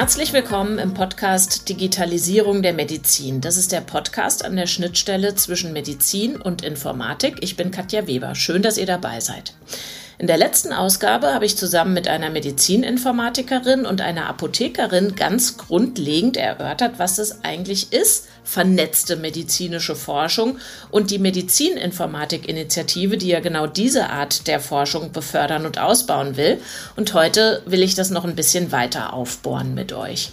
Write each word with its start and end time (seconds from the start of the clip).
Herzlich 0.00 0.32
willkommen 0.32 0.78
im 0.78 0.94
Podcast 0.94 1.68
Digitalisierung 1.68 2.62
der 2.62 2.72
Medizin. 2.72 3.42
Das 3.42 3.58
ist 3.58 3.70
der 3.70 3.82
Podcast 3.82 4.42
an 4.46 4.56
der 4.56 4.66
Schnittstelle 4.66 5.34
zwischen 5.34 5.74
Medizin 5.74 6.40
und 6.40 6.64
Informatik. 6.64 7.36
Ich 7.42 7.54
bin 7.54 7.70
Katja 7.70 8.06
Weber. 8.06 8.34
Schön, 8.34 8.62
dass 8.62 8.78
ihr 8.78 8.86
dabei 8.86 9.20
seid. 9.20 9.52
In 10.20 10.26
der 10.26 10.36
letzten 10.36 10.74
Ausgabe 10.74 11.32
habe 11.32 11.46
ich 11.46 11.56
zusammen 11.56 11.94
mit 11.94 12.06
einer 12.06 12.28
Medizininformatikerin 12.28 13.86
und 13.86 14.02
einer 14.02 14.26
Apothekerin 14.26 15.16
ganz 15.16 15.56
grundlegend 15.56 16.36
erörtert, 16.36 16.98
was 16.98 17.16
es 17.16 17.42
eigentlich 17.42 17.94
ist, 17.94 18.28
vernetzte 18.44 19.16
medizinische 19.16 19.96
Forschung 19.96 20.58
und 20.90 21.10
die 21.10 21.18
Medizininformatik-Initiative, 21.18 23.16
die 23.16 23.28
ja 23.28 23.40
genau 23.40 23.66
diese 23.66 24.10
Art 24.10 24.46
der 24.46 24.60
Forschung 24.60 25.10
befördern 25.12 25.64
und 25.64 25.78
ausbauen 25.78 26.36
will. 26.36 26.60
Und 26.96 27.14
heute 27.14 27.62
will 27.64 27.82
ich 27.82 27.94
das 27.94 28.10
noch 28.10 28.26
ein 28.26 28.36
bisschen 28.36 28.72
weiter 28.72 29.14
aufbohren 29.14 29.72
mit 29.72 29.94
euch. 29.94 30.32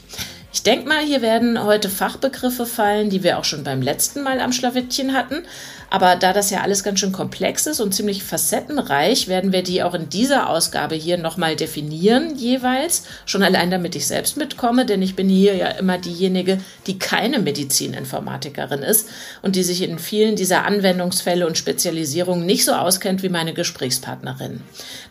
Ich 0.57 0.63
denke 0.63 0.89
mal, 0.89 1.05
hier 1.05 1.21
werden 1.21 1.63
heute 1.63 1.87
Fachbegriffe 1.87 2.65
fallen, 2.65 3.09
die 3.09 3.21
wir 3.21 3.37
auch 3.37 3.45
schon 3.45 3.63
beim 3.63 3.81
letzten 3.81 4.23
Mal 4.23 4.39
am 4.39 4.51
Schlawittchen 4.51 5.13
hatten. 5.13 5.43
Aber 5.89 6.15
da 6.15 6.33
das 6.33 6.49
ja 6.49 6.61
alles 6.61 6.83
ganz 6.83 6.99
schön 6.99 7.11
komplex 7.11 7.65
ist 7.65 7.79
und 7.79 7.93
ziemlich 7.93 8.23
facettenreich, 8.23 9.27
werden 9.27 9.53
wir 9.53 9.63
die 9.63 9.83
auch 9.83 9.93
in 9.93 10.09
dieser 10.09 10.49
Ausgabe 10.49 10.95
hier 10.95 11.17
nochmal 11.17 11.55
definieren 11.55 12.35
jeweils. 12.35 13.03
Schon 13.25 13.43
allein 13.43 13.71
damit 13.71 13.95
ich 13.95 14.05
selbst 14.05 14.35
mitkomme, 14.35 14.85
denn 14.85 15.01
ich 15.01 15.15
bin 15.15 15.29
hier 15.29 15.55
ja 15.55 15.69
immer 15.69 15.97
diejenige, 15.97 16.59
die 16.87 16.99
keine 16.99 17.39
Medizininformatikerin 17.39 18.83
ist 18.83 19.07
und 19.41 19.55
die 19.55 19.63
sich 19.63 19.81
in 19.81 19.97
vielen 19.97 20.35
dieser 20.35 20.65
Anwendungsfälle 20.65 21.47
und 21.47 21.57
Spezialisierungen 21.57 22.45
nicht 22.45 22.65
so 22.65 22.73
auskennt 22.73 23.23
wie 23.23 23.29
meine 23.29 23.53
Gesprächspartnerin. 23.53 24.61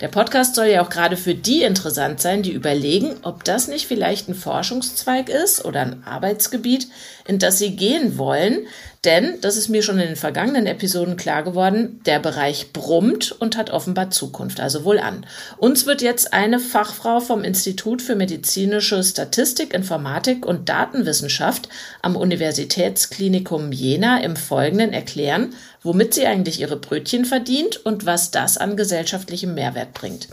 Der 0.01 0.09
Podcast 0.09 0.55
soll 0.55 0.67
ja 0.67 0.83
auch 0.83 0.91
gerade 0.91 1.17
für 1.17 1.35
die 1.35 1.63
interessant 1.63 2.21
sein, 2.21 2.43
die 2.43 2.53
überlegen, 2.53 3.17
ob 3.23 3.45
das 3.45 3.69
nicht 3.69 3.87
vielleicht 3.87 4.29
ein 4.29 4.35
Forschungszweig 4.35 5.31
ist 5.31 5.65
oder 5.65 5.81
ein 5.81 6.05
Arbeitsgebiet, 6.05 6.89
in 7.27 7.39
das 7.39 7.59
sie 7.59 7.77
gehen 7.77 8.19
wollen, 8.19 8.67
denn, 9.07 9.41
das 9.41 9.57
ist 9.57 9.69
mir 9.69 9.83
schon 9.83 9.99
in 9.99 10.09
den 10.09 10.17
vergangenen 10.17 10.67
Episoden 10.67 11.17
klar 11.17 11.43
geworden, 11.43 12.01
der 12.05 12.19
Bereich 12.19 12.73
brummt 12.73 13.33
und 13.33 13.57
hat 13.57 13.71
offenbar 13.71 14.11
Zukunft, 14.11 14.61
also 14.61 14.85
wohl 14.85 14.99
an. 14.99 15.25
Uns 15.57 15.87
wird 15.87 16.03
jetzt 16.03 16.33
eine 16.33 16.59
Fachfrau 16.59 17.21
vom 17.21 17.45
Institut 17.45 18.03
für 18.03 18.17
medizinische 18.17 19.03
Statistik, 19.03 19.73
Informatik 19.73 20.45
und 20.45 20.69
Datenwissenschaft 20.69 21.69
am 22.03 22.17
Universitätsklinikum 22.17 23.73
Jena 23.73 24.21
im 24.23 24.37
Folgenden 24.37 24.93
erklären, 24.93 25.55
womit 25.83 26.13
sie 26.13 26.27
eigentlich 26.27 26.61
ihre 26.61 26.77
Brötchen 26.77 27.25
verdient 27.25 27.87
und 27.87 28.05
was 28.05 28.33
das 28.33 28.59
an 28.59 28.77
gesellschaftlichem 28.77 29.55
Mehrwert 29.55 29.95
bringt. 29.95 30.29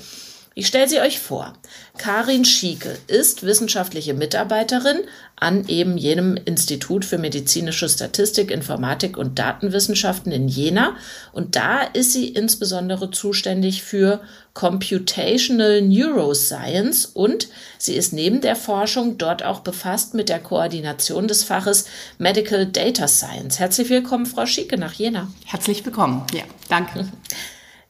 Ich 0.56 0.68
stelle 0.68 0.88
sie 0.88 1.00
euch 1.00 1.20
vor. 1.20 1.54
Karin 1.98 2.46
Schieke 2.46 2.96
ist 3.08 3.42
wissenschaftliche 3.42 4.14
Mitarbeiterin 4.14 5.00
an 5.36 5.68
eben 5.68 5.98
jenem 5.98 6.38
Institut 6.38 7.06
für 7.06 7.18
medizinische 7.18 7.90
Statistik, 7.90 8.52
Informatik 8.52 9.18
und 9.18 9.40
Datenwissenschaften 9.40 10.32
in 10.32 10.48
Jena. 10.48 10.96
Und 11.32 11.56
da 11.56 11.82
ist 11.82 12.14
sie 12.14 12.28
insbesondere 12.28 13.10
zuständig 13.10 13.82
für 13.82 14.22
Computational 14.54 15.82
Neuroscience 15.82 17.08
und 17.08 17.48
sie 17.80 17.96
ist 17.96 18.14
neben 18.14 18.40
der 18.42 18.56
Forschung 18.56 19.18
dort 19.18 19.44
auch 19.44 19.62
befasst 19.62 20.14
mit 20.14 20.30
der 20.30 20.40
Koordination 20.40 21.28
des 21.28 21.44
Faches 21.44 21.86
Medical 22.20 22.68
Data 22.68 23.08
Science. 23.08 23.58
Herzlich 23.58 23.90
willkommen, 23.90 24.28
Frau 24.28 24.46
Schieke, 24.46 24.78
nach 24.78 24.94
Jena. 24.94 25.28
Herzlich 25.46 25.84
willkommen. 25.84 26.28
Ja, 26.32 26.44
danke. 26.70 27.08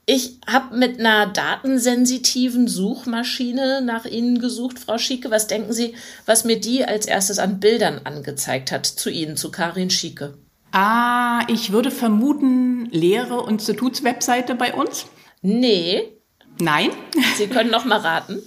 Ich 0.05 0.39
habe 0.45 0.75
mit 0.77 0.99
einer 0.99 1.27
datensensitiven 1.27 2.67
Suchmaschine 2.67 3.81
nach 3.81 4.03
Ihnen 4.05 4.39
gesucht, 4.39 4.77
Frau 4.79 4.97
Schieke. 4.97 5.31
Was 5.31 5.47
denken 5.47 5.71
Sie, 5.71 5.95
was 6.25 6.43
mir 6.43 6.59
die 6.59 6.83
als 6.83 7.05
erstes 7.05 7.39
an 7.39 7.59
Bildern 7.61 8.01
angezeigt 8.03 8.71
hat 8.73 8.85
zu 8.85 9.09
Ihnen, 9.09 9.37
zu 9.37 9.49
Karin 9.49 9.89
Schieke? 9.89 10.37
Ah, 10.73 11.45
ich 11.47 11.71
würde 11.71 11.89
vermuten, 11.89 12.89
Lehre- 12.91 13.47
Institutswebseite 13.49 14.55
bei 14.55 14.73
uns? 14.73 15.05
Nee. 15.41 16.01
Nein? 16.59 16.89
Sie 17.37 17.47
können 17.47 17.71
noch 17.71 17.85
mal 17.85 17.99
raten. 17.99 18.41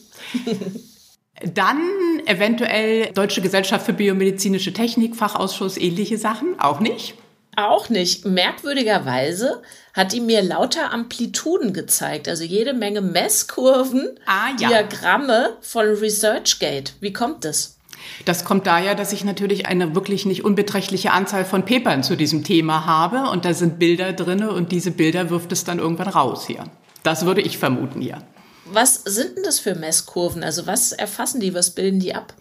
Dann 1.55 1.81
eventuell 2.27 3.13
Deutsche 3.15 3.41
Gesellschaft 3.41 3.87
für 3.87 3.93
biomedizinische 3.95 4.73
Technik, 4.75 5.17
Fachausschuss, 5.17 5.79
ähnliche 5.79 6.19
Sachen. 6.19 6.59
Auch 6.61 6.81
nicht? 6.81 7.15
Auch 7.57 7.89
nicht. 7.89 8.27
Merkwürdigerweise 8.27 9.63
hat 9.95 10.13
die 10.13 10.21
mir 10.21 10.43
lauter 10.43 10.93
Amplituden 10.93 11.73
gezeigt, 11.73 12.29
also 12.29 12.45
jede 12.45 12.75
Menge 12.75 13.01
Messkurven, 13.01 14.11
ah, 14.27 14.51
ja. 14.61 14.69
Diagramme 14.69 15.57
von 15.63 15.87
ResearchGate. 15.87 16.93
Wie 17.01 17.15
kommt 17.15 17.47
das? 17.47 17.79
Das 18.27 18.45
kommt 18.45 18.67
daher, 18.67 18.95
dass 18.95 19.15
ich 19.15 19.25
natürlich 19.25 19.67
eine 19.67 19.95
wirklich 19.95 20.27
nicht 20.27 20.45
unbeträchtliche 20.45 21.13
Anzahl 21.13 21.47
von 21.47 21.65
Papern 21.65 22.03
zu 22.03 22.15
diesem 22.15 22.45
Thema 22.45 22.85
habe 22.85 23.31
und 23.31 23.47
da 23.47 23.55
sind 23.55 23.79
Bilder 23.79 24.13
drinne 24.13 24.53
und 24.53 24.71
diese 24.71 24.91
Bilder 24.91 25.31
wirft 25.31 25.51
es 25.51 25.65
dann 25.65 25.79
irgendwann 25.79 26.09
raus 26.09 26.47
hier. 26.47 26.65
Das 27.03 27.25
würde 27.25 27.41
ich 27.41 27.57
vermuten 27.57 28.03
hier. 28.03 28.19
Was 28.67 28.97
sind 28.97 29.37
denn 29.37 29.45
das 29.45 29.61
für 29.61 29.77
Messkurven? 29.77 30.43
Also 30.43 30.67
was 30.67 30.93
erfassen 30.93 31.41
die, 31.41 31.55
was 31.55 31.71
bilden 31.71 32.01
die 32.01 32.15
ab? 32.15 32.35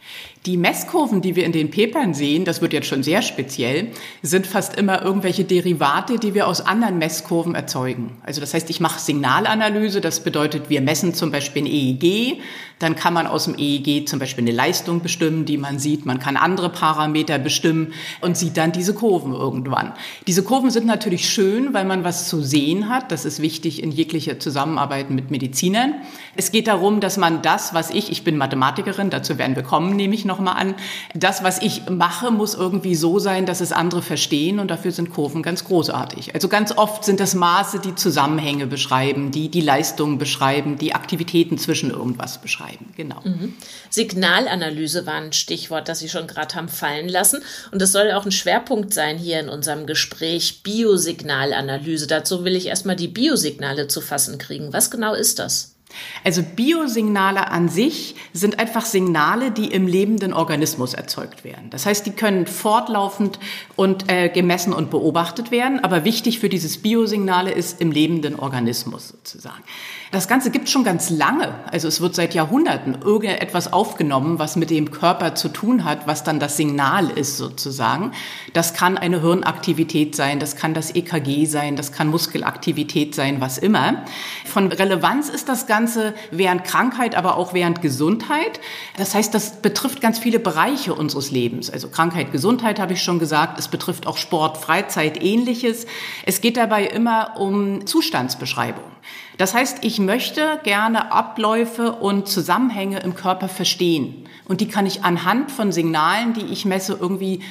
Die 0.45 0.57
Messkurven, 0.57 1.21
die 1.21 1.35
wir 1.35 1.43
in 1.43 1.51
den 1.53 1.71
Papern 1.71 2.13
sehen, 2.13 2.45
das 2.45 2.61
wird 2.61 2.71
jetzt 2.71 2.87
schon 2.87 3.01
sehr 3.01 3.23
speziell, 3.23 3.87
sind 4.21 4.45
fast 4.45 4.75
immer 4.75 5.01
irgendwelche 5.01 5.43
Derivate, 5.43 6.19
die 6.19 6.35
wir 6.35 6.47
aus 6.47 6.61
anderen 6.61 6.99
Messkurven 6.99 7.55
erzeugen. 7.55 8.17
Also 8.21 8.41
das 8.41 8.53
heißt, 8.53 8.69
ich 8.69 8.79
mache 8.79 8.99
Signalanalyse, 8.99 10.01
das 10.01 10.19
bedeutet, 10.19 10.69
wir 10.69 10.81
messen 10.81 11.15
zum 11.15 11.31
Beispiel 11.31 11.63
ein 11.63 11.65
EEG, 11.65 12.41
dann 12.79 12.95
kann 12.95 13.13
man 13.13 13.25
aus 13.25 13.45
dem 13.45 13.55
EEG 13.57 14.07
zum 14.07 14.19
Beispiel 14.19 14.43
eine 14.43 14.51
Leistung 14.51 15.01
bestimmen, 15.01 15.45
die 15.45 15.57
man 15.57 15.79
sieht, 15.79 16.05
man 16.05 16.19
kann 16.19 16.37
andere 16.37 16.69
Parameter 16.69 17.39
bestimmen 17.39 17.93
und 18.21 18.37
sieht 18.37 18.57
dann 18.57 18.71
diese 18.71 18.93
Kurven 18.93 19.33
irgendwann. 19.33 19.93
Diese 20.27 20.43
Kurven 20.43 20.69
sind 20.69 20.85
natürlich 20.85 21.29
schön, 21.29 21.73
weil 21.73 21.85
man 21.85 22.03
was 22.03 22.27
zu 22.27 22.43
sehen 22.43 22.89
hat, 22.89 23.11
das 23.11 23.25
ist 23.25 23.41
wichtig 23.41 23.81
in 23.81 23.91
jeglicher 23.91 24.39
Zusammenarbeit 24.39 25.09
mit 25.09 25.31
Medizinern. 25.31 25.95
Es 26.35 26.51
geht 26.51 26.67
darum, 26.67 26.99
dass 26.99 27.17
man 27.17 27.41
das, 27.41 27.73
was 27.73 27.89
ich, 27.89 28.11
ich 28.11 28.23
bin 28.23 28.37
Mathematikerin, 28.37 29.09
dazu 29.09 29.37
werden 29.37 29.55
wir 29.55 29.63
kommen, 29.63 29.95
nehme 29.95 30.13
ich 30.13 30.25
nochmal 30.35 30.55
an, 30.57 30.75
das, 31.13 31.43
was 31.43 31.61
ich 31.61 31.89
mache, 31.89 32.31
muss 32.31 32.53
irgendwie 32.53 32.95
so 32.95 33.19
sein, 33.19 33.45
dass 33.45 33.61
es 33.61 33.71
andere 33.71 34.01
verstehen 34.01 34.59
und 34.59 34.69
dafür 34.69 34.91
sind 34.91 35.11
Kurven 35.11 35.41
ganz 35.43 35.63
großartig. 35.63 36.33
Also 36.33 36.47
ganz 36.47 36.77
oft 36.77 37.05
sind 37.05 37.19
das 37.19 37.35
Maße, 37.35 37.79
die 37.79 37.95
Zusammenhänge 37.95 38.67
beschreiben, 38.67 39.31
die 39.31 39.49
die 39.49 39.61
Leistungen 39.61 40.17
beschreiben, 40.17 40.77
die 40.77 40.93
Aktivitäten 40.93 41.57
zwischen 41.57 41.89
irgendwas 41.89 42.41
beschreiben. 42.41 42.91
Genau. 42.97 43.21
Mhm. 43.23 43.53
Signalanalyse 43.89 45.05
war 45.05 45.15
ein 45.15 45.33
Stichwort, 45.33 45.87
das 45.87 45.99
Sie 45.99 46.09
schon 46.09 46.27
gerade 46.27 46.55
haben 46.55 46.69
fallen 46.69 47.07
lassen 47.07 47.41
und 47.71 47.81
das 47.81 47.91
soll 47.91 48.11
auch 48.11 48.25
ein 48.25 48.31
Schwerpunkt 48.31 48.93
sein 48.93 49.17
hier 49.17 49.39
in 49.39 49.49
unserem 49.49 49.85
Gespräch 49.85 50.63
Biosignalanalyse. 50.63 52.07
Dazu 52.07 52.43
will 52.43 52.55
ich 52.55 52.67
erstmal 52.67 52.95
die 52.95 53.07
Biosignale 53.07 53.87
zu 53.87 54.01
fassen 54.01 54.37
kriegen. 54.37 54.73
Was 54.73 54.91
genau 54.91 55.13
ist 55.13 55.39
das? 55.39 55.74
Also 56.23 56.43
Biosignale 56.43 57.51
an 57.51 57.69
sich 57.69 58.15
sind 58.33 58.59
einfach 58.59 58.85
Signale, 58.85 59.51
die 59.51 59.71
im 59.71 59.87
lebenden 59.87 60.33
Organismus 60.33 60.93
erzeugt 60.93 61.43
werden. 61.43 61.69
Das 61.69 61.85
heißt, 61.85 62.05
die 62.05 62.11
können 62.11 62.47
fortlaufend 62.47 63.39
und 63.75 64.11
äh, 64.11 64.29
gemessen 64.29 64.73
und 64.73 64.89
beobachtet 64.89 65.51
werden. 65.51 65.83
Aber 65.83 66.03
wichtig 66.03 66.39
für 66.39 66.49
dieses 66.49 66.81
Biosignale 66.81 67.51
ist 67.51 67.79
im 67.79 67.91
lebenden 67.91 68.37
Organismus 68.37 69.09
sozusagen. 69.09 69.63
Das 70.11 70.27
Ganze 70.27 70.51
gibt 70.51 70.69
schon 70.69 70.83
ganz 70.83 71.09
lange. 71.09 71.55
Also 71.71 71.87
es 71.87 71.99
wird 71.99 72.15
seit 72.15 72.33
Jahrhunderten 72.35 72.99
irgendetwas 73.01 73.73
aufgenommen, 73.73 74.37
was 74.37 74.55
mit 74.55 74.69
dem 74.69 74.91
Körper 74.91 75.35
zu 75.35 75.49
tun 75.49 75.83
hat, 75.83 76.05
was 76.05 76.23
dann 76.23 76.39
das 76.39 76.57
Signal 76.57 77.09
ist 77.09 77.37
sozusagen. 77.37 78.11
Das 78.53 78.73
kann 78.73 78.97
eine 78.97 79.21
Hirnaktivität 79.21 80.15
sein, 80.15 80.39
das 80.39 80.55
kann 80.55 80.73
das 80.73 80.93
EKG 80.93 81.45
sein, 81.45 81.75
das 81.75 81.91
kann 81.91 82.07
Muskelaktivität 82.07 83.15
sein, 83.15 83.41
was 83.41 83.57
immer. 83.57 84.03
Von 84.45 84.71
Relevanz 84.71 85.29
ist 85.29 85.49
das 85.49 85.65
Ganze 85.65 86.13
während 86.31 86.63
Krankheit, 86.63 87.15
aber 87.15 87.35
auch 87.35 87.53
während 87.53 87.81
Gesundheit. 87.81 88.59
Das 88.97 89.15
heißt, 89.15 89.33
das 89.33 89.61
betrifft 89.61 90.01
ganz 90.01 90.19
viele 90.19 90.39
Bereiche 90.39 90.93
unseres 90.93 91.31
Lebens. 91.31 91.69
Also 91.69 91.89
Krankheit, 91.89 92.31
Gesundheit 92.31 92.79
habe 92.79 92.93
ich 92.93 93.01
schon 93.01 93.17
gesagt. 93.19 93.59
Es 93.59 93.67
betrifft 93.67 94.05
auch 94.05 94.17
Sport, 94.17 94.57
Freizeit, 94.57 95.21
ähnliches. 95.21 95.87
Es 96.25 96.41
geht 96.41 96.57
dabei 96.57 96.85
immer 96.85 97.37
um 97.37 97.85
Zustandsbeschreibung. 97.87 98.94
Das 99.37 99.53
heißt, 99.53 99.83
ich 99.83 99.99
möchte 99.99 100.59
gerne 100.63 101.11
Abläufe 101.11 101.93
und 101.93 102.27
Zusammenhänge 102.27 102.99
im 102.99 103.15
Körper 103.15 103.49
verstehen. 103.49 104.29
Und 104.45 104.61
die 104.61 104.67
kann 104.67 104.85
ich 104.85 105.03
anhand 105.03 105.51
von 105.51 105.71
Signalen, 105.71 106.33
die 106.33 106.45
ich 106.45 106.65
messe, 106.65 106.97
irgendwie 106.99 107.41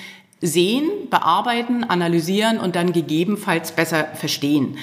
sehen, 0.41 0.89
bearbeiten, 1.11 1.85
analysieren 1.85 2.59
und 2.59 2.77
dann 2.77 2.93
gegebenenfalls 2.93 3.73
besser 3.73 4.07
verstehen. 4.15 4.77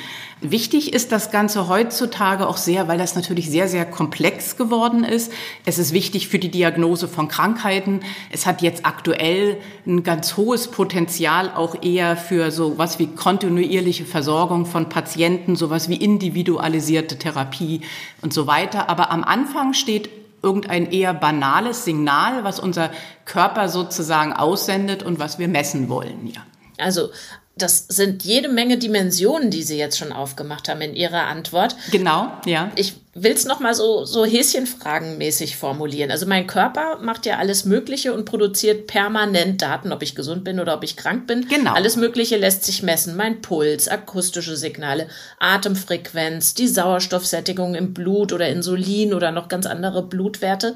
Wichtig 0.43 0.91
ist 0.91 1.11
das 1.11 1.29
Ganze 1.29 1.67
heutzutage 1.67 2.47
auch 2.47 2.57
sehr, 2.57 2.87
weil 2.87 2.97
das 2.97 3.15
natürlich 3.15 3.47
sehr, 3.51 3.67
sehr 3.67 3.85
komplex 3.85 4.57
geworden 4.57 5.03
ist. 5.03 5.31
Es 5.67 5.77
ist 5.77 5.93
wichtig 5.93 6.29
für 6.29 6.39
die 6.39 6.49
Diagnose 6.49 7.07
von 7.07 7.27
Krankheiten. 7.27 7.99
Es 8.31 8.47
hat 8.47 8.63
jetzt 8.63 8.83
aktuell 8.83 9.57
ein 9.85 10.01
ganz 10.01 10.37
hohes 10.37 10.69
Potenzial 10.69 11.51
auch 11.53 11.83
eher 11.83 12.17
für 12.17 12.49
so 12.49 12.79
was 12.79 12.97
wie 12.97 13.05
kontinuierliche 13.05 14.03
Versorgung 14.03 14.65
von 14.65 14.89
Patienten, 14.89 15.55
sowas 15.55 15.89
wie 15.89 15.97
individualisierte 15.97 17.19
Therapie 17.19 17.81
und 18.23 18.33
so 18.33 18.47
weiter. 18.47 18.89
Aber 18.89 19.11
am 19.11 19.23
Anfang 19.23 19.75
steht 19.75 20.09
irgendein 20.43 20.91
eher 20.91 21.13
banales 21.13 21.85
Signal, 21.85 22.43
was 22.43 22.59
unser 22.59 22.91
Körper 23.25 23.69
sozusagen 23.69 24.33
aussendet 24.33 25.03
und 25.03 25.19
was 25.19 25.39
wir 25.39 25.47
messen 25.47 25.89
wollen, 25.89 26.27
ja. 26.27 26.41
Also 26.77 27.09
das 27.57 27.87
sind 27.87 28.23
jede 28.23 28.49
Menge 28.49 28.77
Dimensionen, 28.77 29.51
die 29.51 29.63
Sie 29.63 29.77
jetzt 29.77 29.97
schon 29.97 30.11
aufgemacht 30.11 30.69
haben 30.69 30.81
in 30.81 30.95
Ihrer 30.95 31.27
Antwort. 31.27 31.75
Genau, 31.91 32.31
ja. 32.45 32.71
Ich 32.75 33.00
will 33.13 33.33
es 33.33 33.45
nochmal 33.45 33.73
so, 33.73 34.05
so 34.05 34.25
häschenfragenmäßig 34.25 35.57
formulieren. 35.57 36.11
Also 36.11 36.25
mein 36.25 36.47
Körper 36.47 36.97
macht 37.01 37.25
ja 37.25 37.37
alles 37.37 37.65
Mögliche 37.65 38.13
und 38.13 38.25
produziert 38.25 38.87
permanent 38.87 39.61
Daten, 39.61 39.91
ob 39.91 40.01
ich 40.01 40.15
gesund 40.15 40.45
bin 40.45 40.59
oder 40.59 40.75
ob 40.75 40.83
ich 40.83 40.95
krank 40.95 41.27
bin. 41.27 41.47
Genau. 41.49 41.73
Alles 41.73 41.97
Mögliche 41.97 42.37
lässt 42.37 42.63
sich 42.63 42.83
messen. 42.83 43.17
Mein 43.17 43.41
Puls, 43.41 43.89
akustische 43.89 44.55
Signale, 44.55 45.07
Atemfrequenz, 45.39 46.53
die 46.53 46.69
Sauerstoffsättigung 46.69 47.75
im 47.75 47.93
Blut 47.93 48.31
oder 48.31 48.47
Insulin 48.47 49.13
oder 49.13 49.31
noch 49.31 49.49
ganz 49.49 49.65
andere 49.65 50.03
Blutwerte 50.03 50.75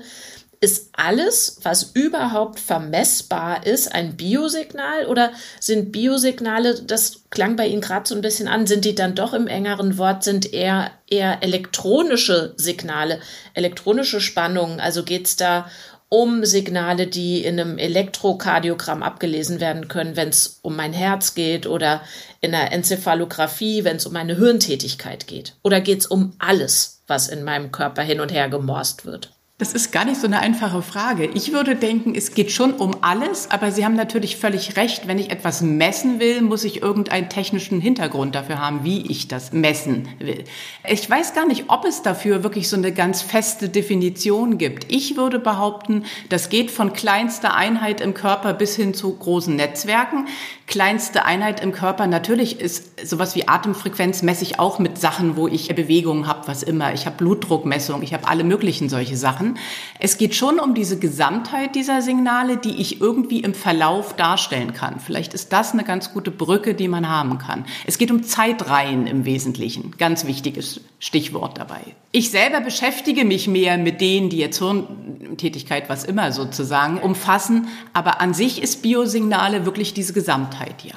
ist 0.61 0.89
alles, 0.93 1.59
was 1.63 1.91
überhaupt 1.93 2.59
vermessbar 2.59 3.65
ist, 3.65 3.93
ein 3.93 4.15
Biosignal 4.15 5.05
oder 5.07 5.31
sind 5.59 5.91
Biosignale, 5.91 6.81
das 6.81 7.23
klang 7.29 7.55
bei 7.55 7.67
Ihnen 7.67 7.81
gerade 7.81 8.07
so 8.07 8.15
ein 8.15 8.21
bisschen 8.21 8.47
an, 8.47 8.67
sind 8.67 8.85
die 8.85 8.95
dann 8.95 9.15
doch 9.15 9.33
im 9.33 9.47
engeren 9.47 9.97
Wort, 9.97 10.23
sind 10.23 10.53
eher, 10.53 10.91
eher 11.07 11.43
elektronische 11.43 12.53
Signale, 12.57 13.19
elektronische 13.53 14.21
Spannungen? 14.21 14.79
Also 14.79 15.03
geht 15.03 15.27
es 15.27 15.35
da 15.35 15.69
um 16.09 16.45
Signale, 16.45 17.07
die 17.07 17.43
in 17.43 17.59
einem 17.59 17.77
Elektrokardiogramm 17.77 19.03
abgelesen 19.03 19.59
werden 19.59 19.87
können, 19.87 20.15
wenn 20.15 20.29
es 20.29 20.59
um 20.61 20.75
mein 20.75 20.93
Herz 20.93 21.33
geht 21.33 21.67
oder 21.67 22.01
in 22.41 22.53
einer 22.53 22.71
Enzephalographie, 22.71 23.83
wenn 23.83 23.97
es 23.97 24.05
um 24.05 24.13
meine 24.13 24.37
Hirntätigkeit 24.37 25.27
geht? 25.27 25.55
Oder 25.63 25.81
geht 25.81 25.99
es 25.99 26.07
um 26.07 26.33
alles, 26.39 27.01
was 27.07 27.27
in 27.27 27.43
meinem 27.43 27.71
Körper 27.71 28.03
hin 28.03 28.19
und 28.19 28.31
her 28.31 28.49
gemorst 28.49 29.05
wird? 29.05 29.34
Das 29.57 29.71
ist 29.71 29.93
gar 29.93 30.03
nicht 30.03 30.19
so 30.19 30.27
eine 30.27 30.39
einfache 30.39 30.81
Frage. 30.81 31.29
Ich 31.33 31.53
würde 31.53 31.77
denken, 31.77 32.13
es 32.13 32.33
geht 32.33 32.51
schon 32.51 32.73
um 32.73 32.97
alles, 32.99 33.49
aber 33.51 33.71
Sie 33.71 33.85
haben 33.85 33.95
natürlich 33.95 34.35
völlig 34.35 34.75
recht. 34.75 35.07
Wenn 35.07 35.17
ich 35.17 35.31
etwas 35.31 35.61
messen 35.61 36.19
will, 36.19 36.41
muss 36.41 36.65
ich 36.65 36.81
irgendeinen 36.81 37.29
technischen 37.29 37.79
Hintergrund 37.79 38.35
dafür 38.35 38.59
haben, 38.59 38.83
wie 38.83 39.09
ich 39.09 39.29
das 39.29 39.53
messen 39.53 40.09
will. 40.19 40.43
Ich 40.89 41.09
weiß 41.09 41.33
gar 41.33 41.47
nicht, 41.47 41.69
ob 41.69 41.85
es 41.85 42.01
dafür 42.01 42.43
wirklich 42.43 42.67
so 42.67 42.75
eine 42.75 42.91
ganz 42.91 43.21
feste 43.21 43.69
Definition 43.69 44.57
gibt. 44.57 44.91
Ich 44.91 45.15
würde 45.15 45.39
behaupten, 45.39 46.03
das 46.27 46.49
geht 46.49 46.69
von 46.69 46.91
kleinster 46.91 47.55
Einheit 47.55 48.01
im 48.01 48.13
Körper 48.13 48.53
bis 48.53 48.75
hin 48.75 48.93
zu 48.93 49.15
großen 49.15 49.55
Netzwerken. 49.55 50.27
Kleinste 50.67 51.25
Einheit 51.25 51.59
im 51.59 51.71
Körper, 51.73 52.07
natürlich 52.07 52.59
ist 52.59 53.07
sowas 53.07 53.35
wie 53.35 53.47
Atemfrequenz 53.47 54.23
messe 54.23 54.43
ich 54.43 54.57
auch 54.57 54.79
mit 54.79 54.97
Sachen, 54.97 55.35
wo 55.35 55.47
ich 55.47 55.67
Bewegungen 55.75 56.25
habe, 56.25 56.47
was 56.47 56.63
immer. 56.63 56.91
Ich 56.91 57.05
habe 57.05 57.17
Blutdruckmessung, 57.17 58.01
ich 58.01 58.15
habe 58.15 58.27
alle 58.27 58.43
möglichen 58.43 58.89
solche 58.89 59.15
Sachen. 59.15 59.59
Es 59.99 60.17
geht 60.17 60.33
schon 60.33 60.59
um 60.59 60.73
diese 60.73 60.97
Gesamtheit 60.97 61.75
dieser 61.75 62.01
Signale, 62.01 62.57
die 62.57 62.81
ich 62.81 62.99
irgendwie 62.99 63.41
im 63.41 63.53
Verlauf 63.53 64.15
darstellen 64.15 64.73
kann. 64.73 64.99
Vielleicht 64.99 65.35
ist 65.35 65.53
das 65.53 65.73
eine 65.73 65.83
ganz 65.83 66.11
gute 66.13 66.31
Brücke, 66.31 66.73
die 66.73 66.87
man 66.87 67.07
haben 67.07 67.37
kann. 67.37 67.65
Es 67.85 67.99
geht 67.99 68.09
um 68.09 68.23
Zeitreihen 68.23 69.05
im 69.05 69.23
Wesentlichen. 69.25 69.93
Ganz 69.99 70.25
wichtiges 70.25 70.81
Stichwort 70.97 71.59
dabei. 71.59 71.81
Ich 72.11 72.31
selber 72.31 72.61
beschäftige 72.61 73.23
mich 73.23 73.47
mehr 73.47 73.77
mit 73.77 74.01
denen, 74.01 74.29
die 74.29 74.37
jetzt 74.37 74.57
Hirntätigkeit, 74.57 75.89
was 75.89 76.05
immer 76.05 76.31
sozusagen, 76.31 76.97
umfassen. 76.97 77.67
Aber 77.93 78.19
an 78.19 78.33
sich 78.33 78.63
ist 78.63 78.81
Biosignale 78.81 79.65
wirklich 79.65 79.93
diese 79.93 80.13
Gesamtheit 80.13 80.54
hier. 80.81 80.95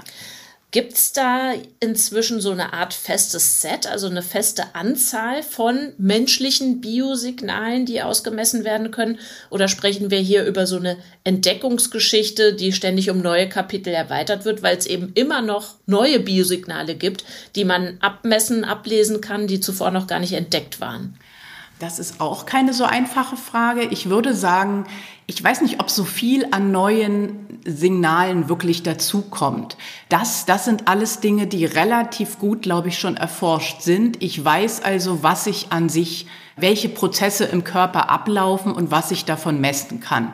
Gibt 0.71 0.93
es 0.93 1.13
da 1.15 1.55
inzwischen 1.81 2.43
so 2.43 2.51
eine 2.51 2.75
Art 2.75 2.93
festes 2.93 3.63
Set, 3.63 3.87
also 3.87 4.07
eine 4.07 4.21
feste 4.21 4.75
Anzahl 4.75 5.43
von 5.43 5.95
menschlichen 5.97 6.83
Biosignalen, 6.83 7.87
die 7.87 8.03
ausgemessen 8.03 8.65
werden 8.65 8.91
können? 8.91 9.19
Oder 9.49 9.69
sprechen 9.69 10.11
wir 10.11 10.19
hier 10.19 10.45
über 10.45 10.67
so 10.67 10.77
eine 10.77 10.99
Entdeckungsgeschichte, 11.25 12.53
die 12.53 12.73
ständig 12.73 13.09
um 13.09 13.23
neue 13.23 13.49
Kapitel 13.49 13.95
erweitert 13.95 14.45
wird, 14.45 14.63
weil 14.63 14.77
es 14.77 14.85
eben 14.85 15.13
immer 15.15 15.41
noch 15.41 15.77
neue 15.87 16.21
Biosignale 16.21 16.97
gibt, 16.97 17.25
die 17.57 17.65
man 17.65 17.97
abmessen, 18.03 18.65
ablesen 18.65 19.23
kann, 19.23 19.47
die 19.47 19.61
zuvor 19.61 19.91
noch 19.91 20.07
gar 20.07 20.19
nicht 20.19 20.35
entdeckt 20.35 20.83
waren? 20.83 21.19
Das 21.79 21.99
ist 21.99 22.21
auch 22.21 22.45
keine 22.45 22.75
so 22.75 22.85
einfache 22.85 23.37
Frage. 23.39 23.85
Ich 23.85 24.11
würde 24.11 24.35
sagen, 24.35 24.87
ich 25.31 25.45
weiß 25.45 25.61
nicht, 25.61 25.79
ob 25.81 25.91
so 25.91 26.05
viel 26.05 26.49
an 26.53 26.73
neuen 26.73 27.61
Signalen 27.67 28.49
wirklich 28.49 28.83
dazukommt. 28.83 29.77
Das, 30.09 30.47
das 30.47 30.65
sind 30.65 30.89
alles 30.89 31.21
Dinge, 31.21 31.47
die 31.47 31.67
relativ 31.67 32.39
gut, 32.39 32.63
glaube 32.63 32.89
ich, 32.89 32.99
schon 32.99 33.19
erforscht 33.19 33.83
sind. 33.83 34.23
Ich 34.23 34.43
weiß 34.43 34.83
also, 34.83 35.23
was 35.23 35.47
ich 35.47 35.71
an 35.71 35.91
sich 35.91 36.27
welche 36.61 36.89
Prozesse 36.89 37.45
im 37.45 37.65
Körper 37.65 38.11
ablaufen 38.11 38.73
und 38.73 38.91
was 38.91 39.11
ich 39.11 39.25
davon 39.25 39.61
messen 39.61 40.01
kann. 40.01 40.33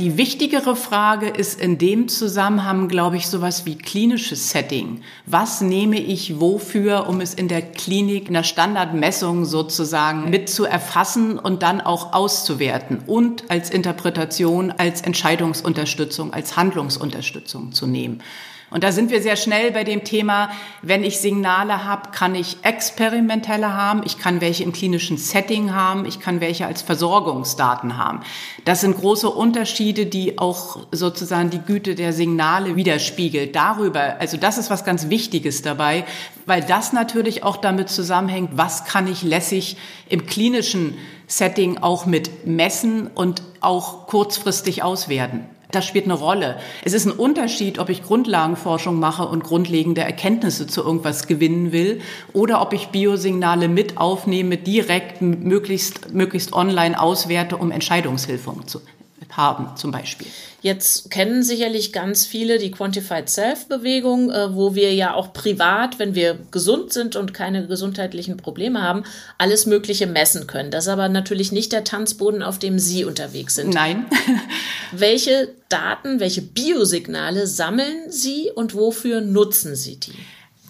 Die 0.00 0.16
wichtigere 0.16 0.74
Frage 0.74 1.28
ist 1.28 1.60
in 1.60 1.78
dem 1.78 2.08
Zusammenhang, 2.08 2.88
glaube 2.88 3.16
ich, 3.16 3.28
sowas 3.28 3.64
wie 3.64 3.78
klinisches 3.78 4.50
Setting. 4.50 5.02
Was 5.24 5.60
nehme 5.60 6.00
ich 6.00 6.40
wofür, 6.40 7.08
um 7.08 7.20
es 7.20 7.32
in 7.32 7.46
der 7.46 7.62
Klinik, 7.62 8.26
in 8.26 8.34
der 8.34 8.42
Standardmessung 8.42 9.44
sozusagen 9.44 10.30
mit 10.30 10.48
zu 10.48 10.64
erfassen 10.64 11.38
und 11.38 11.62
dann 11.62 11.80
auch 11.80 12.12
auszuwerten 12.12 13.04
und 13.06 13.48
als 13.50 13.70
Interpretation, 13.70 14.72
als 14.76 15.00
Entscheidungsunterstützung, 15.00 16.32
als 16.32 16.56
Handlungsunterstützung 16.56 17.70
zu 17.70 17.86
nehmen. 17.86 18.20
Und 18.74 18.82
da 18.82 18.90
sind 18.90 19.12
wir 19.12 19.22
sehr 19.22 19.36
schnell 19.36 19.70
bei 19.70 19.84
dem 19.84 20.02
Thema, 20.02 20.50
wenn 20.82 21.04
ich 21.04 21.20
Signale 21.20 21.84
habe, 21.84 22.10
kann 22.10 22.34
ich 22.34 22.56
experimentelle 22.62 23.72
haben, 23.72 24.02
ich 24.04 24.18
kann 24.18 24.40
welche 24.40 24.64
im 24.64 24.72
klinischen 24.72 25.16
Setting 25.16 25.72
haben, 25.72 26.04
ich 26.06 26.18
kann 26.18 26.40
welche 26.40 26.66
als 26.66 26.82
Versorgungsdaten 26.82 27.98
haben. 27.98 28.22
Das 28.64 28.80
sind 28.80 28.96
große 28.96 29.30
Unterschiede, 29.30 30.06
die 30.06 30.40
auch 30.40 30.88
sozusagen 30.90 31.50
die 31.50 31.60
Güte 31.60 31.94
der 31.94 32.12
Signale 32.12 32.74
widerspiegelt. 32.74 33.54
Darüber, 33.54 34.16
also 34.18 34.38
das 34.38 34.58
ist 34.58 34.70
was 34.70 34.84
ganz 34.84 35.08
Wichtiges 35.08 35.62
dabei, 35.62 36.04
weil 36.44 36.60
das 36.60 36.92
natürlich 36.92 37.44
auch 37.44 37.58
damit 37.58 37.90
zusammenhängt, 37.90 38.50
was 38.54 38.86
kann 38.86 39.06
ich 39.06 39.22
lässig 39.22 39.76
im 40.08 40.26
klinischen 40.26 40.98
Setting 41.28 41.78
auch 41.78 42.06
mit 42.06 42.44
messen 42.44 43.06
und 43.06 43.40
auch 43.60 44.08
kurzfristig 44.08 44.82
auswerten. 44.82 45.46
Das 45.74 45.84
spielt 45.84 46.04
eine 46.04 46.14
Rolle. 46.14 46.56
Es 46.84 46.92
ist 46.92 47.06
ein 47.06 47.12
Unterschied, 47.12 47.78
ob 47.78 47.88
ich 47.88 48.02
Grundlagenforschung 48.02 48.98
mache 48.98 49.26
und 49.26 49.42
grundlegende 49.42 50.02
Erkenntnisse 50.02 50.66
zu 50.66 50.82
irgendwas 50.82 51.26
gewinnen 51.26 51.72
will 51.72 52.00
oder 52.32 52.62
ob 52.62 52.72
ich 52.72 52.88
Biosignale 52.88 53.68
mit 53.68 53.98
aufnehme, 53.98 54.56
direkt 54.56 55.20
möglichst, 55.20 56.14
möglichst 56.14 56.52
online 56.52 57.00
auswerte, 57.00 57.56
um 57.56 57.70
Entscheidungshilfe 57.70 58.54
zu 58.66 58.80
haben, 59.36 59.76
zum 59.76 59.90
Beispiel. 59.90 60.26
Jetzt 60.62 61.10
kennen 61.10 61.42
sicherlich 61.42 61.92
ganz 61.92 62.24
viele 62.24 62.58
die 62.58 62.70
Quantified 62.70 63.28
Self-Bewegung, 63.28 64.30
äh, 64.30 64.54
wo 64.54 64.74
wir 64.74 64.94
ja 64.94 65.12
auch 65.14 65.32
privat, 65.32 65.98
wenn 65.98 66.14
wir 66.14 66.38
gesund 66.50 66.92
sind 66.92 67.16
und 67.16 67.34
keine 67.34 67.66
gesundheitlichen 67.66 68.36
Probleme 68.36 68.80
haben, 68.80 69.04
alles 69.36 69.66
Mögliche 69.66 70.06
messen 70.06 70.46
können. 70.46 70.70
Das 70.70 70.84
ist 70.84 70.92
aber 70.92 71.08
natürlich 71.08 71.52
nicht 71.52 71.72
der 71.72 71.84
Tanzboden, 71.84 72.42
auf 72.42 72.58
dem 72.58 72.78
Sie 72.78 73.04
unterwegs 73.04 73.56
sind. 73.56 73.74
Nein. 73.74 74.06
welche 74.92 75.50
Daten, 75.68 76.20
welche 76.20 76.42
Biosignale 76.42 77.46
sammeln 77.46 78.10
Sie 78.10 78.50
und 78.54 78.74
wofür 78.74 79.20
nutzen 79.20 79.76
Sie 79.76 80.00
die? 80.00 80.14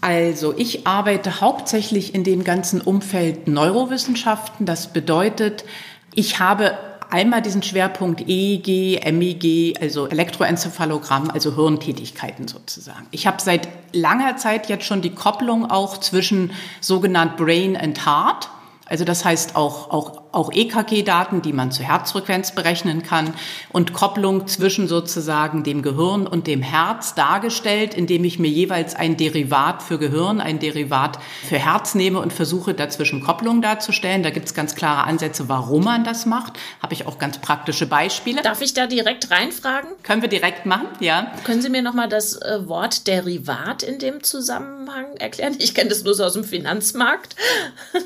Also 0.01 0.53
ich 0.55 0.87
arbeite 0.87 1.41
hauptsächlich 1.41 2.15
in 2.15 2.25
dem 2.25 2.45
ganzen 2.45 2.83
Umfeld 2.83 3.49
Neurowissenschaften. 3.49 4.67
Das 4.67 4.93
bedeutet, 4.93 5.65
ich 6.15 6.41
habe 6.41 6.77
einmal 7.15 7.43
diesen 7.43 7.63
Schwerpunkt 7.63 8.29
EEG, 8.29 9.01
MEG, 9.13 9.81
also 9.81 10.09
Elektroenzephalogramm, 10.09 11.31
also 11.31 11.55
Hirntätigkeiten 11.55 12.49
sozusagen. 12.49 13.07
Ich 13.13 13.29
habe 13.29 13.41
seit 13.41 13.69
langer 13.93 14.37
Zeit 14.37 14.69
jetzt 14.69 14.85
schon 14.85 15.01
die 15.01 15.15
Kopplung 15.15 15.71
auch 15.71 15.99
zwischen 15.99 16.51
sogenannt 16.81 17.37
Brain 17.37 17.77
and 17.77 18.05
Heart. 18.05 18.51
Also 18.87 19.05
das 19.05 19.25
heißt 19.25 19.55
auch, 19.55 19.91
auch 19.91 20.24
auch 20.35 20.53
EKG-Daten, 20.53 21.43
die 21.43 21.53
man 21.53 21.71
zur 21.71 21.87
Herzfrequenz 21.87 22.55
berechnen 22.55 23.03
kann 23.03 23.35
und 23.71 23.93
Kopplung 23.93 24.47
zwischen 24.47 24.89
sozusagen 24.89 25.63
dem 25.63 25.83
Gehirn 25.83 26.27
und 26.27 26.47
dem 26.47 26.63
Herz 26.63 27.15
dargestellt, 27.15 27.95
indem 27.95 28.25
ich 28.25 28.39
mir 28.39 28.51
jeweils 28.51 28.95
ein 28.95 29.17
Derivat 29.17 29.83
für 29.83 29.99
Gehirn, 29.99 30.41
ein 30.41 30.59
Derivat 30.59 31.19
für 31.49 31.59
Herz 31.59 31.95
nehme 31.95 32.21
und 32.21 32.33
versuche 32.33 32.75
dazwischen 32.75 33.23
Kopplung 33.23 33.63
darzustellen. 33.63 34.23
Da 34.23 34.31
gibt 34.31 34.47
es 34.47 34.55
ganz 34.55 34.75
klare 34.75 35.05
Ansätze, 35.05 35.49
warum 35.49 35.85
man 35.85 36.05
das 36.05 36.27
macht. 36.27 36.55
Habe 36.83 36.95
ich 36.95 37.07
auch 37.07 37.19
ganz 37.19 37.39
praktische 37.39 37.87
Beispiele. 37.87 38.43
Darf 38.43 38.61
ich 38.61 38.75
da 38.75 38.87
direkt 38.87 39.31
reinfragen? 39.31 39.91
Können 40.03 40.23
wir 40.23 40.29
direkt 40.29 40.67
machen, 40.67 40.89
ja. 41.01 41.33
Können 41.45 41.63
Sie 41.63 41.69
mir 41.69 41.83
nochmal 41.83 42.09
das 42.09 42.41
äh, 42.41 42.67
Wort 42.67 43.07
Derivat 43.07 43.83
in 43.83 43.99
dem 43.99 44.23
Zusammenhang 44.23 45.17
erklären? 45.19 45.57
Ich 45.59 45.75
kenne 45.75 45.91
das 45.91 46.05
nur 46.05 46.15
so 46.15 46.25
aus 46.25 46.35
dem 46.35 46.45
Finanzmarkt. 46.45 47.37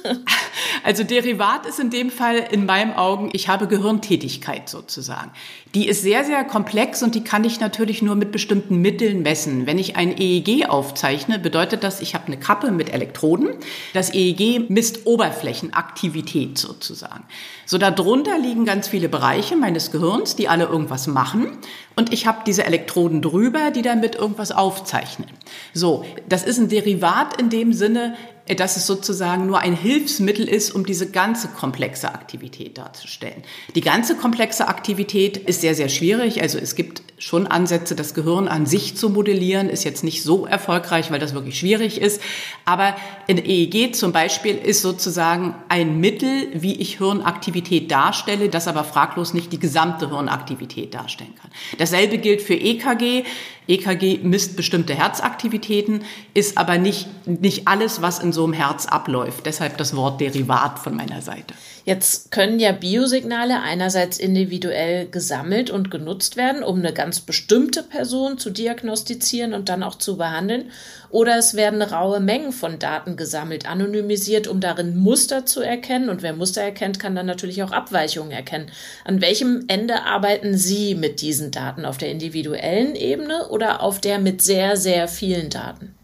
also 0.85 1.05
Derivat 1.05 1.67
ist 1.67 1.81
in 1.81 1.91
dem 1.91 2.11
Fall 2.19 2.45
in 2.51 2.67
meinen 2.67 2.95
Augen, 2.95 3.31
ich 3.33 3.49
habe 3.49 3.69
Gehirntätigkeit 3.69 4.69
sozusagen. 4.69 5.31
Die 5.75 5.87
ist 5.87 6.03
sehr, 6.03 6.25
sehr 6.25 6.45
komplex 6.45 7.03
und 7.03 7.15
die 7.15 7.23
kann 7.23 7.45
ich 7.45 7.61
natürlich 7.61 8.03
nur 8.03 8.17
mit 8.17 8.33
bestimmten 8.33 8.81
Mitteln 8.81 9.23
messen. 9.23 9.67
Wenn 9.67 9.79
ich 9.79 9.97
ein 9.97 10.17
EEG 10.19 10.69
aufzeichne, 10.69 11.39
bedeutet 11.39 11.85
das, 11.85 12.01
ich 12.01 12.15
habe 12.15 12.27
eine 12.27 12.39
Kappe 12.39 12.73
mit 12.73 12.93
Elektroden. 12.93 13.51
Das 13.95 14.13
EEG 14.13 14.69
misst 14.69 15.07
Oberflächenaktivität 15.07 16.59
sozusagen. 16.59 17.25
So 17.67 17.79
darunter 17.79 18.39
liegen 18.39 18.65
ganz 18.65 18.89
viele 18.89 19.09
Bereiche 19.09 19.55
meines 19.55 19.93
Gehirns, 19.93 20.35
die 20.35 20.49
alle 20.49 20.65
irgendwas 20.65 21.07
machen. 21.07 21.59
Und 21.95 22.13
ich 22.13 22.27
habe 22.27 22.39
diese 22.47 22.65
Elektroden 22.65 23.23
drüber, 23.23 23.71
die 23.71 23.83
damit 23.83 24.17
irgendwas 24.17 24.53
aufzeichnen. 24.53 25.31
So, 25.75 26.05
das 26.29 26.45
ist 26.45 26.59
ein 26.59 26.69
Derivat 26.69 27.41
in 27.41 27.51
dem 27.51 27.73
Sinne, 27.73 28.17
dass 28.57 28.77
es 28.77 28.87
sozusagen 28.87 29.47
nur 29.47 29.61
ein 29.61 29.75
Hilfsmittel 29.75 30.49
ist, 30.49 30.71
um 30.71 30.87
diese 30.87 31.11
ganze 31.11 31.49
komplexe 31.49 32.15
Aktivität 32.15 32.79
darzustellen. 32.79 33.43
Die 33.75 33.81
ganze 33.81 34.17
komplexe 34.17 34.69
Aktivität 34.69 35.37
ist 35.37 35.61
sehr, 35.61 35.75
sehr 35.75 35.89
schwierig. 35.89 36.41
Also 36.41 36.59
es 36.59 36.75
gibt 36.75 37.03
schon 37.19 37.47
Ansätze, 37.47 37.95
das 37.95 38.15
Gehirn 38.15 38.49
an 38.49 38.65
sich 38.65 38.97
zu 38.97 39.11
modellieren, 39.11 39.69
ist 39.69 39.85
jetzt 39.85 40.05
nicht 40.05 40.23
so 40.23 40.47
erfolgreich, 40.47 41.11
weil 41.11 41.19
das 41.19 41.35
wirklich 41.35 41.59
schwierig 41.59 42.01
ist. 42.01 42.23
Aber 42.65 42.95
in 43.27 43.39
EEG 43.39 43.95
zum 43.95 44.13
Beispiel 44.13 44.57
ist 44.57 44.83
sozusagen 44.83 45.55
ein 45.69 46.01
Mittel, 46.01 46.49
wie 46.55 46.75
ich 46.75 46.99
Hirnaktivität 46.99 47.91
darstelle, 47.91 48.49
das 48.49 48.69
aber 48.69 48.85
fraglos 48.85 49.35
nicht 49.35 49.53
die 49.53 49.59
gesamte 49.59 50.09
Hirnaktivität 50.09 50.95
darstellen 50.95 51.35
kann. 51.41 51.51
Dasselbe 51.79 52.19
gilt 52.19 52.41
für 52.41 52.55
EKG. 52.55 53.25
EKG 53.69 54.21
misst 54.23 54.57
bestimmte 54.57 54.95
Herzaktivitäten, 54.95 56.03
ist 56.35 56.57
aber 56.57 56.79
nicht, 56.79 57.07
nicht 57.27 57.69
alles, 57.69 58.01
was 58.01 58.19
in 58.19 58.33
so 58.33 58.45
einem 58.45 58.55
Herz 58.55 58.87
abläuft. 58.87 59.45
Deshalb 59.47 59.77
das 59.77 59.95
Wort 59.95 60.21
Derivat 60.21 60.79
von 60.79 60.97
meiner 60.97 61.21
Seite. 61.21 61.55
Jetzt 61.85 62.31
können 62.31 62.59
ja 62.59 62.73
Biosignale 62.73 63.63
einerseits 63.63 64.19
individuell 64.19 65.07
gesammelt 65.07 65.71
und 65.71 65.91
genutzt 65.91 66.37
werden, 66.37 66.63
um 66.63 66.79
eine 66.79 66.93
ganz 66.93 67.21
bestimmte 67.21 67.83
Person 67.83 68.39
zu 68.39 68.51
diagnostizieren 68.51 69.55
und 69.55 69.69
dann 69.69 69.83
auch 69.83 69.97
zu 69.97 70.17
behandeln. 70.17 70.71
Oder 71.11 71.39
es 71.39 71.55
werden 71.55 71.81
raue 71.81 72.21
Mengen 72.21 72.53
von 72.53 72.79
Daten 72.79 73.17
gesammelt, 73.17 73.69
anonymisiert, 73.69 74.47
um 74.47 74.61
darin 74.61 74.97
Muster 74.97 75.47
zu 75.47 75.61
erkennen. 75.61 76.09
Und 76.09 76.23
wer 76.23 76.35
Muster 76.35 76.63
erkennt, 76.63 76.99
kann 76.99 77.15
dann 77.15 77.27
natürlich 77.27 77.63
auch 77.63 77.73
Abweichungen 77.73 78.31
erkennen. 78.31 78.71
An 79.05 79.21
welchem 79.21 79.65
Ende 79.69 80.05
arbeiten 80.05 80.57
Sie 80.57 80.95
mit 80.95 81.21
diesen 81.21 81.51
Daten? 81.51 81.85
Auf 81.85 81.99
der 81.99 82.11
individuellen 82.11 82.95
Ebene 82.95 83.49
oder 83.49 83.83
auf 83.83 84.01
der 84.01 84.19
mit 84.19 84.43
sehr, 84.43 84.77
sehr 84.77 85.09
vielen 85.09 85.51
Daten? 85.51 85.95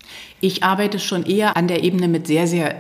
Ich 0.41 0.63
arbeite 0.63 0.99
schon 0.99 1.25
eher 1.25 1.57
an 1.57 1.69
der 1.69 1.83
Ebene 1.83 2.09
mit 2.09 2.27
sehr, 2.27 2.47
sehr 2.47 2.75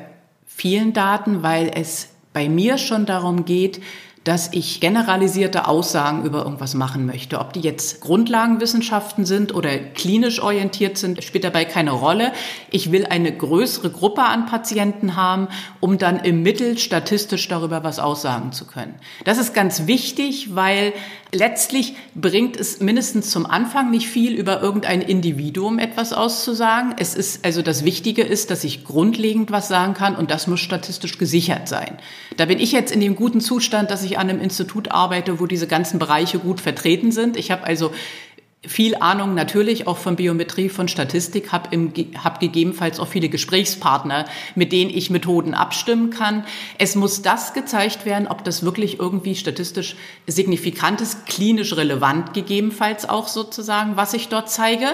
vielen 0.46 0.92
Daten, 0.92 1.42
weil 1.42 1.70
es 1.74 2.08
bei 2.32 2.48
mir 2.48 2.78
schon 2.78 3.06
darum 3.06 3.44
geht, 3.44 3.80
dass 4.24 4.48
ich 4.52 4.80
generalisierte 4.80 5.68
Aussagen 5.68 6.24
über 6.24 6.44
irgendwas 6.44 6.74
machen 6.74 7.04
möchte. 7.04 7.38
Ob 7.38 7.52
die 7.52 7.60
jetzt 7.60 8.00
Grundlagenwissenschaften 8.00 9.26
sind 9.26 9.54
oder 9.54 9.76
klinisch 9.78 10.40
orientiert 10.40 10.96
sind, 10.96 11.22
spielt 11.22 11.44
dabei 11.44 11.66
keine 11.66 11.92
Rolle. 11.92 12.32
Ich 12.70 12.90
will 12.90 13.06
eine 13.06 13.36
größere 13.36 13.90
Gruppe 13.90 14.22
an 14.22 14.46
Patienten 14.46 15.14
haben, 15.14 15.48
um 15.80 15.98
dann 15.98 16.20
im 16.20 16.42
Mittel 16.42 16.78
statistisch 16.78 17.48
darüber 17.48 17.84
was 17.84 17.98
aussagen 17.98 18.52
zu 18.52 18.66
können. 18.66 18.94
Das 19.24 19.36
ist 19.36 19.52
ganz 19.52 19.86
wichtig, 19.86 20.54
weil 20.54 20.94
letztlich 21.34 21.94
bringt 22.14 22.56
es 22.58 22.80
mindestens 22.80 23.30
zum 23.30 23.44
Anfang 23.44 23.90
nicht 23.90 24.08
viel, 24.08 24.32
über 24.34 24.62
irgendein 24.62 25.02
Individuum 25.02 25.78
etwas 25.78 26.12
auszusagen. 26.12 26.94
Es 26.98 27.14
ist 27.14 27.44
also 27.44 27.60
das 27.60 27.84
Wichtige 27.84 28.22
ist, 28.22 28.50
dass 28.50 28.64
ich 28.64 28.84
grundlegend 28.84 29.50
was 29.50 29.68
sagen 29.68 29.92
kann 29.94 30.16
und 30.16 30.30
das 30.30 30.46
muss 30.46 30.60
statistisch 30.60 31.18
gesichert 31.18 31.68
sein. 31.68 31.98
Da 32.36 32.46
bin 32.46 32.58
ich 32.58 32.72
jetzt 32.72 32.92
in 32.92 33.00
dem 33.00 33.16
guten 33.16 33.40
Zustand, 33.40 33.90
dass 33.90 34.04
ich 34.04 34.13
an 34.18 34.30
einem 34.30 34.40
Institut 34.40 34.90
arbeite, 34.90 35.40
wo 35.40 35.46
diese 35.46 35.66
ganzen 35.66 35.98
Bereiche 35.98 36.38
gut 36.38 36.60
vertreten 36.60 37.12
sind. 37.12 37.36
Ich 37.36 37.50
habe 37.50 37.64
also 37.64 37.92
viel 38.66 38.96
Ahnung 38.96 39.34
natürlich 39.34 39.86
auch 39.86 39.98
von 39.98 40.16
Biometrie, 40.16 40.68
von 40.68 40.88
Statistik, 40.88 41.52
habe 41.52 41.70
hab 42.22 42.40
gegebenenfalls 42.40 43.00
auch 43.00 43.08
viele 43.08 43.28
Gesprächspartner, 43.28 44.26
mit 44.54 44.72
denen 44.72 44.90
ich 44.90 45.10
Methoden 45.10 45.54
abstimmen 45.54 46.10
kann. 46.10 46.44
Es 46.78 46.94
muss 46.94 47.22
das 47.22 47.52
gezeigt 47.52 48.06
werden, 48.06 48.28
ob 48.28 48.44
das 48.44 48.64
wirklich 48.64 48.98
irgendwie 49.00 49.34
statistisch 49.34 49.96
signifikant 50.26 51.00
ist, 51.00 51.26
klinisch 51.26 51.76
relevant 51.76 52.34
gegebenenfalls 52.34 53.08
auch 53.08 53.28
sozusagen, 53.28 53.96
was 53.96 54.14
ich 54.14 54.28
dort 54.28 54.50
zeige. 54.50 54.86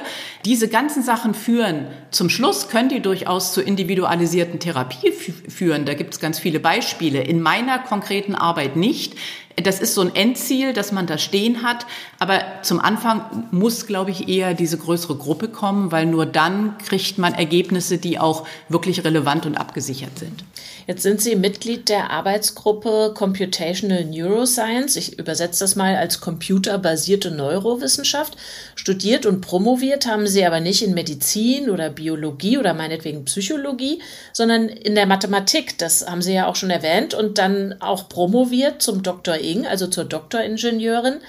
Diese 0.44 0.68
ganzen 0.68 1.02
Sachen 1.02 1.34
führen 1.34 1.86
zum 2.10 2.28
Schluss, 2.28 2.68
können 2.68 2.88
die 2.88 3.00
durchaus 3.00 3.52
zu 3.52 3.62
individualisierten 3.62 4.60
Therapie 4.60 5.12
führen. 5.12 5.84
Da 5.84 5.94
gibt 5.94 6.14
es 6.14 6.20
ganz 6.20 6.38
viele 6.38 6.60
Beispiele. 6.60 7.22
In 7.22 7.40
meiner 7.40 7.78
konkreten 7.78 8.34
Arbeit 8.34 8.76
nicht. 8.76 9.14
Das 9.56 9.80
ist 9.80 9.94
so 9.94 10.00
ein 10.00 10.14
Endziel, 10.14 10.72
das 10.72 10.92
man 10.92 11.06
da 11.06 11.18
stehen 11.18 11.62
hat. 11.62 11.86
Aber 12.18 12.40
zum 12.62 12.80
Anfang 12.80 13.48
muss, 13.50 13.86
glaube 13.86 14.10
ich, 14.10 14.28
eher 14.28 14.54
diese 14.54 14.78
größere 14.78 15.16
Gruppe 15.16 15.48
kommen, 15.48 15.92
weil 15.92 16.06
nur 16.06 16.26
dann 16.26 16.78
kriegt 16.78 17.18
man 17.18 17.34
Ergebnisse, 17.34 17.98
die 17.98 18.18
auch 18.18 18.46
wirklich 18.68 19.04
relevant 19.04 19.46
und 19.46 19.56
abgesichert 19.56 20.18
sind. 20.18 20.44
Jetzt 20.86 21.02
sind 21.02 21.20
Sie 21.20 21.36
Mitglied 21.36 21.88
der 21.88 22.10
Arbeitsgruppe 22.10 23.12
Computational 23.14 24.04
Neuroscience. 24.04 24.96
Ich 24.96 25.18
übersetze 25.18 25.60
das 25.60 25.76
mal 25.76 25.94
als 25.94 26.20
computerbasierte 26.20 27.30
Neurowissenschaft. 27.30 28.36
Studiert 28.74 29.24
und 29.24 29.40
promoviert 29.40 30.06
haben 30.06 30.26
Sie 30.26 30.44
aber 30.44 30.60
nicht 30.60 30.82
in 30.82 30.94
Medizin 30.94 31.70
oder 31.70 31.90
Biologie 31.90 32.58
oder 32.58 32.74
meinetwegen 32.74 33.24
Psychologie, 33.24 34.00
sondern 34.32 34.68
in 34.68 34.94
der 34.94 35.06
Mathematik. 35.06 35.78
Das 35.78 36.06
haben 36.08 36.22
Sie 36.22 36.34
ja 36.34 36.46
auch 36.46 36.56
schon 36.56 36.70
erwähnt 36.70 37.14
und 37.14 37.38
dann 37.38 37.76
auch 37.80 38.08
promoviert 38.08 38.82
zum 38.82 39.02
Ing, 39.40 39.66
also 39.66 39.86
zur 39.86 40.04
Doktoringenieurin. 40.04 41.20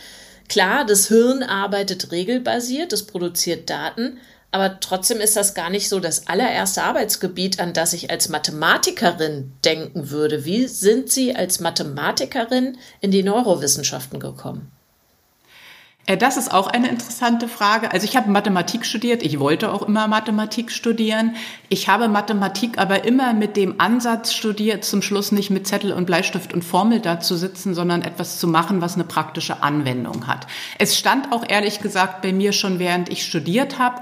Klar, 0.50 0.86
das 0.86 1.08
Hirn 1.08 1.44
arbeitet 1.44 2.12
regelbasiert, 2.12 2.94
es 2.94 3.08
produziert 3.08 3.70
Daten, 3.70 4.20
aber 4.52 4.82
trotzdem 4.82 5.22
ist 5.22 5.38
das 5.38 5.54
gar 5.54 5.70
nicht 5.70 5.88
so 5.88 6.02
das 6.02 6.28
allererste 6.28 6.84
Arbeitsgebiet, 6.84 7.60
an 7.62 7.74
das 7.74 7.94
ich 7.94 8.12
als 8.12 8.28
Mathematikerin 8.28 9.54
denken 9.64 10.10
würde. 10.10 10.44
Wie 10.44 10.68
sind 10.68 11.10
Sie 11.10 11.34
als 11.34 11.62
Mathematikerin 11.62 12.78
in 13.00 13.12
die 13.12 13.24
Neurowissenschaften 13.24 14.20
gekommen? 14.20 14.72
Äh, 16.12 16.18
das 16.18 16.38
ist 16.38 16.54
auch 16.54 16.68
eine 16.68 16.90
interessante 16.90 17.48
Frage. 17.48 17.92
Also 17.92 18.06
ich 18.06 18.16
habe 18.16 18.30
Mathematik 18.30 18.86
studiert. 18.86 19.24
Ich 19.24 19.40
wollte 19.40 19.72
auch 19.72 19.84
immer 19.84 20.08
Mathematik 20.08 20.72
studieren. 20.72 21.36
Ich 21.70 21.88
habe 21.88 22.08
Mathematik 22.08 22.78
aber 22.78 23.06
immer 23.06 23.34
mit 23.34 23.56
dem 23.56 23.80
Ansatz 23.80 24.34
studiert, 24.34 24.84
zum 24.84 25.02
Schluss 25.02 25.32
nicht 25.32 25.50
mit 25.50 25.68
Zettel 25.68 25.94
und 25.94 26.06
Bleistift 26.06 26.54
und 26.54 26.64
Formel 26.64 27.00
da 27.00 27.20
zu 27.20 27.36
sitzen, 27.36 27.74
sondern 27.74 28.02
etwas 28.02 28.40
zu 28.40 28.48
machen, 28.48 28.82
was 28.82 28.96
eine 28.96 29.04
praktische 29.04 29.64
Anwendung 29.64 30.28
hat. 30.28 30.48
Es 30.78 30.98
stand 30.98 31.32
auch 31.32 31.46
ehrlich 31.48 31.80
gesagt 31.80 32.22
bei 32.22 32.34
mir 32.34 32.52
schon, 32.52 32.80
während 32.80 33.10
ich 33.10 33.26
studiert 33.26 33.80
habe, 33.80 34.02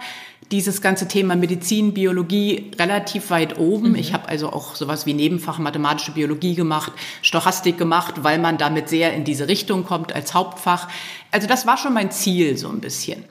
dieses 0.52 0.82
ganze 0.82 1.08
Thema 1.08 1.36
Medizin, 1.36 1.94
Biologie 1.94 2.72
relativ 2.80 3.30
weit 3.30 3.60
oben. 3.60 3.90
Mhm. 3.90 3.96
Ich 3.96 4.14
habe 4.14 4.28
also 4.28 4.52
auch 4.52 4.76
sowas 4.76 5.06
wie 5.06 5.14
Nebenfach 5.14 5.60
mathematische 5.60 6.12
Biologie 6.12 6.56
gemacht, 6.56 6.92
Stochastik 7.22 7.78
gemacht, 7.78 8.24
weil 8.24 8.40
man 8.40 8.58
damit 8.58 8.90
sehr 8.90 9.14
in 9.14 9.24
diese 9.24 9.48
Richtung 9.48 9.84
kommt 9.84 10.14
als 10.14 10.34
Hauptfach. 10.34 10.88
Also 11.32 11.48
das 11.48 11.68
war 11.68 11.78
schon 11.78 11.94
mein 11.94 12.12
Ziel 12.12 12.58
so 12.58 12.70
ein 12.70 12.80
bisschen. 12.80 13.24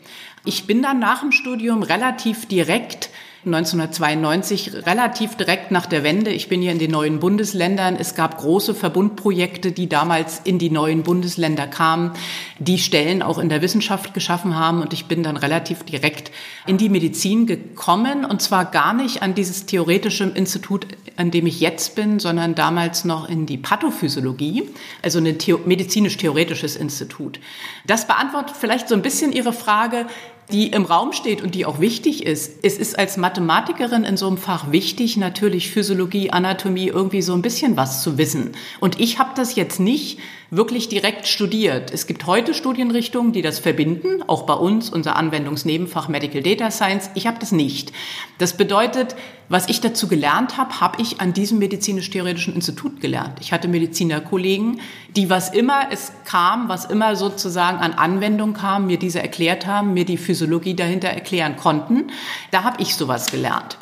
Ich 0.44 0.66
bin 0.66 0.82
dann 0.82 1.00
nach 1.00 1.20
dem 1.20 1.32
Studium 1.32 1.82
relativ 1.82 2.46
direkt 2.46 3.10
1992 3.44 4.86
relativ 4.86 5.36
direkt 5.36 5.70
nach 5.70 5.86
der 5.86 6.02
Wende. 6.02 6.30
Ich 6.32 6.48
bin 6.48 6.60
hier 6.60 6.72
in 6.72 6.80
den 6.80 6.90
neuen 6.90 7.20
Bundesländern. 7.20 7.94
Es 7.94 8.16
gab 8.16 8.38
große 8.38 8.74
Verbundprojekte, 8.74 9.70
die 9.70 9.88
damals 9.88 10.40
in 10.42 10.58
die 10.58 10.70
neuen 10.70 11.04
Bundesländer 11.04 11.68
kamen, 11.68 12.12
die 12.58 12.78
Stellen 12.78 13.22
auch 13.22 13.38
in 13.38 13.48
der 13.48 13.62
Wissenschaft 13.62 14.12
geschaffen 14.12 14.56
haben. 14.56 14.82
Und 14.82 14.92
ich 14.92 15.06
bin 15.06 15.22
dann 15.22 15.36
relativ 15.36 15.84
direkt 15.84 16.32
in 16.66 16.78
die 16.78 16.88
Medizin 16.88 17.46
gekommen. 17.46 18.24
Und 18.24 18.42
zwar 18.42 18.64
gar 18.64 18.92
nicht 18.92 19.22
an 19.22 19.34
dieses 19.34 19.66
theoretische 19.66 20.24
Institut, 20.24 20.88
an 21.16 21.30
dem 21.30 21.46
ich 21.46 21.60
jetzt 21.60 21.94
bin, 21.94 22.18
sondern 22.18 22.56
damals 22.56 23.04
noch 23.04 23.28
in 23.28 23.46
die 23.46 23.56
Pathophysiologie, 23.56 24.68
also 25.00 25.20
ein 25.20 25.36
medizinisch-theoretisches 25.64 26.74
Institut. 26.74 27.38
Das 27.86 28.08
beantwortet 28.08 28.56
vielleicht 28.58 28.88
so 28.88 28.96
ein 28.96 29.02
bisschen 29.02 29.32
Ihre 29.32 29.52
Frage, 29.52 30.06
die 30.50 30.68
im 30.68 30.84
Raum 30.84 31.12
steht 31.12 31.42
und 31.42 31.54
die 31.54 31.66
auch 31.66 31.80
wichtig 31.80 32.24
ist. 32.24 32.58
Es 32.62 32.78
ist 32.78 32.98
als 32.98 33.16
Mathematikerin 33.16 34.04
in 34.04 34.16
so 34.16 34.26
einem 34.26 34.38
Fach 34.38 34.72
wichtig, 34.72 35.16
natürlich 35.16 35.70
Physiologie, 35.70 36.30
Anatomie, 36.30 36.88
irgendwie 36.88 37.22
so 37.22 37.34
ein 37.34 37.42
bisschen 37.42 37.76
was 37.76 38.02
zu 38.02 38.16
wissen. 38.16 38.52
Und 38.80 38.98
ich 39.00 39.18
habe 39.18 39.30
das 39.34 39.56
jetzt 39.56 39.78
nicht 39.78 40.18
wirklich 40.50 40.88
direkt 40.88 41.26
studiert. 41.26 41.92
Es 41.92 42.06
gibt 42.06 42.26
heute 42.26 42.54
Studienrichtungen, 42.54 43.32
die 43.32 43.42
das 43.42 43.58
verbinden, 43.58 44.22
auch 44.26 44.44
bei 44.44 44.54
uns, 44.54 44.88
unser 44.88 45.16
Anwendungsnebenfach 45.16 46.08
Medical 46.08 46.42
Data 46.42 46.70
Science. 46.70 47.10
Ich 47.14 47.26
habe 47.26 47.38
das 47.38 47.52
nicht. 47.52 47.92
Das 48.38 48.56
bedeutet, 48.56 49.14
was 49.50 49.68
ich 49.68 49.80
dazu 49.80 50.08
gelernt 50.08 50.56
habe, 50.56 50.80
habe 50.80 51.02
ich 51.02 51.20
an 51.20 51.34
diesem 51.34 51.58
medizinisch-theoretischen 51.58 52.54
Institut 52.54 53.00
gelernt. 53.00 53.38
Ich 53.40 53.52
hatte 53.52 53.68
Medizinerkollegen, 53.68 54.80
die 55.16 55.28
was 55.28 55.50
immer 55.50 55.88
es 55.90 56.12
kam, 56.24 56.68
was 56.68 56.86
immer 56.86 57.14
sozusagen 57.16 57.78
an 57.78 57.92
Anwendung 57.92 58.54
kam, 58.54 58.86
mir 58.86 58.98
diese 58.98 59.20
erklärt 59.20 59.66
haben, 59.66 59.92
mir 59.92 60.06
die 60.06 60.16
Physiologie 60.16 60.74
dahinter 60.74 61.08
erklären 61.08 61.56
konnten. 61.56 62.10
Da 62.52 62.64
habe 62.64 62.80
ich 62.80 62.94
sowas 62.94 63.30
gelernt. 63.30 63.76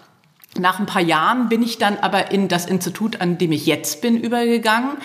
Nach 0.59 0.81
ein 0.81 0.87
paar 0.87 1.03
Jahren 1.03 1.49
bin 1.49 1.63
ich 1.63 1.79
dann 1.79 1.99
aber 1.99 2.33
in 2.33 2.49
das 2.49 2.67
Institut, 2.67 3.21
an 3.21 3.39
dem 3.39 3.53
ich 3.53 3.67
jetzt 3.67 4.01
bin, 4.01 4.17
übergegangen 4.19 4.97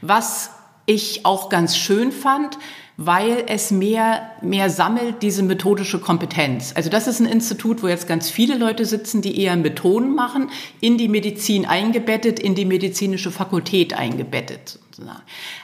was 0.00 0.50
ich 0.90 1.24
auch 1.24 1.48
ganz 1.48 1.76
schön 1.76 2.12
fand, 2.12 2.58
weil 2.96 3.44
es 3.46 3.70
mehr, 3.70 4.32
mehr 4.42 4.68
sammelt 4.68 5.22
diese 5.22 5.42
methodische 5.42 6.00
Kompetenz. 6.00 6.72
Also 6.74 6.90
das 6.90 7.06
ist 7.06 7.20
ein 7.20 7.26
Institut, 7.26 7.82
wo 7.82 7.88
jetzt 7.88 8.06
ganz 8.06 8.28
viele 8.28 8.58
Leute 8.58 8.84
sitzen, 8.84 9.22
die 9.22 9.40
eher 9.40 9.56
Methoden 9.56 10.14
machen, 10.14 10.50
in 10.80 10.98
die 10.98 11.08
Medizin 11.08 11.64
eingebettet, 11.64 12.38
in 12.38 12.54
die 12.54 12.66
medizinische 12.66 13.30
Fakultät 13.30 13.94
eingebettet. 13.94 14.78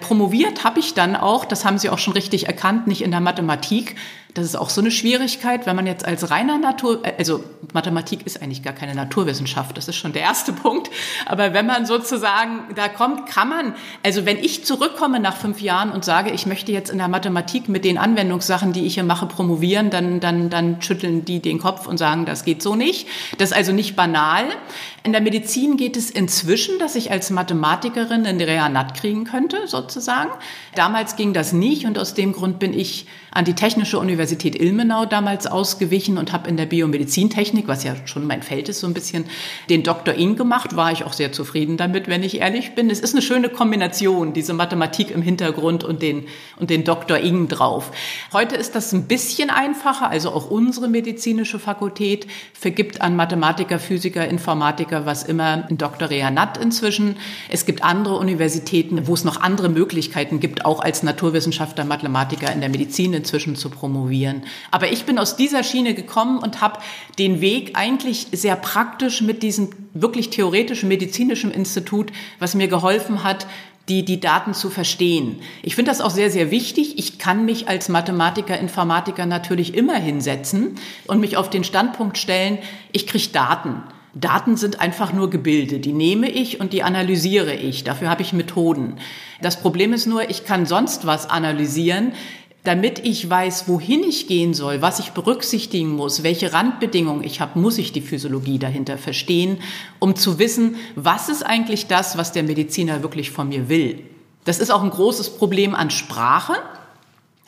Promoviert 0.00 0.64
habe 0.64 0.80
ich 0.80 0.95
dann 0.95 1.16
auch, 1.16 1.45
das 1.45 1.64
haben 1.64 1.78
Sie 1.78 1.90
auch 1.90 1.99
schon 1.99 2.12
richtig 2.12 2.47
erkannt, 2.47 2.87
nicht 2.87 3.02
in 3.02 3.11
der 3.11 3.21
Mathematik, 3.21 3.97
das 4.37 4.45
ist 4.45 4.56
auch 4.56 4.68
so 4.68 4.83
eine 4.83 4.90
Schwierigkeit, 4.90 5.64
wenn 5.64 5.76
man 5.76 5.87
jetzt 5.87 6.04
als 6.04 6.30
reiner 6.30 6.59
Natur, 6.59 7.02
äh, 7.04 7.14
also 7.18 7.42
Mathematik 7.73 8.26
ist 8.26 8.42
eigentlich 8.42 8.62
gar 8.62 8.75
keine 8.75 8.95
Naturwissenschaft, 8.95 9.76
das 9.78 9.88
ist 9.88 9.97
schon 9.97 10.12
der 10.12 10.23
erste 10.23 10.52
Punkt. 10.66 10.90
Aber 11.25 11.54
wenn 11.54 11.64
man 11.64 11.87
sozusagen 11.87 12.75
da 12.75 12.88
kommt, 12.88 13.26
kann 13.26 13.49
man, 13.49 13.75
also 14.04 14.26
wenn 14.26 14.37
ich 14.37 14.64
zurückkomme 14.64 15.21
nach 15.21 15.37
fünf 15.37 15.62
Jahren 15.62 15.90
und 15.90 16.04
sage, 16.04 16.30
ich 16.30 16.45
möchte 16.45 16.71
jetzt 16.71 16.90
in 16.90 16.99
der 16.99 17.09
Mathematik 17.09 17.71
mit 17.71 17.85
den 17.85 17.97
Anwendungssachen, 17.97 18.75
die 18.75 18.85
ich 18.85 18.95
hier 18.95 19.04
mache, 19.04 19.25
promovieren, 19.25 19.88
dann, 19.88 20.21
dann, 20.21 20.50
dann 20.50 20.83
schütteln 20.83 21.25
die 21.25 21.40
den 21.40 21.59
Kopf 21.59 21.87
und 21.87 21.97
sagen, 21.97 22.26
das 22.26 22.45
geht 22.45 22.62
so 22.62 22.76
nicht. 22.76 23.09
Das 23.38 23.52
ist 23.52 23.56
also 23.56 23.73
nicht 23.73 23.97
banal. 23.97 24.45
In 25.06 25.12
der 25.12 25.22
Medizin 25.22 25.76
geht 25.76 25.96
es 25.96 26.10
inzwischen, 26.10 26.80
dass 26.80 26.96
ich 26.96 27.12
als 27.12 27.30
Mathematikerin 27.30 28.26
einen 28.26 28.40
Reanat 28.40 28.94
kriegen 28.94 29.22
könnte, 29.22 29.68
sozusagen. 29.68 30.32
Damals 30.75 31.14
ging 31.14 31.32
das 31.32 31.52
nicht 31.52 31.86
und 31.86 31.96
aus 31.96 32.14
dem 32.14 32.32
Grund 32.32 32.58
bin 32.58 32.76
ich 32.76 33.06
an 33.30 33.44
die 33.44 33.52
Technische 33.52 34.00
Universität 34.00 34.60
Ilmenau 34.60 35.04
damals 35.04 35.46
ausgewichen 35.46 36.18
und 36.18 36.32
habe 36.32 36.48
in 36.48 36.56
der 36.56 36.66
Biomedizintechnik, 36.66 37.68
was 37.68 37.84
ja 37.84 37.94
schon 38.06 38.26
mein 38.26 38.42
Feld 38.42 38.68
ist, 38.68 38.80
so 38.80 38.86
ein 38.86 38.94
bisschen 38.94 39.26
den 39.68 39.84
Dr. 39.84 40.14
Ing 40.14 40.34
gemacht. 40.34 40.75
War 40.75 40.90
ich 40.90 41.04
auch 41.04 41.12
sehr 41.12 41.30
zufrieden 41.32 41.76
damit, 41.76 42.08
wenn 42.08 42.22
ich 42.22 42.40
ehrlich 42.40 42.75
bin. 42.75 42.88
Es 42.88 42.98
ist 42.98 43.14
eine 43.14 43.22
schöne 43.22 43.50
Kombination, 43.50 44.32
diese 44.32 44.54
Mathematik 44.54 45.10
im 45.10 45.20
Hintergrund 45.20 45.84
und 45.84 46.00
den, 46.00 46.25
und 46.58 46.70
den 46.70 46.82
Dr. 46.82 47.18
Ing 47.18 47.46
drauf. 47.46 47.92
Heute 48.32 48.56
ist 48.56 48.75
das 48.75 48.92
ein 48.92 49.06
bisschen 49.06 49.50
einfacher. 49.50 50.08
Also 50.08 50.30
auch 50.30 50.50
unsere 50.50 50.88
medizinische 50.88 51.58
Fakultät 51.58 52.26
vergibt 52.54 53.02
an 53.02 53.16
Mathematiker, 53.16 53.78
Physiker, 53.78 54.26
Informatiker, 54.26 54.96
was 55.05 55.25
immer, 55.25 55.67
ein 55.69 55.76
Dr. 55.76 56.09
Reanat 56.09 56.57
inzwischen. 56.57 57.17
Es 57.50 57.67
gibt 57.67 57.85
andere 57.85 58.17
Universitäten, 58.17 59.07
wo 59.07 59.15
es 59.15 59.25
noch 59.25 59.41
andere 59.41 59.69
Möglichkeiten 59.69 60.41
gibt, 60.41 60.65
auch 60.65 60.81
als 60.81 61.03
Naturwissenschaftler, 61.03 61.85
Mathematiker 61.85 62.50
in 62.53 62.61
der 62.61 62.71
Medizin 62.71 63.12
inzwischen 63.12 63.57
zu 63.57 63.69
promovieren. 63.69 64.45
Aber 64.71 64.91
ich 64.91 65.05
bin 65.05 65.19
aus 65.19 65.37
dieser 65.37 65.62
Schiene 65.62 65.93
gekommen 65.93 66.38
und 66.38 66.61
habe 66.61 66.79
den 67.19 67.41
Weg 67.41 67.73
eigentlich 67.75 68.29
sehr 68.33 68.57
praktisch 68.57 69.21
mit 69.21 69.43
diesem 69.43 69.71
wirklich 69.93 70.31
theoretischen 70.31 70.88
medizinischen 70.88 71.50
Institut, 71.50 72.12
was 72.38 72.55
mir 72.55 72.69
geholfen 72.69 73.25
hat, 73.25 73.47
die, 73.88 74.05
die 74.05 74.21
Daten 74.21 74.53
zu 74.55 74.71
verstehen. 74.71 75.41
Ich 75.62 75.76
finde 75.76 75.91
das 75.91 76.00
auch 76.00 76.11
sehr, 76.11 76.31
sehr 76.31 76.50
wichtig. 76.50 76.99
Ich 76.99 77.19
kann 77.19 77.45
mich 77.45 77.69
als 77.69 77.88
Mathematiker, 77.88 78.59
Informatiker 78.59 79.26
natürlich 79.26 79.75
immer 79.75 79.97
hinsetzen 79.97 80.76
und 81.07 81.21
mich 81.21 81.37
auf 81.37 81.50
den 81.50 81.65
Standpunkt 81.65 82.19
stellen, 82.19 82.59
ich 82.93 83.07
kriege 83.07 83.29
Daten. 83.33 83.83
Daten 84.18 84.56
sind 84.56 84.80
einfach 84.80 85.12
nur 85.12 85.28
Gebilde. 85.28 85.78
Die 85.78 85.92
nehme 85.92 86.30
ich 86.30 86.58
und 86.58 86.73
die 86.73 86.82
analysiere 86.82 87.54
ich. 87.54 87.85
Dafür 87.85 88.08
habe 88.08 88.23
ich 88.23 88.32
Methoden. 88.32 88.94
Das 89.42 89.61
Problem 89.61 89.92
ist 89.92 90.06
nur, 90.06 90.30
ich 90.30 90.44
kann 90.44 90.64
sonst 90.66 91.06
was 91.06 91.28
analysieren 91.28 92.12
damit 92.66 92.99
ich 93.04 93.30
weiß, 93.30 93.68
wohin 93.68 94.02
ich 94.02 94.26
gehen 94.26 94.52
soll, 94.52 94.82
was 94.82 94.99
ich 94.99 95.12
berücksichtigen 95.12 95.90
muss, 95.90 96.25
welche 96.25 96.52
Randbedingungen 96.52 97.23
ich 97.23 97.40
habe, 97.40 97.61
muss 97.61 97.78
ich 97.78 97.92
die 97.92 98.00
Physiologie 98.00 98.58
dahinter 98.58 98.99
verstehen, 98.99 99.58
um 100.00 100.16
zu 100.16 100.40
wissen, 100.40 100.75
was 100.96 101.28
ist 101.28 101.44
eigentlich 101.44 101.87
das, 101.87 102.18
was 102.18 102.32
der 102.32 102.42
Mediziner 102.42 103.04
wirklich 103.04 103.30
von 103.30 103.49
mir 103.49 103.68
will. 103.68 104.02
Das 104.44 104.58
ist 104.58 104.70
auch 104.70 104.82
ein 104.82 104.90
großes 104.90 105.37
Problem 105.37 105.76
an 105.76 105.90
Sprache. 105.90 106.54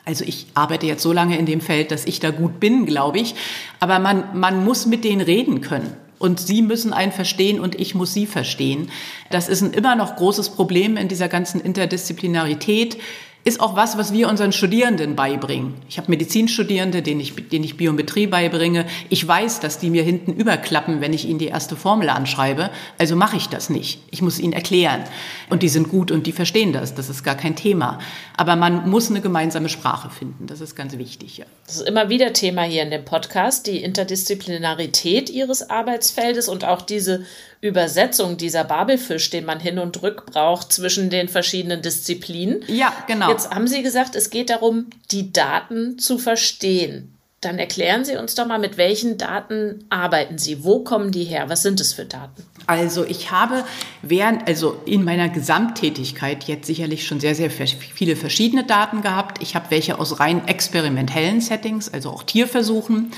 Also 0.05 0.23
ich 0.23 0.47
arbeite 0.53 0.85
jetzt 0.85 1.03
so 1.03 1.11
lange 1.11 1.37
in 1.37 1.45
dem 1.45 1.59
Feld, 1.59 1.91
dass 1.91 2.05
ich 2.05 2.21
da 2.21 2.31
gut 2.31 2.61
bin, 2.61 2.85
glaube 2.85 3.19
ich. 3.19 3.35
Aber 3.81 3.99
man, 3.99 4.39
man 4.39 4.63
muss 4.63 4.85
mit 4.85 5.03
denen 5.03 5.21
reden 5.21 5.59
können. 5.59 5.97
Und 6.19 6.39
sie 6.39 6.61
müssen 6.61 6.93
einen 6.93 7.13
verstehen 7.13 7.59
und 7.59 7.79
ich 7.79 7.95
muss 7.95 8.13
sie 8.13 8.25
verstehen. 8.27 8.91
Das 9.31 9.49
ist 9.49 9.61
ein 9.61 9.73
immer 9.73 9.95
noch 9.95 10.17
großes 10.17 10.49
Problem 10.49 10.97
in 10.97 11.07
dieser 11.07 11.29
ganzen 11.29 11.61
Interdisziplinarität 11.61 12.97
ist 13.45 13.61
auch 13.61 13.75
was, 13.75 13.97
was 13.97 14.11
wir 14.11 14.27
unseren 14.27 14.51
Studierenden 14.51 15.15
beibringen. 15.15 15.75
Ich 15.87 15.97
habe 15.97 16.11
Medizinstudierende, 16.11 17.01
denen 17.01 17.21
ich, 17.21 17.35
denen 17.49 17.63
ich 17.63 17.77
Biometrie 17.77 18.27
beibringe. 18.27 18.85
Ich 19.09 19.25
weiß, 19.25 19.61
dass 19.61 19.79
die 19.79 19.89
mir 19.89 20.03
hinten 20.03 20.33
überklappen, 20.33 20.99
wenn 20.99 21.13
ich 21.13 21.25
ihnen 21.25 21.39
die 21.39 21.47
erste 21.47 21.77
Formel 21.77 22.09
anschreibe. 22.09 22.69
Also 22.97 23.15
mache 23.15 23.37
ich 23.37 23.47
das 23.47 23.69
nicht. 23.69 24.01
Ich 24.11 24.21
muss 24.21 24.39
ihnen 24.39 24.53
erklären. 24.53 25.03
Und 25.49 25.63
die 25.63 25.69
sind 25.69 25.87
gut 25.87 26.11
und 26.11 26.27
die 26.27 26.33
verstehen 26.33 26.73
das. 26.73 26.95
Das 26.95 27.09
ist 27.09 27.23
gar 27.23 27.35
kein 27.35 27.55
Thema. 27.55 27.99
Aber 28.35 28.57
man 28.57 28.89
muss 28.89 29.09
eine 29.09 29.21
gemeinsame 29.21 29.69
Sprache 29.69 30.09
finden. 30.09 30.45
Das 30.45 30.59
ist 30.59 30.75
ganz 30.75 30.97
wichtig. 30.97 31.37
Ja. 31.37 31.45
Das 31.65 31.77
ist 31.77 31.87
immer 31.87 32.09
wieder 32.09 32.33
Thema 32.33 32.63
hier 32.63 32.83
in 32.83 32.91
dem 32.91 33.05
Podcast, 33.05 33.67
die 33.67 33.81
Interdisziplinarität 33.81 35.29
Ihres 35.29 35.69
Arbeitsfeldes 35.69 36.49
und 36.49 36.65
auch 36.65 36.81
diese 36.81 37.23
Übersetzung 37.61 38.37
dieser 38.37 38.63
Babelfisch, 38.63 39.29
den 39.29 39.45
man 39.45 39.59
hin 39.59 39.79
und 39.79 40.01
rück 40.01 40.25
braucht 40.25 40.71
zwischen 40.71 41.09
den 41.09 41.27
verschiedenen 41.27 41.81
Disziplinen. 41.81 42.63
Ja, 42.67 42.93
genau. 43.07 43.29
Jetzt 43.29 43.51
haben 43.51 43.67
Sie 43.67 43.83
gesagt, 43.83 44.15
es 44.15 44.29
geht 44.29 44.49
darum, 44.49 44.87
die 45.11 45.33
Daten 45.33 45.99
zu 45.99 46.17
verstehen. 46.17 47.18
Dann 47.41 47.57
erklären 47.57 48.03
Sie 48.03 48.17
uns 48.17 48.35
doch 48.35 48.45
mal, 48.45 48.59
mit 48.59 48.77
welchen 48.77 49.17
Daten 49.17 49.85
arbeiten 49.89 50.37
Sie? 50.37 50.65
Wo 50.65 50.79
kommen 50.83 51.11
die 51.11 51.23
her? 51.23 51.47
Was 51.47 51.61
sind 51.61 51.79
es 51.79 51.93
für 51.93 52.03
Daten? 52.03 52.43
Also 52.67 53.05
ich 53.05 53.31
habe 53.31 53.63
während, 54.01 54.45
also 54.47 54.81
in 54.85 55.05
meiner 55.05 55.29
Gesamttätigkeit 55.29 56.43
jetzt 56.43 56.67
sicherlich 56.67 57.07
schon 57.07 57.21
sehr, 57.21 57.35
sehr 57.35 57.49
viele 57.49 58.17
verschiedene 58.17 58.65
Daten 58.65 59.01
gehabt. 59.01 59.41
Ich 59.41 59.55
habe 59.55 59.67
welche 59.69 59.99
aus 59.99 60.19
rein 60.19 60.47
experimentellen 60.49 61.39
Settings, 61.39 61.91
also 61.91 62.09
auch 62.09 62.23
Tierversuchen. 62.23 63.11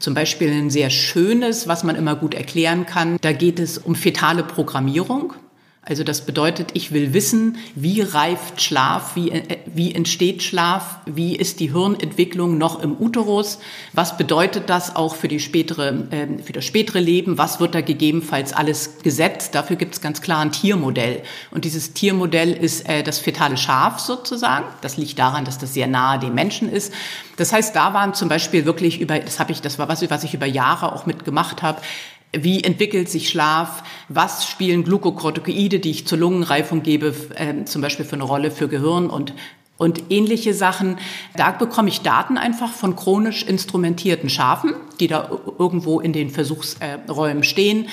Zum 0.00 0.12
Beispiel 0.12 0.50
ein 0.50 0.70
sehr 0.70 0.90
schönes, 0.90 1.68
was 1.68 1.84
man 1.84 1.94
immer 1.94 2.16
gut 2.16 2.34
erklären 2.34 2.84
kann. 2.84 3.16
Da 3.20 3.32
geht 3.32 3.60
es 3.60 3.78
um 3.78 3.94
fetale 3.94 4.42
Programmierung. 4.42 5.34
Also 5.88 6.04
das 6.04 6.26
bedeutet, 6.26 6.70
ich 6.74 6.92
will 6.92 7.14
wissen, 7.14 7.56
wie 7.74 8.02
reift 8.02 8.60
Schlaf, 8.60 9.16
wie, 9.16 9.30
äh, 9.30 9.58
wie 9.64 9.94
entsteht 9.94 10.42
Schlaf, 10.42 10.98
wie 11.06 11.34
ist 11.34 11.60
die 11.60 11.72
Hirnentwicklung 11.72 12.58
noch 12.58 12.82
im 12.82 12.94
Uterus, 13.00 13.58
was 13.94 14.18
bedeutet 14.18 14.68
das 14.68 14.94
auch 14.96 15.14
für, 15.14 15.28
die 15.28 15.40
spätere, 15.40 16.06
äh, 16.10 16.42
für 16.42 16.52
das 16.52 16.66
spätere 16.66 17.00
Leben, 17.00 17.38
was 17.38 17.58
wird 17.58 17.74
da 17.74 17.80
gegebenenfalls 17.80 18.52
alles 18.52 18.98
gesetzt. 19.02 19.54
Dafür 19.54 19.76
gibt 19.76 19.94
es 19.94 20.02
ganz 20.02 20.20
klar 20.20 20.40
ein 20.40 20.52
Tiermodell. 20.52 21.22
Und 21.50 21.64
dieses 21.64 21.94
Tiermodell 21.94 22.52
ist 22.52 22.86
äh, 22.86 23.02
das 23.02 23.18
fetale 23.18 23.56
Schaf 23.56 23.98
sozusagen. 23.98 24.66
Das 24.82 24.98
liegt 24.98 25.18
daran, 25.18 25.46
dass 25.46 25.56
das 25.56 25.72
sehr 25.72 25.86
nahe 25.86 26.18
dem 26.18 26.34
Menschen 26.34 26.70
ist. 26.70 26.92
Das 27.38 27.50
heißt, 27.52 27.74
da 27.74 27.94
waren 27.94 28.12
zum 28.12 28.28
Beispiel 28.28 28.66
wirklich 28.66 29.00
über, 29.00 29.18
das 29.20 29.40
habe 29.40 29.52
ich, 29.52 29.62
das 29.62 29.78
war 29.78 29.88
was, 29.88 30.08
was 30.10 30.24
ich 30.24 30.34
über 30.34 30.46
Jahre 30.46 30.92
auch 30.92 31.06
mitgemacht 31.06 31.62
habe, 31.62 31.80
wie 32.32 32.62
entwickelt 32.62 33.08
sich 33.08 33.28
Schlaf? 33.28 33.82
Was 34.08 34.46
spielen 34.46 34.84
Glukokortikoide, 34.84 35.78
die 35.78 35.90
ich 35.90 36.06
zur 36.06 36.18
Lungenreifung 36.18 36.82
gebe, 36.82 37.14
äh, 37.34 37.64
zum 37.64 37.82
Beispiel 37.82 38.04
für 38.04 38.16
eine 38.16 38.24
Rolle 38.24 38.50
für 38.50 38.68
Gehirn 38.68 39.08
und 39.10 39.32
und 39.78 40.10
ähnliche 40.10 40.52
Sachen. 40.54 40.98
Da 41.36 41.52
bekomme 41.52 41.88
ich 41.88 42.02
Daten 42.02 42.36
einfach 42.36 42.72
von 42.72 42.96
chronisch 42.96 43.44
instrumentierten 43.44 44.28
Schafen, 44.28 44.74
die 45.00 45.06
da 45.06 45.30
irgendwo 45.58 46.00
in 46.00 46.12
den 46.12 46.30
Versuchsräumen 46.30 47.44
stehen, 47.44 47.86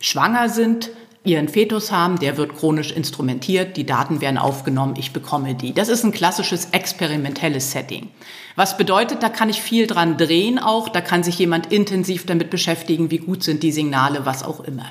schwanger 0.00 0.48
sind, 0.48 0.90
ihren 1.24 1.48
Fetus 1.48 1.92
haben, 1.92 2.18
der 2.18 2.36
wird 2.36 2.56
chronisch 2.56 2.92
instrumentiert, 2.92 3.76
die 3.76 3.84
Daten 3.84 4.20
werden 4.20 4.38
aufgenommen, 4.38 4.94
ich 4.96 5.12
bekomme 5.12 5.54
die. 5.54 5.72
Das 5.72 5.88
ist 5.88 6.04
ein 6.04 6.12
klassisches 6.12 6.70
experimentelles 6.72 7.72
Setting. 7.72 8.08
Was 8.56 8.76
bedeutet, 8.76 9.22
da 9.22 9.28
kann 9.28 9.50
ich 9.50 9.62
viel 9.62 9.86
dran 9.86 10.16
drehen 10.16 10.58
auch, 10.58 10.88
da 10.88 11.00
kann 11.00 11.22
sich 11.22 11.38
jemand 11.38 11.72
intensiv 11.72 12.26
damit 12.26 12.50
beschäftigen, 12.50 13.10
wie 13.10 13.18
gut 13.18 13.42
sind 13.42 13.62
die 13.62 13.72
Signale, 13.72 14.26
was 14.26 14.42
auch 14.42 14.60
immer. 14.60 14.86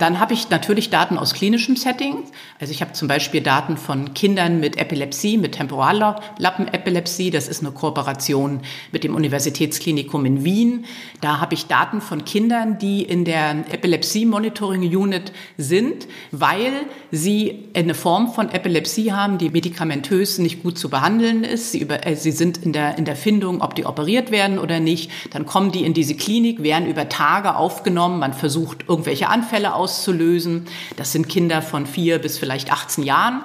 Dann 0.00 0.18
habe 0.18 0.32
ich 0.32 0.48
natürlich 0.48 0.88
Daten 0.88 1.18
aus 1.18 1.34
klinischen 1.34 1.76
Settings. 1.76 2.30
Also 2.58 2.72
ich 2.72 2.80
habe 2.80 2.94
zum 2.94 3.06
Beispiel 3.06 3.42
Daten 3.42 3.76
von 3.76 4.14
Kindern 4.14 4.58
mit 4.58 4.78
Epilepsie, 4.78 5.36
mit 5.36 5.52
Temporallappenepilepsie. 5.52 7.30
Das 7.30 7.48
ist 7.48 7.62
eine 7.62 7.72
Kooperation 7.72 8.60
mit 8.92 9.04
dem 9.04 9.14
Universitätsklinikum 9.14 10.24
in 10.24 10.42
Wien. 10.42 10.86
Da 11.20 11.38
habe 11.38 11.52
ich 11.52 11.66
Daten 11.66 12.00
von 12.00 12.24
Kindern, 12.24 12.78
die 12.78 13.02
in 13.02 13.26
der 13.26 13.50
Epilepsie 13.70 14.24
Monitoring 14.24 14.80
Unit 14.96 15.32
sind, 15.58 16.08
weil 16.30 16.72
sie 17.10 17.68
eine 17.74 17.92
Form 17.92 18.32
von 18.32 18.48
Epilepsie 18.50 19.12
haben, 19.12 19.36
die 19.36 19.50
medikamentös 19.50 20.38
nicht 20.38 20.62
gut 20.62 20.78
zu 20.78 20.88
behandeln 20.88 21.44
ist. 21.44 21.72
Sie, 21.72 21.78
über, 21.78 22.06
äh, 22.06 22.16
sie 22.16 22.32
sind 22.32 22.56
in 22.56 22.72
der, 22.72 22.96
in 22.96 23.04
der 23.04 23.16
Findung, 23.16 23.60
ob 23.60 23.74
die 23.74 23.84
operiert 23.84 24.30
werden 24.30 24.58
oder 24.58 24.80
nicht. 24.80 25.10
Dann 25.32 25.44
kommen 25.44 25.72
die 25.72 25.84
in 25.84 25.92
diese 25.92 26.14
Klinik, 26.14 26.62
werden 26.62 26.88
über 26.88 27.10
Tage 27.10 27.56
aufgenommen. 27.56 28.18
Man 28.18 28.32
versucht, 28.32 28.88
irgendwelche 28.88 29.28
Anfälle 29.28 29.74
aus 29.74 29.89
auszulösen. 29.90 30.66
Das 30.96 31.12
sind 31.12 31.28
Kinder 31.28 31.62
von 31.62 31.86
vier 31.86 32.18
bis 32.18 32.38
vielleicht 32.38 32.72
18 32.72 33.04
Jahren. 33.04 33.42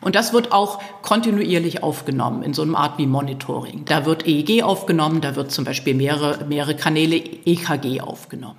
Und 0.00 0.14
das 0.14 0.32
wird 0.32 0.52
auch 0.52 0.80
kontinuierlich 1.02 1.82
aufgenommen 1.82 2.42
in 2.42 2.52
so 2.52 2.62
einer 2.62 2.76
Art 2.76 2.98
wie 2.98 3.06
Monitoring. 3.06 3.84
Da 3.86 4.04
wird 4.04 4.26
EEG 4.26 4.62
aufgenommen, 4.62 5.20
da 5.20 5.34
wird 5.34 5.50
zum 5.50 5.64
Beispiel 5.64 5.94
mehrere, 5.94 6.44
mehrere 6.44 6.76
Kanäle 6.76 7.16
EKG 7.16 8.02
aufgenommen. 8.02 8.58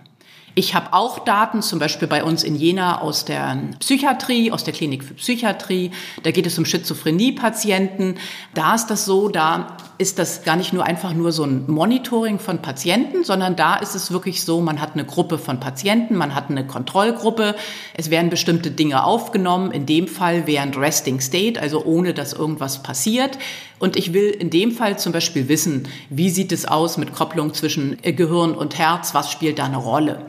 Ich 0.58 0.74
habe 0.74 0.94
auch 0.94 1.20
Daten, 1.20 1.62
zum 1.62 1.80
Beispiel 1.80 2.08
bei 2.08 2.24
uns 2.24 2.44
in 2.44 2.56
Jena 2.56 3.02
aus 3.02 3.26
der 3.26 3.58
Psychiatrie, 3.80 4.52
aus 4.52 4.64
der 4.64 4.74
Klinik 4.74 5.04
für 5.04 5.14
Psychiatrie. 5.14 5.92
Da 6.24 6.32
geht 6.32 6.48
es 6.48 6.58
um 6.58 6.66
Schizophrenie-Patienten. 6.66 8.16
Da 8.54 8.74
ist 8.74 8.88
das 8.88 9.04
so, 9.06 9.28
da 9.28 9.78
ist 9.98 10.20
das 10.20 10.44
gar 10.44 10.56
nicht 10.56 10.74
nur 10.74 10.84
einfach 10.84 11.14
nur 11.14 11.32
so 11.32 11.44
ein 11.44 11.66
Monitoring 11.68 12.40
von 12.40 12.62
Patienten, 12.62 13.24
sondern 13.24 13.56
da 13.56 13.76
ist 13.76 13.96
es 13.96 14.12
wirklich 14.12 14.44
so, 14.44 14.60
man 14.62 14.82
hat 14.82 14.94
eine 14.94 15.06
Gruppe 15.06 15.38
von 15.38 15.60
Patienten, 15.60 16.16
man 16.16 16.36
hat 16.36 16.50
eine 16.50 16.68
Kontrollgruppe, 16.68 17.56
es 17.94 18.10
werden 18.10 18.30
bestimmte 18.30 18.72
Dinge 18.72 19.04
aufgenommen, 19.04 19.72
in 19.72 19.86
dem 19.86 20.08
Fall 20.08 20.48
während 20.48 20.78
Resting 20.78 21.22
State, 21.22 21.62
also 21.62 21.86
ohne 21.86 22.14
dass 22.14 22.34
irgendwas 22.34 22.84
passiert. 22.84 23.38
Und 23.80 23.96
ich 23.96 24.14
will 24.14 24.30
in 24.30 24.50
dem 24.50 24.72
Fall 24.72 25.00
zum 25.00 25.14
Beispiel 25.14 25.48
wissen, 25.48 25.88
wie 26.10 26.30
sieht 26.30 26.52
es 26.52 26.66
aus 26.66 26.98
mit 26.98 27.14
Kopplung 27.14 27.54
zwischen 27.54 27.98
Gehirn 28.02 28.54
und 28.54 28.78
Herz, 28.78 29.14
was 29.14 29.32
spielt 29.32 29.60
da 29.60 29.66
eine 29.66 29.78
Rolle. 29.78 30.26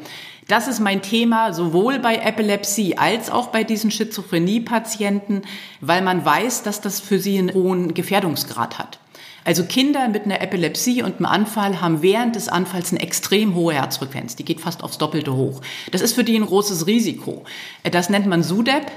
Das 0.48 0.68
ist 0.68 0.78
mein 0.78 1.02
Thema 1.02 1.52
sowohl 1.52 1.98
bei 1.98 2.16
Epilepsie 2.16 2.96
als 2.96 3.30
auch 3.30 3.48
bei 3.48 3.64
diesen 3.64 3.90
Schizophrenie-Patienten, 3.90 5.42
weil 5.80 6.02
man 6.02 6.24
weiß, 6.24 6.62
dass 6.62 6.80
das 6.80 7.00
für 7.00 7.18
sie 7.18 7.36
einen 7.38 7.52
hohen 7.52 7.94
Gefährdungsgrad 7.94 8.78
hat. 8.78 9.00
Also 9.46 9.62
Kinder 9.62 10.08
mit 10.08 10.24
einer 10.24 10.40
Epilepsie 10.40 11.04
und 11.04 11.18
einem 11.18 11.26
Anfall 11.26 11.80
haben 11.80 12.02
während 12.02 12.34
des 12.34 12.48
Anfalls 12.48 12.90
eine 12.90 13.00
extrem 13.00 13.54
hohe 13.54 13.74
Herzfrequenz. 13.74 14.34
Die 14.34 14.44
geht 14.44 14.60
fast 14.60 14.82
aufs 14.82 14.98
Doppelte 14.98 15.36
hoch. 15.36 15.60
Das 15.92 16.00
ist 16.00 16.14
für 16.14 16.24
die 16.24 16.36
ein 16.36 16.44
großes 16.44 16.88
Risiko. 16.88 17.44
Das 17.84 18.10
nennt 18.10 18.26
man 18.26 18.42
SUDEP, 18.42 18.90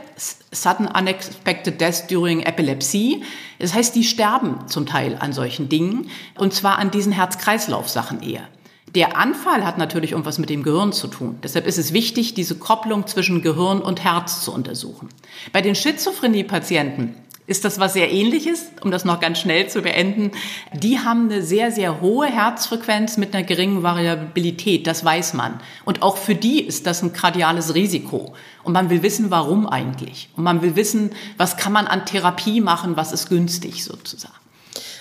Sudden 0.51 0.87
Unexpected 0.87 1.79
Death 1.79 2.09
During 2.09 2.41
Epilepsy. 2.41 3.21
Das 3.59 3.75
heißt, 3.75 3.95
die 3.95 4.03
sterben 4.03 4.67
zum 4.67 4.87
Teil 4.87 5.17
an 5.19 5.33
solchen 5.33 5.69
Dingen 5.69 6.09
und 6.35 6.51
zwar 6.51 6.79
an 6.79 6.89
diesen 6.89 7.11
Herz-Kreislauf-Sachen 7.11 8.23
eher. 8.23 8.47
Der 8.95 9.17
Anfall 9.17 9.63
hat 9.63 9.77
natürlich 9.77 10.13
irgendwas 10.13 10.39
mit 10.39 10.49
dem 10.49 10.63
Gehirn 10.63 10.93
zu 10.93 11.05
tun. 11.05 11.37
Deshalb 11.43 11.67
ist 11.67 11.77
es 11.77 11.93
wichtig, 11.93 12.33
diese 12.33 12.55
Kopplung 12.55 13.05
zwischen 13.05 13.43
Gehirn 13.43 13.83
und 13.83 14.03
Herz 14.03 14.41
zu 14.41 14.51
untersuchen. 14.51 15.09
Bei 15.53 15.61
den 15.61 15.75
Schizophrenie-Patienten 15.75 17.13
ist 17.49 17.65
das 17.65 17.79
was 17.79 17.93
sehr 17.93 18.11
ähnliches, 18.11 18.67
um 18.81 18.91
das 18.91 19.05
noch 19.05 19.19
ganz 19.19 19.39
schnell 19.39 19.67
zu 19.67 19.81
beenden. 19.81 20.31
Die 20.73 20.99
haben 20.99 21.29
eine 21.29 21.41
sehr, 21.41 21.71
sehr 21.71 21.99
hohe 21.99 22.27
Herzfrequenz 22.27 23.17
mit 23.17 23.33
einer 23.33 23.43
geringen 23.43 23.81
Variabilität, 23.81 24.85
das 24.85 25.03
weiß 25.03 25.33
man. 25.33 25.59
Und 25.83 26.01
auch 26.03 26.17
für 26.17 26.35
die 26.35 26.61
ist 26.61 26.85
das 26.85 27.01
ein 27.01 27.11
kardiales 27.11 27.73
Risiko. 27.73 28.33
Und 28.63 28.73
man 28.73 28.89
will 28.89 29.01
wissen, 29.01 29.31
warum 29.31 29.67
eigentlich. 29.67 30.29
Und 30.35 30.43
man 30.43 30.61
will 30.61 30.75
wissen, 30.75 31.11
was 31.37 31.57
kann 31.57 31.73
man 31.73 31.87
an 31.87 32.05
Therapie 32.05 32.61
machen, 32.61 32.95
was 32.95 33.11
ist 33.11 33.29
günstig 33.29 33.83
sozusagen. 33.83 34.35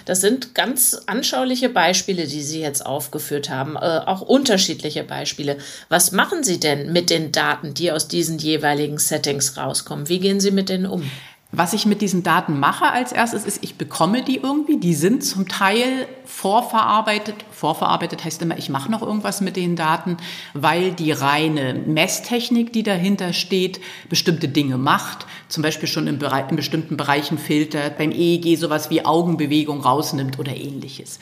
Das 0.06 0.22
sind 0.22 0.54
ganz 0.54 1.02
anschauliche 1.04 1.68
Beispiele, 1.68 2.26
die 2.26 2.40
Sie 2.40 2.62
jetzt 2.62 2.86
aufgeführt 2.86 3.50
haben, 3.50 3.76
äh, 3.76 4.00
auch 4.06 4.22
unterschiedliche 4.22 5.04
Beispiele. 5.04 5.58
Was 5.90 6.12
machen 6.12 6.42
Sie 6.42 6.58
denn 6.58 6.94
mit 6.94 7.10
den 7.10 7.30
Daten, 7.30 7.74
die 7.74 7.92
aus 7.92 8.08
diesen 8.08 8.38
jeweiligen 8.38 8.96
Settings 8.96 9.58
rauskommen? 9.58 10.08
Wie 10.08 10.18
gehen 10.18 10.40
Sie 10.40 10.50
mit 10.50 10.70
denen 10.70 10.86
um? 10.86 11.10
Was 11.50 11.72
ich 11.72 11.86
mit 11.86 12.02
diesen 12.02 12.22
Daten 12.22 12.60
mache 12.60 12.90
als 12.90 13.10
erstes 13.10 13.46
ist, 13.46 13.64
ich 13.64 13.76
bekomme 13.76 14.22
die 14.22 14.36
irgendwie. 14.36 14.76
Die 14.76 14.92
sind 14.92 15.24
zum 15.24 15.48
Teil 15.48 16.06
vorverarbeitet. 16.26 17.36
Vorverarbeitet 17.50 18.22
heißt 18.22 18.42
immer, 18.42 18.58
ich 18.58 18.68
mache 18.68 18.90
noch 18.90 19.00
irgendwas 19.00 19.40
mit 19.40 19.56
den 19.56 19.74
Daten, 19.74 20.18
weil 20.52 20.92
die 20.92 21.10
reine 21.10 21.72
Messtechnik, 21.72 22.74
die 22.74 22.82
dahinter 22.82 23.32
steht, 23.32 23.80
bestimmte 24.10 24.48
Dinge 24.48 24.76
macht. 24.76 25.26
Zum 25.48 25.62
Beispiel 25.62 25.88
schon 25.88 26.06
in, 26.06 26.20
in 26.20 26.56
bestimmten 26.56 26.96
Bereichen 26.96 27.38
filtert, 27.38 27.98
beim 27.98 28.12
EEG 28.12 28.56
sowas 28.56 28.90
wie 28.90 29.04
Augenbewegung 29.04 29.80
rausnimmt 29.80 30.38
oder 30.38 30.54
ähnliches. 30.54 31.18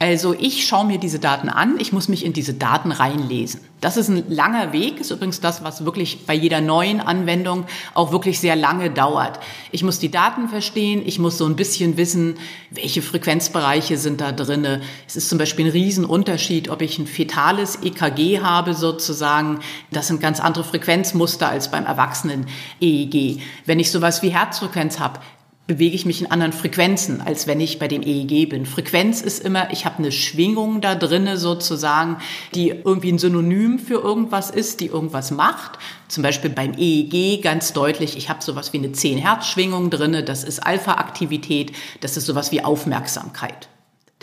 Also 0.00 0.32
ich 0.38 0.64
schaue 0.66 0.86
mir 0.86 0.98
diese 0.98 1.18
Daten 1.18 1.48
an, 1.48 1.74
ich 1.80 1.92
muss 1.92 2.08
mich 2.08 2.24
in 2.24 2.32
diese 2.32 2.54
Daten 2.54 2.92
reinlesen. 2.92 3.60
Das 3.80 3.96
ist 3.96 4.08
ein 4.08 4.24
langer 4.28 4.72
Weg, 4.72 5.00
ist 5.00 5.10
übrigens 5.10 5.40
das, 5.40 5.62
was 5.62 5.84
wirklich 5.84 6.24
bei 6.26 6.34
jeder 6.34 6.60
neuen 6.60 7.00
Anwendung 7.00 7.64
auch 7.94 8.10
wirklich 8.10 8.40
sehr 8.40 8.56
lange 8.56 8.90
dauert. 8.90 9.38
Ich 9.70 9.84
muss 9.84 10.00
die 10.00 10.10
Daten 10.10 10.48
verstehen, 10.48 11.02
ich 11.04 11.18
muss 11.18 11.38
so 11.38 11.46
ein 11.46 11.54
bisschen 11.54 11.96
wissen, 11.96 12.38
welche 12.70 13.02
Frequenzbereiche 13.02 13.96
sind 13.96 14.20
da 14.20 14.32
drinne. 14.32 14.82
Es 15.06 15.16
ist 15.16 15.28
zum 15.28 15.38
Beispiel 15.38 15.66
ein 15.66 15.72
Riesenunterschied, 15.72 16.70
ob 16.70 16.82
ich 16.82 16.98
ein 16.98 17.06
fetales 17.06 17.80
EKG 17.82 18.40
habe 18.40 18.74
sozusagen. 18.74 19.60
Das 19.92 20.08
sind 20.08 20.20
ganz 20.20 20.40
andere 20.40 20.64
Frequenzmuster 20.64 21.48
als 21.48 21.70
beim 21.70 21.86
Erwachsenen 21.86 22.46
EEG. 22.80 23.40
Wenn 23.68 23.80
ich 23.80 23.90
sowas 23.90 24.22
wie 24.22 24.30
Herzfrequenz 24.30 24.98
habe, 24.98 25.20
bewege 25.66 25.94
ich 25.94 26.06
mich 26.06 26.22
in 26.22 26.30
anderen 26.30 26.54
Frequenzen, 26.54 27.20
als 27.20 27.46
wenn 27.46 27.60
ich 27.60 27.78
bei 27.78 27.86
dem 27.86 28.00
EEG 28.00 28.48
bin. 28.48 28.64
Frequenz 28.64 29.20
ist 29.20 29.44
immer, 29.44 29.70
ich 29.70 29.84
habe 29.84 29.98
eine 29.98 30.10
Schwingung 30.10 30.80
da 30.80 30.94
drinne 30.94 31.36
sozusagen, 31.36 32.16
die 32.54 32.70
irgendwie 32.70 33.12
ein 33.12 33.18
Synonym 33.18 33.78
für 33.78 34.00
irgendwas 34.02 34.48
ist, 34.48 34.80
die 34.80 34.86
irgendwas 34.86 35.30
macht. 35.32 35.78
Zum 36.08 36.22
Beispiel 36.22 36.48
beim 36.48 36.72
EEG 36.78 37.42
ganz 37.42 37.74
deutlich, 37.74 38.16
ich 38.16 38.30
habe 38.30 38.42
sowas 38.42 38.72
wie 38.72 38.78
eine 38.78 38.92
10 38.92 39.18
Hertz 39.18 39.48
Schwingung 39.48 39.90
drinne, 39.90 40.24
das 40.24 40.44
ist 40.44 40.60
Alpha-Aktivität, 40.60 41.72
das 42.00 42.16
ist 42.16 42.24
sowas 42.24 42.50
wie 42.52 42.64
Aufmerksamkeit 42.64 43.68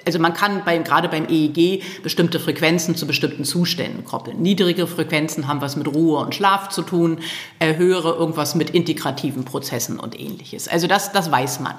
also 0.05 0.19
man 0.19 0.33
kann 0.33 0.63
beim, 0.63 0.83
gerade 0.83 1.09
beim 1.09 1.27
EEG 1.27 1.83
bestimmte 2.03 2.39
Frequenzen 2.39 2.95
zu 2.95 3.07
bestimmten 3.07 3.43
Zuständen 3.43 4.05
koppeln. 4.05 4.41
Niedrige 4.41 4.87
Frequenzen 4.87 5.47
haben 5.47 5.61
was 5.61 5.75
mit 5.75 5.87
Ruhe 5.87 6.19
und 6.19 6.35
Schlaf 6.35 6.69
zu 6.69 6.83
tun, 6.83 7.19
äh, 7.59 7.75
höhere 7.75 8.15
irgendwas 8.15 8.55
mit 8.55 8.69
integrativen 8.69 9.45
Prozessen 9.45 9.99
und 9.99 10.19
ähnliches. 10.19 10.67
Also 10.67 10.87
das, 10.87 11.11
das 11.11 11.31
weiß 11.31 11.59
man. 11.59 11.75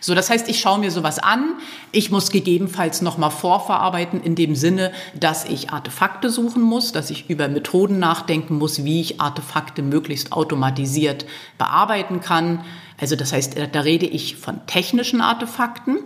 So, 0.00 0.14
das 0.14 0.28
heißt, 0.28 0.48
ich 0.50 0.60
schaue 0.60 0.80
mir 0.80 0.90
sowas 0.90 1.18
an. 1.18 1.54
Ich 1.90 2.10
muss 2.10 2.30
gegebenenfalls 2.30 3.00
nochmal 3.00 3.30
vorverarbeiten 3.30 4.22
in 4.22 4.34
dem 4.34 4.54
Sinne, 4.54 4.92
dass 5.18 5.46
ich 5.46 5.70
Artefakte 5.70 6.28
suchen 6.28 6.62
muss, 6.62 6.92
dass 6.92 7.10
ich 7.10 7.30
über 7.30 7.48
Methoden 7.48 7.98
nachdenken 7.98 8.56
muss, 8.56 8.84
wie 8.84 9.00
ich 9.00 9.20
Artefakte 9.20 9.82
möglichst 9.82 10.32
automatisiert 10.32 11.24
bearbeiten 11.56 12.20
kann. 12.20 12.64
Also 13.00 13.16
das 13.16 13.32
heißt, 13.32 13.56
da 13.72 13.80
rede 13.80 14.06
ich 14.06 14.36
von 14.36 14.66
technischen 14.66 15.20
Artefakten 15.20 15.98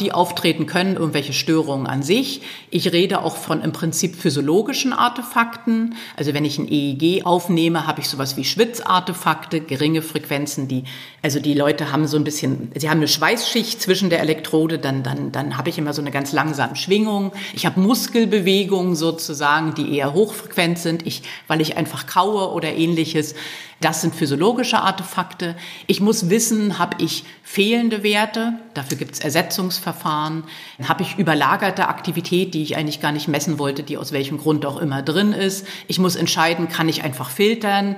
die 0.00 0.12
auftreten 0.12 0.66
können, 0.66 0.96
irgendwelche 0.96 1.32
Störungen 1.32 1.86
an 1.86 2.02
sich. 2.02 2.42
Ich 2.70 2.92
rede 2.92 3.22
auch 3.22 3.36
von 3.36 3.62
im 3.62 3.72
Prinzip 3.72 4.16
physiologischen 4.16 4.92
Artefakten. 4.92 5.94
Also 6.16 6.34
wenn 6.34 6.44
ich 6.44 6.58
ein 6.58 6.70
EEG 6.70 7.26
aufnehme, 7.26 7.86
habe 7.86 8.00
ich 8.00 8.08
sowas 8.08 8.36
wie 8.36 8.44
Schwitzartefakte, 8.44 9.60
geringe 9.60 10.02
Frequenzen, 10.02 10.68
die, 10.68 10.84
also 11.22 11.40
die 11.40 11.54
Leute 11.54 11.92
haben 11.92 12.06
so 12.06 12.16
ein 12.16 12.24
bisschen, 12.24 12.70
sie 12.76 12.88
haben 12.88 12.98
eine 12.98 13.08
Schweißschicht 13.08 13.80
zwischen 13.80 14.10
der 14.10 14.20
Elektrode, 14.20 14.78
dann, 14.78 15.02
dann, 15.02 15.32
dann 15.32 15.56
habe 15.56 15.68
ich 15.68 15.78
immer 15.78 15.92
so 15.92 16.00
eine 16.00 16.10
ganz 16.10 16.32
langsame 16.32 16.76
Schwingung. 16.76 17.32
Ich 17.54 17.66
habe 17.66 17.80
Muskelbewegungen 17.80 18.96
sozusagen, 18.96 19.74
die 19.74 19.96
eher 19.96 20.14
hochfrequent 20.14 20.78
sind, 20.78 21.06
ich, 21.06 21.22
weil 21.46 21.60
ich 21.60 21.76
einfach 21.76 22.06
kaue 22.06 22.52
oder 22.52 22.72
ähnliches. 22.74 23.34
Das 23.80 24.00
sind 24.00 24.14
physiologische 24.14 24.80
Artefakte. 24.80 25.54
Ich 25.86 26.00
muss 26.00 26.30
wissen, 26.30 26.80
habe 26.80 26.96
ich 27.02 27.24
fehlende 27.44 28.02
Werte, 28.02 28.54
dafür 28.74 28.96
gibt 28.98 29.14
es 29.14 29.20
Ersetzungsverfahren, 29.20 29.87
habe 29.92 31.02
ich 31.02 31.18
überlagerte 31.18 31.88
Aktivität, 31.88 32.54
die 32.54 32.62
ich 32.62 32.76
eigentlich 32.76 33.00
gar 33.00 33.12
nicht 33.12 33.28
messen 33.28 33.58
wollte, 33.58 33.82
die 33.82 33.96
aus 33.96 34.12
welchem 34.12 34.38
Grund 34.38 34.66
auch 34.66 34.78
immer 34.78 35.02
drin 35.02 35.32
ist. 35.32 35.66
Ich 35.86 35.98
muss 35.98 36.16
entscheiden, 36.16 36.68
kann 36.68 36.88
ich 36.88 37.02
einfach 37.02 37.30
filtern, 37.30 37.96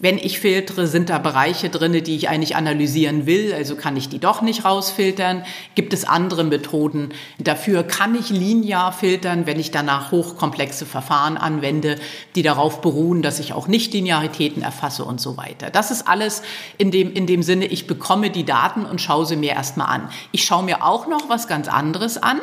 wenn 0.00 0.18
ich 0.18 0.38
filtere, 0.38 0.86
sind 0.86 1.08
da 1.10 1.18
Bereiche 1.18 1.70
drinne, 1.70 2.02
die 2.02 2.14
ich 2.14 2.28
eigentlich 2.28 2.56
analysieren 2.56 3.26
will, 3.26 3.52
also 3.52 3.74
kann 3.74 3.96
ich 3.96 4.08
die 4.08 4.18
doch 4.18 4.42
nicht 4.42 4.64
rausfiltern. 4.64 5.44
Gibt 5.74 5.92
es 5.92 6.04
andere 6.04 6.44
Methoden 6.44 7.10
dafür? 7.38 7.82
Kann 7.82 8.14
ich 8.14 8.30
linear 8.30 8.92
filtern, 8.92 9.46
wenn 9.46 9.58
ich 9.58 9.70
danach 9.70 10.12
hochkomplexe 10.12 10.86
Verfahren 10.86 11.36
anwende, 11.36 11.96
die 12.34 12.42
darauf 12.42 12.80
beruhen, 12.80 13.22
dass 13.22 13.40
ich 13.40 13.52
auch 13.52 13.66
nicht 13.66 13.92
Linearitäten 13.92 14.62
erfasse 14.62 15.04
und 15.04 15.20
so 15.20 15.36
weiter. 15.36 15.70
Das 15.70 15.90
ist 15.90 16.06
alles 16.06 16.42
in 16.76 16.90
dem, 16.90 17.12
in 17.12 17.26
dem 17.26 17.42
Sinne, 17.42 17.66
ich 17.66 17.86
bekomme 17.86 18.30
die 18.30 18.44
Daten 18.44 18.84
und 18.84 19.00
schaue 19.00 19.26
sie 19.26 19.36
mir 19.36 19.52
erstmal 19.52 19.88
an. 19.88 20.08
Ich 20.32 20.44
schaue 20.44 20.62
mir 20.62 20.84
auch 20.84 21.08
noch 21.08 21.28
was 21.28 21.48
ganz 21.48 21.68
anderes 21.68 22.22
an. 22.22 22.40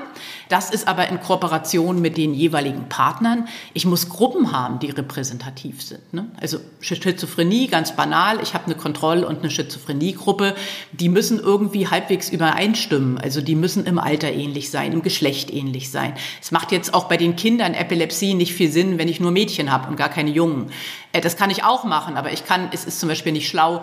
Das 0.50 0.70
ist 0.70 0.88
aber 0.88 1.08
in 1.08 1.20
Kooperation 1.20 2.02
mit 2.02 2.18
den 2.18 2.34
jeweiligen 2.34 2.89
Partnern. 2.89 3.48
Ich 3.74 3.86
muss 3.86 4.10
Gruppen 4.10 4.52
haben, 4.52 4.80
die 4.80 4.89
repräsentativ 4.89 5.82
sind. 5.82 6.13
Ne? 6.13 6.30
Also 6.39 6.60
Schizophrenie, 6.82 7.45
ganz 7.68 7.96
banal. 7.96 8.40
Ich 8.42 8.54
habe 8.54 8.66
eine 8.66 8.76
Kontroll- 8.76 9.24
und 9.24 9.40
eine 9.40 9.50
Schizophreniegruppe. 9.50 10.56
Die 10.92 11.10
müssen 11.10 11.40
irgendwie 11.40 11.88
halbwegs 11.88 12.30
übereinstimmen. 12.30 13.18
Also 13.18 13.42
die 13.42 13.56
müssen 13.56 13.86
im 13.86 14.00
Alter 14.00 14.32
ähnlich 14.32 14.70
sein, 14.70 14.92
im 14.92 15.02
Geschlecht 15.02 15.52
ähnlich 15.54 15.92
sein. 15.92 16.14
Es 16.42 16.52
macht 16.52 16.72
jetzt 16.72 16.94
auch 16.94 17.06
bei 17.06 17.18
den 17.18 17.36
Kindern 17.36 17.74
Epilepsie 17.74 18.34
nicht 18.34 18.54
viel 18.54 18.72
Sinn, 18.72 18.98
wenn 18.98 19.08
ich 19.08 19.20
nur 19.20 19.32
Mädchen 19.32 19.72
habe 19.72 19.90
und 19.90 19.96
gar 19.96 20.10
keine 20.10 20.32
Jungen. 20.32 20.72
Äh, 21.12 21.22
das 21.22 21.38
kann 21.38 21.50
ich 21.50 21.64
auch 21.64 21.84
machen, 21.84 22.18
aber 22.18 22.32
ich 22.34 22.46
kann, 22.46 22.70
es 22.72 22.86
ist 22.86 23.00
zum 23.00 23.10
Beispiel 23.10 23.32
nicht 23.32 23.48
schlau, 23.48 23.82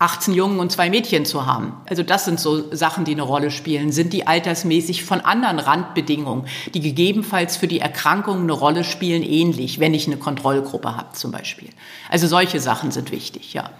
18 0.00 0.32
Jungen 0.32 0.60
und 0.60 0.72
zwei 0.72 0.88
Mädchen 0.88 1.26
zu 1.26 1.44
haben. 1.44 1.74
Also 1.84 2.02
das 2.02 2.24
sind 2.24 2.40
so 2.40 2.74
Sachen, 2.74 3.04
die 3.04 3.12
eine 3.12 3.22
Rolle 3.22 3.50
spielen. 3.50 3.92
Sind 3.92 4.14
die 4.14 4.26
altersmäßig 4.26 5.04
von 5.04 5.20
anderen 5.20 5.58
Randbedingungen, 5.58 6.46
die 6.72 6.80
gegebenenfalls 6.80 7.58
für 7.58 7.68
die 7.68 7.80
Erkrankung 7.80 8.40
eine 8.40 8.52
Rolle 8.52 8.82
spielen, 8.82 9.22
ähnlich, 9.22 9.78
wenn 9.78 9.92
ich 9.92 10.06
eine 10.06 10.16
Kontrollgruppe 10.16 10.96
habe 10.96 11.12
zum 11.12 11.32
Beispiel. 11.32 11.68
Also 12.08 12.26
solche 12.26 12.60
Sachen 12.60 12.92
sind 12.92 13.12
wichtig, 13.12 13.52
ja. 13.52 13.70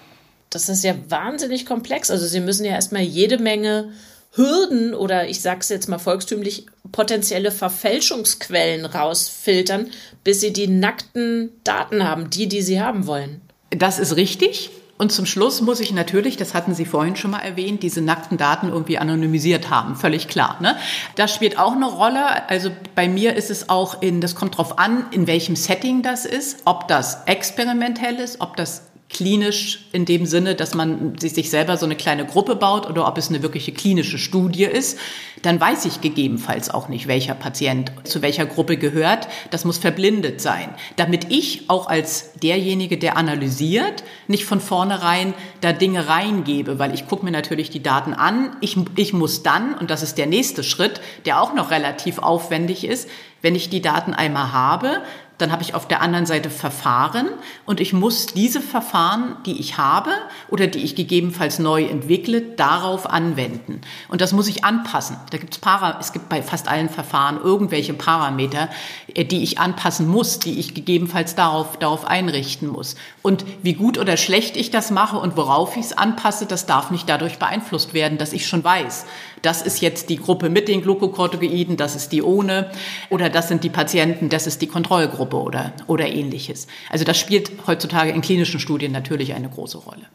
Das 0.51 0.69
ist 0.69 0.85
ja 0.85 0.95
wahnsinnig 1.09 1.65
komplex. 1.65 2.11
Also 2.11 2.27
Sie 2.27 2.41
müssen 2.41 2.67
ja 2.67 2.73
erstmal 2.73 3.03
jede 3.03 3.39
Menge 3.39 3.91
Hürden 4.33 4.95
oder 4.95 5.27
ich 5.27 5.41
sage 5.41 5.61
es 5.61 5.71
jetzt 5.71 5.89
mal 5.89 5.99
volkstümlich, 5.99 6.67
potenzielle 6.93 7.51
Verfälschungsquellen 7.51 8.85
rausfiltern, 8.85 9.91
bis 10.23 10.41
sie 10.41 10.53
die 10.53 10.69
nackten 10.69 11.51
Daten 11.65 12.07
haben, 12.07 12.29
die, 12.29 12.47
die 12.47 12.61
sie 12.61 12.81
haben 12.81 13.07
wollen. 13.07 13.41
Das 13.71 13.99
ist 13.99 14.17
richtig. 14.17 14.71
Und 15.01 15.11
zum 15.13 15.25
Schluss 15.25 15.63
muss 15.63 15.81
ich 15.81 15.93
natürlich, 15.93 16.37
das 16.37 16.53
hatten 16.53 16.75
Sie 16.75 16.85
vorhin 16.85 17.17
schon 17.17 17.31
mal 17.31 17.39
erwähnt, 17.39 17.83
diese 17.83 18.03
nackten 18.03 18.37
Daten 18.37 18.69
irgendwie 18.69 18.99
anonymisiert 18.99 19.71
haben. 19.71 19.97
Völlig 19.97 20.29
klar. 20.29 20.59
Ne? 20.61 20.77
Das 21.15 21.35
spielt 21.35 21.59
auch 21.59 21.73
eine 21.73 21.87
Rolle. 21.87 22.47
Also 22.51 22.71
bei 22.95 23.09
mir 23.09 23.35
ist 23.35 23.51
es 23.51 23.71
auch 23.71 24.03
in, 24.03 24.21
das 24.21 24.35
kommt 24.35 24.59
drauf 24.59 24.79
an, 24.79 25.07
in 25.11 25.27
welchem 25.27 25.57
Setting 25.57 26.03
das 26.03 26.27
ist, 26.27 26.59
ob 26.67 26.87
das 26.87 27.23
experimentell 27.25 28.17
ist, 28.17 28.43
ob 28.43 28.59
das 28.59 28.90
klinisch 29.11 29.81
in 29.93 30.05
dem 30.05 30.25
Sinne, 30.25 30.55
dass 30.55 30.75
man 30.75 31.19
sich 31.19 31.51
selber 31.51 31.77
so 31.77 31.85
eine 31.85 31.97
kleine 31.97 32.25
Gruppe 32.25 32.55
baut 32.55 32.89
oder 32.89 33.09
ob 33.09 33.19
es 33.19 33.29
eine 33.29 33.43
wirkliche 33.43 33.73
klinische 33.73 34.19
Studie 34.19 34.65
ist, 34.65 34.99
dann 35.43 35.61
weiß 35.61 35.85
ich 35.87 36.01
gegebenenfalls 36.01 36.71
auch 36.71 36.89
nicht, 36.89 37.09
welcher 37.09 37.35
Patient 37.35 37.91
zu 38.05 38.23
welcher 38.23 38.47
Gruppe 38.47 38.77
gehört. 38.77 39.27
Das 39.51 39.65
muss 39.65 39.79
verblindet 39.79 40.41
sein, 40.41 40.75
damit 40.97 41.31
ich 41.31 41.69
auch 41.69 41.89
als 41.89 42.35
derjenige, 42.35 42.99
der 42.99 43.17
analysiert, 43.17 44.05
nicht 44.29 44.45
von 44.45 44.61
vornherein 44.61 45.35
da 45.61 45.73
Dinge 45.73 46.09
reingebe, 46.09 46.79
weil 46.79 46.95
ich 46.95 47.09
gucke 47.09 47.25
mir 47.25 47.33
natürlich 47.33 47.71
die 47.71 47.83
Daten 47.83 48.15
an. 48.15 48.57
Ich, 48.61 48.77
ich 48.97 49.13
muss 49.13 49.43
dann, 49.43 49.75
und 49.75 49.91
das 49.91 50.03
ist 50.03 50.19
der 50.19 50.27
nächste 50.27 50.63
Schritt, 50.63 51.01
der 51.27 51.43
auch 51.43 51.53
noch 51.53 51.73
relativ 51.73 52.19
aufwendig 52.19 52.85
ist, 52.85 53.09
wenn 53.43 53.55
ich 53.55 53.71
die 53.71 53.83
Daten 53.83 54.15
einmal 54.15 54.53
habe, 54.53 55.03
dann 55.41 55.53
habe 55.53 55.63
ich 55.63 55.75
auf 55.75 55.89
der 55.89 56.03
anderen 56.03 56.27
Seite 56.27 56.51
Verfahren 56.51 57.29
und 57.67 57.81
ich 57.81 57.93
muss 57.93 58.27
diese 58.27 58.61
Verfahren, 58.61 59.37
die 59.47 59.59
ich 59.61 59.79
habe 59.79 60.11
oder 60.49 60.67
die 60.67 60.81
ich 60.81 60.95
gegebenenfalls 60.95 61.59
neu 61.59 61.85
entwickle, 61.85 62.41
darauf 62.41 63.09
anwenden. 63.09 63.81
Und 64.09 64.21
das 64.21 64.33
muss 64.33 64.49
ich 64.49 64.65
anpassen. 64.65 65.17
Da 65.31 65.39
gibt's 65.39 65.59
Para, 65.59 65.99
es 66.01 66.13
gibt 66.13 66.29
bei 66.29 66.43
fast 66.43 66.69
allen 66.69 66.89
Verfahren 66.89 67.41
irgendwelche 67.43 67.95
Parameter, 67.95 68.69
äh, 69.15 69.25
die 69.25 69.43
ich 69.43 69.59
anpassen 69.59 70.07
muss, 70.09 70.39
die 70.39 70.59
ich 70.59 70.75
gegebenenfalls 70.75 71.35
darauf, 71.35 71.79
darauf 71.79 72.05
einrichten 72.05 72.69
muss. 72.69 72.97
Und 73.23 73.45
wie 73.63 73.75
gut 73.75 73.99
oder 73.99 74.17
schlecht 74.17 74.57
ich 74.57 74.71
das 74.71 74.91
mache 74.91 75.17
und 75.19 75.37
worauf 75.37 75.77
ich 75.77 75.87
es 75.87 75.99
anpasse, 75.99 76.47
das 76.47 76.67
darf 76.67 76.91
nicht 76.91 77.09
dadurch 77.09 77.39
beeinflusst 77.39 77.95
werden, 77.95 78.19
dass 78.19 78.33
ich 78.33 78.47
schon 78.47 78.65
weiß, 78.65 79.07
das 79.43 79.63
ist 79.63 79.81
jetzt 79.81 80.09
die 80.09 80.17
Gruppe 80.17 80.49
mit 80.49 80.69
den 80.69 80.83
Glukokortikoiden, 80.83 81.77
das 81.77 81.97
ist 81.97 82.13
die 82.13 82.23
ohne 82.23 82.71
oder 83.09 83.29
das 83.29 83.49
sind 83.49 83.65
die 83.65 83.71
Patienten, 83.71 84.29
das 84.29 84.47
ist 84.47 84.63
die 84.63 84.67
Kontrollgruppe 84.67 85.37
oder, 85.37 85.73
oder 85.87 86.07
ähnliches. 86.07 86.67
Also 86.91 87.05
das 87.05 87.19
spielt 87.19 87.51
heutzutage 87.67 88.11
in 88.11 88.21
klinischen 88.21 88.61
Studien 88.61 88.93
natürlich 88.93 89.35
eine 89.35 89.49
große 89.49 89.79
Rolle. 89.79 90.07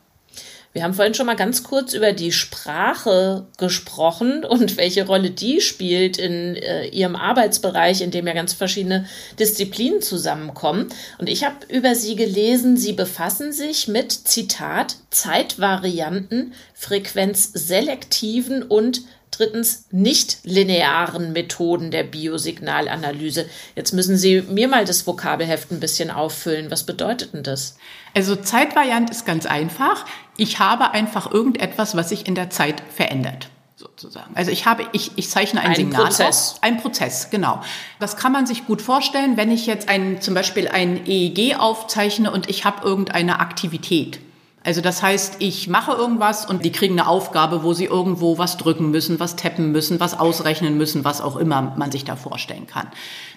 Wir 0.75 0.83
haben 0.83 0.93
vorhin 0.93 1.13
schon 1.13 1.27
mal 1.27 1.37
ganz 1.37 1.63
kurz 1.63 1.93
über 1.93 2.11
die 2.11 2.33
Sprache 2.33 3.47
gesprochen 3.57 4.43
und 4.43 4.75
welche 4.75 5.05
Rolle 5.07 5.31
die 5.31 5.61
spielt 5.61 6.17
in 6.17 6.57
äh, 6.57 6.87
Ihrem 6.87 7.15
Arbeitsbereich, 7.15 8.01
in 8.01 8.11
dem 8.11 8.27
ja 8.27 8.33
ganz 8.33 8.51
verschiedene 8.51 9.05
Disziplinen 9.39 10.01
zusammenkommen. 10.01 10.89
Und 11.17 11.29
ich 11.29 11.45
habe 11.45 11.55
über 11.69 11.95
Sie 11.95 12.17
gelesen, 12.17 12.75
Sie 12.75 12.91
befassen 12.91 13.53
sich 13.53 13.87
mit, 13.87 14.11
Zitat, 14.11 14.97
Zeitvarianten, 15.11 16.51
frequenzselektiven 16.73 18.61
und 18.61 19.03
drittens 19.37 19.85
nicht 19.91 20.39
linearen 20.43 21.33
Methoden 21.33 21.91
der 21.91 22.03
Biosignalanalyse. 22.03 23.45
Jetzt 23.75 23.93
müssen 23.93 24.17
Sie 24.17 24.41
mir 24.41 24.67
mal 24.67 24.85
das 24.85 25.05
Vokabelheft 25.05 25.71
ein 25.71 25.79
bisschen 25.79 26.11
auffüllen. 26.11 26.71
Was 26.71 26.83
bedeutet 26.83 27.33
denn 27.33 27.43
das? 27.43 27.77
Also 28.13 28.35
Zeitvariant 28.35 29.09
ist 29.09 29.25
ganz 29.25 29.45
einfach. 29.45 30.05
Ich 30.37 30.59
habe 30.59 30.91
einfach 30.91 31.31
irgendetwas, 31.31 31.95
was 31.95 32.09
sich 32.09 32.27
in 32.27 32.35
der 32.35 32.49
Zeit 32.49 32.81
verändert 32.93 33.49
sozusagen. 33.75 34.35
Also 34.35 34.51
ich 34.51 34.65
habe, 34.65 34.85
ich, 34.93 35.11
ich 35.15 35.29
zeichne 35.29 35.61
ein, 35.61 35.71
ein 35.71 35.75
Signal 35.75 36.03
Prozess. 36.03 36.53
Auf, 36.53 36.63
ein 36.63 36.77
Prozess, 36.77 37.29
genau. 37.29 37.61
Das 37.99 38.17
kann 38.17 38.31
man 38.31 38.45
sich 38.45 38.65
gut 38.65 38.81
vorstellen, 38.81 39.37
wenn 39.37 39.51
ich 39.51 39.65
jetzt 39.65 39.89
ein, 39.89 40.21
zum 40.21 40.33
Beispiel 40.33 40.67
ein 40.67 41.05
EEG 41.05 41.57
aufzeichne 41.57 42.31
und 42.31 42.49
ich 42.49 42.65
habe 42.65 42.87
irgendeine 42.87 43.39
Aktivität. 43.39 44.19
Also 44.65 44.81
das 44.81 45.03
heißt, 45.03 45.35
ich 45.39 45.67
mache 45.67 45.91
irgendwas 45.91 46.45
und 46.45 46.65
die 46.65 46.71
kriegen 46.71 46.99
eine 46.99 47.07
Aufgabe, 47.07 47.63
wo 47.63 47.73
sie 47.73 47.85
irgendwo 47.85 48.39
was 48.39 48.57
drücken 48.57 48.89
müssen, 48.89 49.19
was 49.19 49.35
tappen 49.35 49.71
müssen, 49.71 49.99
was 49.99 50.19
ausrechnen 50.19 50.75
müssen, 50.75 51.05
was 51.05 51.21
auch 51.21 51.35
immer 51.35 51.75
man 51.77 51.91
sich 51.91 52.03
da 52.03 52.15
vorstellen 52.15 52.65
kann. 52.65 52.87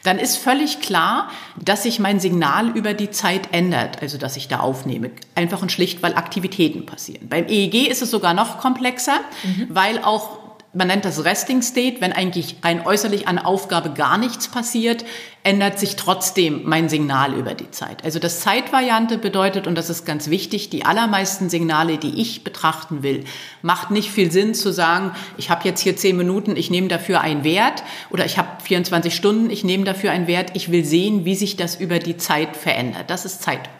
Dann 0.04 0.18
ist 0.18 0.38
völlig 0.38 0.80
klar, 0.80 1.28
dass 1.62 1.82
sich 1.82 1.98
mein 1.98 2.18
Signal 2.18 2.70
über 2.70 2.94
die 2.94 3.10
Zeit 3.10 3.52
ändert, 3.52 4.00
also 4.00 4.16
dass 4.16 4.38
ich 4.38 4.48
da 4.48 4.60
aufnehme. 4.60 5.10
Einfach 5.34 5.60
und 5.60 5.70
schlicht, 5.70 6.02
weil 6.02 6.14
Aktivitäten 6.14 6.86
passieren. 6.86 7.28
Beim 7.28 7.46
EEG 7.46 7.88
ist 7.88 8.00
es 8.00 8.10
sogar 8.10 8.32
noch 8.32 8.56
komplexer, 8.58 9.20
mhm. 9.44 9.66
weil 9.68 9.98
auch 9.98 10.47
man 10.78 10.86
nennt 10.86 11.04
das 11.04 11.24
Resting 11.24 11.60
State, 11.60 12.00
wenn 12.00 12.12
eigentlich 12.12 12.54
rein 12.62 12.86
äußerlich 12.86 13.26
an 13.26 13.40
Aufgabe 13.40 13.90
gar 13.90 14.16
nichts 14.16 14.46
passiert, 14.46 15.04
ändert 15.42 15.76
sich 15.76 15.96
trotzdem 15.96 16.62
mein 16.66 16.88
Signal 16.88 17.34
über 17.34 17.54
die 17.54 17.72
Zeit. 17.72 18.04
Also 18.04 18.20
das 18.20 18.40
Zeitvariante 18.40 19.18
bedeutet, 19.18 19.66
und 19.66 19.74
das 19.74 19.90
ist 19.90 20.06
ganz 20.06 20.30
wichtig, 20.30 20.70
die 20.70 20.84
allermeisten 20.84 21.50
Signale, 21.50 21.98
die 21.98 22.20
ich 22.20 22.44
betrachten 22.44 23.02
will, 23.02 23.24
macht 23.60 23.90
nicht 23.90 24.12
viel 24.12 24.30
Sinn 24.30 24.54
zu 24.54 24.72
sagen, 24.72 25.16
ich 25.36 25.50
habe 25.50 25.66
jetzt 25.66 25.80
hier 25.80 25.96
zehn 25.96 26.16
Minuten, 26.16 26.54
ich 26.54 26.70
nehme 26.70 26.86
dafür 26.86 27.22
einen 27.22 27.42
Wert 27.42 27.82
oder 28.10 28.24
ich 28.24 28.38
habe 28.38 28.62
24 28.62 29.12
Stunden, 29.12 29.50
ich 29.50 29.64
nehme 29.64 29.82
dafür 29.82 30.12
einen 30.12 30.28
Wert. 30.28 30.52
Ich 30.54 30.70
will 30.70 30.84
sehen, 30.84 31.24
wie 31.24 31.34
sich 31.34 31.56
das 31.56 31.74
über 31.74 31.98
die 31.98 32.18
Zeit 32.18 32.56
verändert. 32.56 33.10
Das 33.10 33.24
ist 33.24 33.42
Zeitvariant. 33.42 33.74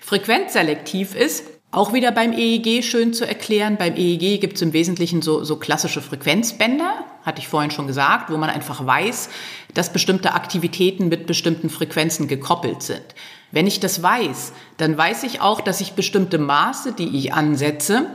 Frequenzselektiv 0.00 1.14
ist, 1.14 1.44
auch 1.76 1.92
wieder 1.92 2.12
beim 2.12 2.32
EEG 2.32 2.82
schön 2.82 3.12
zu 3.12 3.26
erklären. 3.26 3.76
Beim 3.76 3.96
EEG 3.96 4.40
gibt 4.40 4.56
es 4.56 4.62
im 4.62 4.72
Wesentlichen 4.72 5.22
so, 5.22 5.44
so 5.44 5.56
klassische 5.56 6.00
Frequenzbänder, 6.00 7.04
hatte 7.22 7.40
ich 7.40 7.48
vorhin 7.48 7.70
schon 7.70 7.86
gesagt, 7.86 8.30
wo 8.30 8.36
man 8.36 8.50
einfach 8.50 8.86
weiß, 8.86 9.28
dass 9.74 9.92
bestimmte 9.92 10.34
Aktivitäten 10.34 11.08
mit 11.08 11.26
bestimmten 11.26 11.70
Frequenzen 11.70 12.28
gekoppelt 12.28 12.82
sind. 12.82 13.04
Wenn 13.50 13.66
ich 13.66 13.80
das 13.80 14.02
weiß, 14.02 14.52
dann 14.78 14.96
weiß 14.96 15.22
ich 15.24 15.40
auch, 15.40 15.60
dass 15.60 15.80
ich 15.80 15.92
bestimmte 15.92 16.38
Maße, 16.38 16.92
die 16.92 17.16
ich 17.16 17.32
ansetze, 17.32 18.10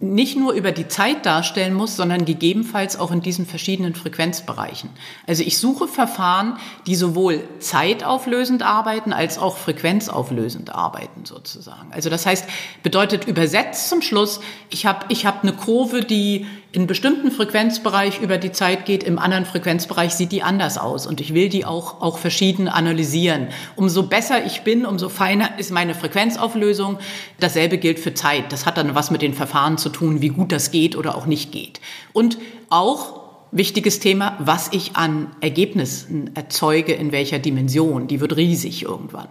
nicht 0.00 0.36
nur 0.36 0.52
über 0.52 0.70
die 0.70 0.86
Zeit 0.86 1.26
darstellen 1.26 1.74
muss, 1.74 1.96
sondern 1.96 2.24
gegebenenfalls 2.24 2.96
auch 2.96 3.10
in 3.10 3.20
diesen 3.20 3.46
verschiedenen 3.46 3.96
Frequenzbereichen. 3.96 4.90
Also 5.26 5.42
ich 5.42 5.58
suche 5.58 5.88
Verfahren, 5.88 6.56
die 6.86 6.94
sowohl 6.94 7.42
zeitauflösend 7.58 8.62
arbeiten 8.62 9.12
als 9.12 9.38
auch 9.38 9.56
frequenzauflösend 9.56 10.72
arbeiten 10.72 11.24
sozusagen. 11.24 11.92
Also 11.92 12.10
das 12.10 12.26
heißt, 12.26 12.48
bedeutet 12.84 13.26
übersetzt 13.26 13.88
zum 13.88 14.00
Schluss, 14.00 14.40
ich 14.70 14.86
habe 14.86 15.06
ich 15.08 15.26
hab 15.26 15.42
eine 15.42 15.52
Kurve, 15.52 16.02
die 16.02 16.46
in 16.78 16.86
bestimmten 16.86 17.32
Frequenzbereich 17.32 18.20
über 18.20 18.38
die 18.38 18.52
Zeit 18.52 18.86
geht, 18.86 19.02
im 19.02 19.18
anderen 19.18 19.44
Frequenzbereich 19.44 20.14
sieht 20.14 20.30
die 20.30 20.44
anders 20.44 20.78
aus 20.78 21.08
und 21.08 21.20
ich 21.20 21.34
will 21.34 21.48
die 21.48 21.64
auch, 21.64 22.00
auch 22.00 22.18
verschieden 22.18 22.68
analysieren. 22.68 23.48
Umso 23.74 24.04
besser 24.04 24.46
ich 24.46 24.60
bin, 24.60 24.86
umso 24.86 25.08
feiner 25.08 25.58
ist 25.58 25.72
meine 25.72 25.96
Frequenzauflösung. 25.96 26.98
Dasselbe 27.40 27.78
gilt 27.78 27.98
für 27.98 28.14
Zeit. 28.14 28.52
Das 28.52 28.64
hat 28.64 28.76
dann 28.76 28.94
was 28.94 29.10
mit 29.10 29.22
den 29.22 29.34
Verfahren 29.34 29.76
zu 29.76 29.88
tun, 29.88 30.22
wie 30.22 30.28
gut 30.28 30.52
das 30.52 30.70
geht 30.70 30.94
oder 30.94 31.16
auch 31.16 31.26
nicht 31.26 31.50
geht. 31.50 31.80
Und 32.12 32.38
auch 32.70 33.22
wichtiges 33.50 33.98
Thema, 33.98 34.36
was 34.38 34.68
ich 34.70 34.94
an 34.94 35.32
Ergebnissen 35.40 36.30
erzeuge, 36.36 36.92
in 36.92 37.10
welcher 37.10 37.40
Dimension. 37.40 38.06
Die 38.06 38.20
wird 38.20 38.36
riesig 38.36 38.84
irgendwann. 38.84 39.26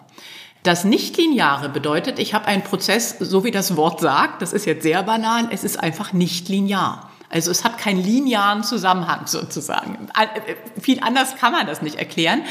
Das 0.63 0.83
Nichtlineare 0.83 1.69
bedeutet, 1.69 2.19
ich 2.19 2.33
habe 2.33 2.47
einen 2.47 2.63
Prozess, 2.63 3.15
so 3.19 3.45
wie 3.45 3.51
das 3.51 3.77
Wort 3.77 4.01
sagt, 4.01 4.41
das 4.41 4.51
ist 4.51 4.65
jetzt 4.65 4.83
sehr 4.83 5.01
banal, 5.03 5.47
es 5.49 5.63
ist 5.63 5.79
einfach 5.79 6.11
nicht 6.11 6.49
linear. 6.49 7.06
Also 7.29 7.51
es 7.51 7.63
hat 7.63 7.77
keinen 7.77 8.01
linearen 8.01 8.63
Zusammenhang 8.63 9.27
sozusagen. 9.27 10.07
Äh, 10.17 10.55
viel 10.79 11.01
anders 11.01 11.35
kann 11.35 11.51
man 11.51 11.67
das 11.67 11.81
nicht 11.81 11.97
erklären. 11.97 12.43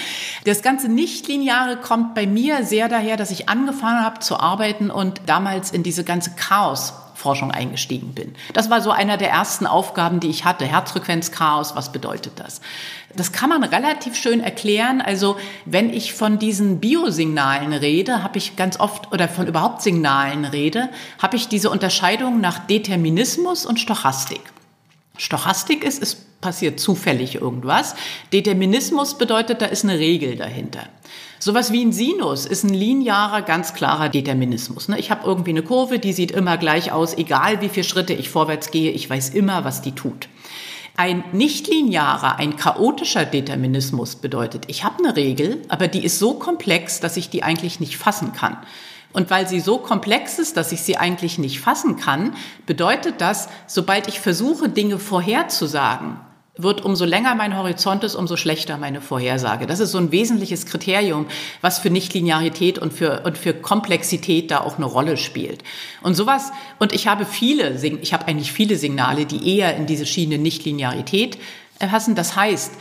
Das 0.44 0.62
ganze 0.62 0.88
Nichtlineare 0.88 1.76
kommt 1.78 2.14
bei 2.14 2.26
mir 2.26 2.64
sehr 2.64 2.88
daher, 2.88 3.16
dass 3.16 3.30
ich 3.30 3.48
angefangen 3.48 4.04
habe 4.04 4.20
zu 4.20 4.38
arbeiten 4.38 4.90
und 4.90 5.22
damals 5.26 5.70
in 5.70 5.82
diese 5.82 6.04
ganze 6.04 6.32
Chaos 6.32 6.92
Forschung 7.16 7.50
eingestiegen 7.50 8.12
bin. 8.12 8.34
Das 8.52 8.68
war 8.68 8.82
so 8.82 8.90
einer 8.90 9.16
der 9.16 9.30
ersten 9.30 9.66
Aufgaben, 9.66 10.20
die 10.20 10.28
ich 10.28 10.44
hatte. 10.44 10.66
Herzfrequenzchaos, 10.66 11.74
was 11.74 11.90
bedeutet 11.90 12.34
das? 12.36 12.60
Das 13.16 13.32
kann 13.32 13.48
man 13.48 13.64
relativ 13.64 14.14
schön 14.14 14.40
erklären. 14.40 15.00
Also 15.00 15.36
wenn 15.64 15.92
ich 15.92 16.12
von 16.12 16.38
diesen 16.38 16.78
Biosignalen 16.78 17.72
rede, 17.72 18.22
habe 18.22 18.36
ich 18.36 18.56
ganz 18.56 18.78
oft 18.78 19.12
oder 19.12 19.28
von 19.28 19.46
überhaupt 19.46 19.80
Signalen 19.80 20.44
rede, 20.44 20.90
habe 21.20 21.36
ich 21.36 21.48
diese 21.48 21.70
Unterscheidung 21.70 22.40
nach 22.42 22.58
Determinismus 22.66 23.64
und 23.64 23.80
Stochastik. 23.80 24.42
Stochastik 25.18 25.84
ist, 25.84 26.02
es 26.02 26.14
passiert 26.40 26.78
zufällig 26.78 27.36
irgendwas. 27.36 27.94
Determinismus 28.32 29.18
bedeutet, 29.18 29.62
da 29.62 29.66
ist 29.66 29.84
eine 29.84 29.98
Regel 29.98 30.36
dahinter. 30.36 30.88
Sowas 31.38 31.72
wie 31.72 31.84
ein 31.84 31.92
Sinus 31.92 32.46
ist 32.46 32.64
ein 32.64 32.72
linearer, 32.72 33.42
ganz 33.42 33.74
klarer 33.74 34.08
Determinismus. 34.08 34.88
Ne? 34.88 34.98
Ich 34.98 35.10
habe 35.10 35.26
irgendwie 35.26 35.50
eine 35.50 35.62
Kurve, 35.62 35.98
die 35.98 36.12
sieht 36.12 36.30
immer 36.30 36.56
gleich 36.56 36.92
aus, 36.92 37.16
egal 37.16 37.60
wie 37.60 37.68
viele 37.68 37.84
Schritte 37.84 38.14
ich 38.14 38.30
vorwärts 38.30 38.70
gehe, 38.70 38.90
ich 38.90 39.08
weiß 39.08 39.30
immer, 39.30 39.64
was 39.64 39.82
die 39.82 39.92
tut. 39.92 40.28
Ein 40.96 41.24
nichtlinearer, 41.32 42.36
ein 42.36 42.56
chaotischer 42.56 43.26
Determinismus 43.26 44.16
bedeutet, 44.16 44.64
ich 44.68 44.82
habe 44.82 45.04
eine 45.04 45.14
Regel, 45.14 45.60
aber 45.68 45.88
die 45.88 46.02
ist 46.02 46.18
so 46.18 46.34
komplex, 46.34 47.00
dass 47.00 47.18
ich 47.18 47.28
die 47.28 47.42
eigentlich 47.42 47.80
nicht 47.80 47.98
fassen 47.98 48.32
kann. 48.32 48.56
Und 49.16 49.30
weil 49.30 49.48
sie 49.48 49.60
so 49.60 49.78
komplex 49.78 50.38
ist, 50.38 50.58
dass 50.58 50.72
ich 50.72 50.82
sie 50.82 50.98
eigentlich 50.98 51.38
nicht 51.38 51.58
fassen 51.58 51.96
kann, 51.96 52.34
bedeutet 52.66 53.22
das, 53.22 53.48
sobald 53.66 54.08
ich 54.08 54.20
versuche, 54.20 54.68
Dinge 54.68 54.98
vorherzusagen, 54.98 56.18
wird 56.58 56.84
umso 56.84 57.06
länger 57.06 57.34
mein 57.34 57.56
Horizont 57.56 58.04
ist, 58.04 58.14
umso 58.14 58.36
schlechter 58.36 58.76
meine 58.76 59.00
Vorhersage. 59.00 59.66
Das 59.66 59.80
ist 59.80 59.92
so 59.92 59.96
ein 59.96 60.12
wesentliches 60.12 60.66
Kriterium, 60.66 61.24
was 61.62 61.78
für 61.78 61.88
Nichtlinearität 61.88 62.78
und 62.78 62.92
für, 62.92 63.22
und 63.24 63.38
für 63.38 63.54
Komplexität 63.54 64.50
da 64.50 64.60
auch 64.60 64.76
eine 64.76 64.84
Rolle 64.84 65.16
spielt. 65.16 65.64
Und 66.02 66.14
sowas, 66.14 66.52
und 66.78 66.92
ich 66.92 67.06
habe 67.06 67.24
viele, 67.24 67.70
ich 68.02 68.12
habe 68.12 68.26
eigentlich 68.26 68.52
viele 68.52 68.76
Signale, 68.76 69.24
die 69.24 69.56
eher 69.56 69.78
in 69.78 69.86
diese 69.86 70.04
Schiene 70.04 70.36
Nichtlinearität 70.36 71.38
passen. 71.78 72.16
Das 72.16 72.36
heißt, 72.36 72.72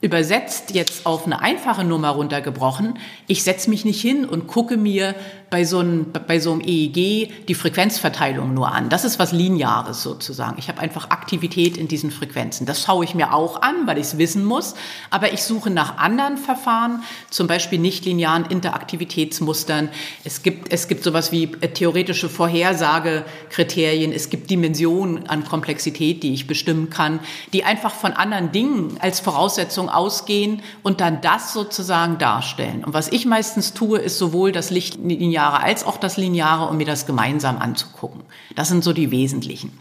übersetzt 0.00 0.74
jetzt 0.74 1.06
auf 1.06 1.26
eine 1.26 1.40
einfache 1.40 1.84
Nummer 1.84 2.10
runtergebrochen, 2.10 2.98
ich 3.26 3.42
setze 3.42 3.70
mich 3.70 3.84
nicht 3.84 4.00
hin 4.00 4.26
und 4.26 4.46
gucke 4.46 4.76
mir 4.76 5.14
bei 5.48 5.64
so, 5.64 5.78
einem, 5.78 6.12
bei 6.26 6.40
so 6.40 6.52
einem 6.52 6.60
EEG 6.60 7.46
die 7.46 7.54
Frequenzverteilung 7.54 8.52
nur 8.52 8.72
an. 8.72 8.88
Das 8.88 9.04
ist 9.04 9.20
was 9.20 9.30
Lineares 9.30 10.02
sozusagen. 10.02 10.56
Ich 10.58 10.68
habe 10.68 10.80
einfach 10.80 11.10
Aktivität 11.10 11.76
in 11.76 11.86
diesen 11.86 12.10
Frequenzen. 12.10 12.66
Das 12.66 12.82
schaue 12.82 13.04
ich 13.04 13.14
mir 13.14 13.32
auch 13.32 13.62
an, 13.62 13.86
weil 13.86 13.98
ich 13.98 14.06
es 14.06 14.18
wissen 14.18 14.44
muss. 14.44 14.74
Aber 15.08 15.32
ich 15.32 15.44
suche 15.44 15.70
nach 15.70 15.98
anderen 15.98 16.36
Verfahren, 16.36 17.04
zum 17.30 17.46
Beispiel 17.46 17.78
nichtlinearen 17.78 18.46
Interaktivitätsmustern. 18.46 19.88
Es 20.24 20.42
gibt, 20.42 20.72
es 20.72 20.88
gibt 20.88 21.04
sowas 21.04 21.30
wie 21.30 21.44
äh, 21.60 21.68
theoretische 21.68 22.28
Vorhersagekriterien. 22.28 24.12
Es 24.12 24.30
gibt 24.30 24.50
Dimensionen 24.50 25.28
an 25.28 25.44
Komplexität, 25.44 26.24
die 26.24 26.34
ich 26.34 26.48
bestimmen 26.48 26.90
kann, 26.90 27.20
die 27.52 27.62
einfach 27.62 27.94
von 27.94 28.14
anderen 28.14 28.50
Dingen 28.50 28.98
als 29.00 29.20
Voraussetzung 29.20 29.90
ausgehen 29.90 30.60
und 30.82 31.00
dann 31.00 31.20
das 31.20 31.52
sozusagen 31.52 32.18
darstellen. 32.18 32.84
Und 32.84 32.94
was 32.94 33.12
ich 33.12 33.26
meistens 33.26 33.74
tue, 33.74 34.00
ist 34.00 34.18
sowohl 34.18 34.50
das 34.50 34.70
Lichtlineare 34.70 35.35
Nonlineare 35.36 35.62
als 35.62 35.84
auch 35.84 35.98
das 35.98 36.16
Lineare, 36.16 36.68
um 36.68 36.76
mir 36.76 36.86
das 36.86 37.06
gemeinsam 37.06 37.58
anzugucken. 37.58 38.22
Das 38.54 38.68
sind 38.68 38.82
so 38.82 38.92
die 38.92 39.10
wesentlichen. 39.10 39.78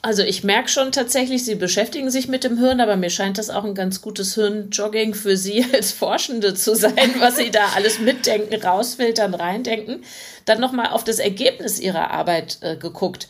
Also 0.00 0.22
ich 0.22 0.44
merke 0.44 0.68
schon 0.68 0.92
tatsächlich, 0.92 1.44
Sie 1.44 1.56
beschäftigen 1.56 2.10
sich 2.10 2.28
mit 2.28 2.44
dem 2.44 2.56
Hirn, 2.56 2.80
aber 2.80 2.96
mir 2.96 3.10
scheint 3.10 3.36
das 3.36 3.50
auch 3.50 3.64
ein 3.64 3.74
ganz 3.74 4.00
gutes 4.00 4.34
Hirnjogging 4.34 5.12
für 5.12 5.36
Sie 5.36 5.66
als 5.74 5.92
Forschende 5.92 6.54
zu 6.54 6.74
sein, 6.74 7.14
was 7.18 7.36
Sie 7.36 7.50
da 7.50 7.66
alles 7.74 7.98
mitdenken, 7.98 8.54
rausfiltern, 8.62 9.34
reindenken. 9.34 10.04
Dann 10.44 10.60
nochmal 10.60 10.90
auf 10.90 11.04
das 11.04 11.18
Ergebnis 11.18 11.80
Ihrer 11.80 12.10
Arbeit 12.10 12.58
äh, 12.60 12.76
geguckt. 12.76 13.28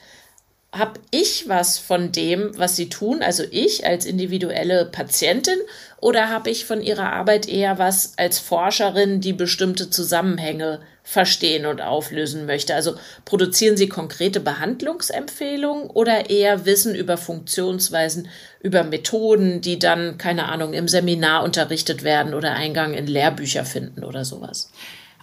Habe 0.70 1.00
ich 1.10 1.48
was 1.48 1.78
von 1.78 2.12
dem, 2.12 2.56
was 2.58 2.76
Sie 2.76 2.90
tun, 2.90 3.22
also 3.22 3.42
ich 3.50 3.86
als 3.86 4.04
individuelle 4.04 4.84
Patientin, 4.84 5.58
oder 6.00 6.28
habe 6.28 6.50
ich 6.50 6.66
von 6.66 6.82
Ihrer 6.82 7.10
Arbeit 7.10 7.48
eher 7.48 7.78
was 7.78 8.12
als 8.18 8.38
Forscherin, 8.38 9.22
die 9.22 9.32
bestimmte 9.32 9.88
Zusammenhänge 9.88 10.80
verstehen 11.08 11.64
und 11.64 11.80
auflösen 11.80 12.44
möchte. 12.44 12.74
Also 12.74 12.96
produzieren 13.24 13.78
Sie 13.78 13.88
konkrete 13.88 14.40
Behandlungsempfehlungen 14.40 15.88
oder 15.88 16.28
eher 16.28 16.66
Wissen 16.66 16.94
über 16.94 17.16
Funktionsweisen, 17.16 18.28
über 18.60 18.84
Methoden, 18.84 19.62
die 19.62 19.78
dann, 19.78 20.18
keine 20.18 20.50
Ahnung, 20.50 20.74
im 20.74 20.86
Seminar 20.86 21.44
unterrichtet 21.44 22.02
werden 22.02 22.34
oder 22.34 22.52
Eingang 22.52 22.92
in 22.92 23.06
Lehrbücher 23.06 23.64
finden 23.64 24.04
oder 24.04 24.26
sowas? 24.26 24.70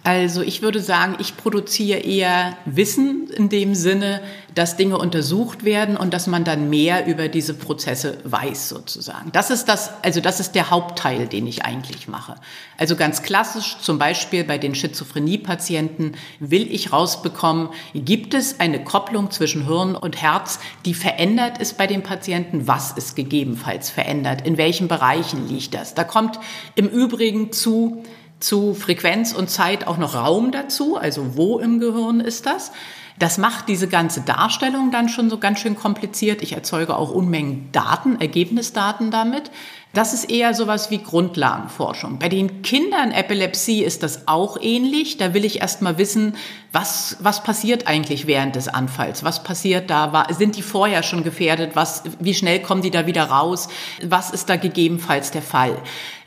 Also 0.05 0.43
ich 0.43 0.61
würde 0.61 0.81
sagen, 0.81 1.15
ich 1.17 1.35
produziere 1.35 1.97
eher 1.97 2.55
Wissen 2.65 3.27
in 3.35 3.49
dem 3.49 3.73
Sinne, 3.73 4.21
dass 4.53 4.77
Dinge 4.77 4.99
untersucht 4.99 5.65
werden 5.65 5.97
und 5.97 6.13
dass 6.13 6.27
man 6.27 6.43
dann 6.43 6.69
mehr 6.69 7.07
über 7.07 7.27
diese 7.27 7.55
Prozesse 7.55 8.19
weiß 8.23 8.69
sozusagen. 8.69 9.31
Das 9.31 9.49
ist 9.49 9.65
das, 9.65 9.89
also 10.03 10.21
das 10.21 10.39
ist 10.39 10.53
der 10.53 10.69
Hauptteil, 10.69 11.25
den 11.25 11.47
ich 11.47 11.65
eigentlich 11.65 12.07
mache. 12.07 12.35
Also 12.77 12.95
ganz 12.95 13.23
klassisch, 13.23 13.77
zum 13.81 13.97
Beispiel 13.97 14.43
bei 14.43 14.59
den 14.59 14.75
Schizophrenie-Patienten 14.75 16.11
will 16.39 16.71
ich 16.71 16.93
rausbekommen, 16.93 17.69
gibt 17.95 18.35
es 18.35 18.59
eine 18.59 18.83
Kopplung 18.83 19.31
zwischen 19.31 19.65
Hirn 19.65 19.95
und 19.95 20.21
Herz, 20.21 20.59
die 20.85 20.93
verändert 20.93 21.57
ist 21.57 21.79
bei 21.79 21.87
den 21.87 22.03
Patienten? 22.03 22.67
Was 22.67 22.91
ist 22.91 23.15
gegebenenfalls 23.15 23.89
verändert? 23.89 24.45
In 24.45 24.57
welchen 24.57 24.87
Bereichen 24.87 25.47
liegt 25.47 25.73
das? 25.73 25.95
Da 25.95 26.03
kommt 26.03 26.39
im 26.75 26.87
Übrigen 26.87 27.51
zu, 27.51 28.03
zu 28.45 28.73
Frequenz 28.73 29.33
und 29.33 29.49
Zeit 29.49 29.87
auch 29.87 29.97
noch 29.97 30.15
Raum 30.15 30.51
dazu, 30.51 30.97
also 30.97 31.35
wo 31.35 31.59
im 31.59 31.79
Gehirn 31.79 32.19
ist 32.19 32.45
das. 32.45 32.71
Das 33.17 33.37
macht 33.37 33.69
diese 33.69 33.87
ganze 33.87 34.21
Darstellung 34.21 34.91
dann 34.91 35.07
schon 35.07 35.29
so 35.29 35.37
ganz 35.37 35.59
schön 35.59 35.75
kompliziert. 35.75 36.41
Ich 36.41 36.53
erzeuge 36.53 36.97
auch 36.97 37.11
Unmengen 37.11 37.69
Daten, 37.71 38.19
Ergebnisdaten 38.19 39.09
damit. 39.09 39.51
Das 39.95 40.13
ist 40.13 40.29
eher 40.29 40.53
sowas 40.53 40.91
wie 40.91 40.97
Grundlagenforschung. 40.97 42.19
Bei 42.19 42.27
den 42.27 42.61
Kindern 42.63 43.11
Epilepsie 43.11 43.81
ist 43.81 44.03
das 44.03 44.27
auch 44.27 44.57
ähnlich. 44.61 45.15
Da 45.15 45.33
will 45.33 45.45
ich 45.45 45.61
erst 45.61 45.81
mal 45.81 45.97
wissen, 45.97 46.35
was, 46.73 47.15
was 47.21 47.43
passiert 47.43 47.87
eigentlich 47.87 48.27
während 48.27 48.57
des 48.57 48.67
Anfalls? 48.67 49.23
Was 49.23 49.41
passiert 49.41 49.89
da? 49.89 50.27
Sind 50.31 50.57
die 50.57 50.63
vorher 50.63 51.01
schon 51.01 51.23
gefährdet? 51.23 51.77
Was, 51.77 52.03
wie 52.19 52.33
schnell 52.33 52.59
kommen 52.61 52.81
die 52.81 52.91
da 52.91 53.05
wieder 53.07 53.23
raus? 53.23 53.69
Was 54.03 54.31
ist 54.31 54.49
da 54.49 54.57
gegebenenfalls 54.57 55.31
der 55.31 55.41
Fall? 55.41 55.81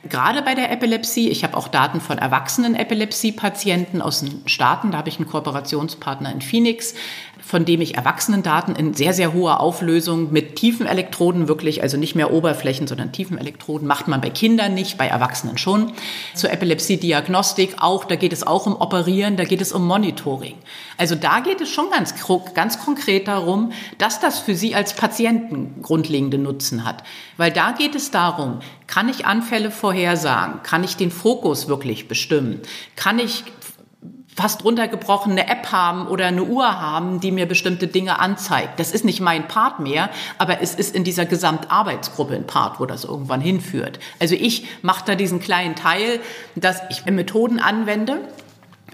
Gerade 0.09 0.41
bei 0.43 0.55
der 0.55 0.71
Epilepsie, 0.71 1.29
ich 1.29 1.45
habe 1.45 1.57
auch 1.57 1.69
Daten 1.69 2.01
von 2.01 2.19
erwachsenen 2.19 2.75
Epilepsie-Patienten 2.75 4.01
aus 4.01 4.21
den 4.21 4.43
Staaten, 4.47 4.93
da 4.93 4.99
habe 4.99 5.09
ich 5.09 5.19
einen 5.19 5.29
Kooperationspartner 5.29 6.31
in 6.33 6.41
Phoenix, 6.41 6.95
von 7.49 7.65
dem 7.65 7.81
ich 7.81 7.95
Erwachsenendaten 7.95 8.77
in 8.77 8.93
sehr, 8.93 9.15
sehr 9.15 9.33
hoher 9.33 9.61
Auflösung 9.61 10.31
mit 10.35 10.57
tiefen 10.57 10.87
Elektroden 10.87 11.49
wirklich, 11.49 11.81
also 11.83 11.97
nicht 11.97 12.15
mehr 12.15 12.31
Oberflächen, 12.31 12.87
sondern 12.87 13.11
tiefen 13.11 13.39
Elektroden, 13.39 13.89
macht 13.89 14.07
man 14.07 14.21
bei 14.21 14.29
Kindern 14.29 14.75
nicht, 14.75 14.99
bei 14.99 15.07
Erwachsenen 15.07 15.57
schon. 15.57 15.95
Zur 16.35 16.53
Epilepsie-Diagnostik 16.53 17.77
auch, 17.79 18.05
da 18.05 18.17
geht 18.17 18.35
es 18.35 18.47
auch 18.47 18.67
um 18.67 18.77
Operieren, 18.77 19.39
da 19.39 19.45
geht 19.45 19.63
es 19.63 19.73
um 19.73 19.87
Monitoring. 19.87 20.57
Also 20.99 21.15
da 21.15 21.41
geht 21.41 21.63
es 21.63 21.71
schon 21.71 21.89
ganz, 21.91 22.15
ganz 22.53 22.85
konkret 22.85 23.29
darum, 23.29 23.73
dass 23.97 24.21
das 24.21 24.41
für 24.41 24.55
Sie 24.55 24.75
als 24.75 24.93
Patienten 24.93 25.81
grundlegende 25.81 26.37
Nutzen 26.37 26.85
hat. 26.85 27.03
Weil 27.39 27.51
da 27.51 27.73
geht 27.73 27.95
es 27.95 28.11
darum, 28.11 28.59
kann 28.87 29.09
ich 29.09 29.25
Anfälle 29.25 29.71
vorhersagen? 29.71 30.63
Kann 30.65 30.85
ich 30.85 30.99
den 30.99 31.11
Fokus 31.11 31.67
wirklich 31.67 32.09
bestimmen? 32.09 32.61
Kann 32.95 33.19
ich 33.19 33.45
fast 34.39 34.63
runtergebrochen 34.63 35.33
eine 35.33 35.49
App 35.49 35.73
haben 35.73 36.07
oder 36.07 36.27
eine 36.27 36.45
Uhr 36.45 36.81
haben, 36.81 37.19
die 37.19 37.33
mir 37.33 37.47
bestimmte 37.47 37.89
Dinge 37.89 38.21
anzeigt. 38.21 38.79
Das 38.79 38.93
ist 38.93 39.05
nicht 39.05 39.19
mein 39.19 39.49
Part 39.49 39.81
mehr, 39.81 40.11
aber 40.39 40.63
es 40.63 40.77
ist 40.77 40.95
in 40.95 41.03
dieser 41.03 41.27
Gesamtarbeitsgruppe 41.27 42.37
ein 42.37 42.47
Part, 42.47 42.79
wo 42.79 42.87
das 42.87 43.03
irgendwann 43.03 43.41
hinführt. 43.41 43.99
Also 44.21 44.37
ich 44.37 44.69
mache 44.83 45.05
da 45.07 45.15
diesen 45.17 45.41
kleinen 45.41 45.75
Teil, 45.75 46.21
dass 46.55 46.81
ich 46.89 47.05
Methoden 47.05 47.59
anwende 47.59 48.21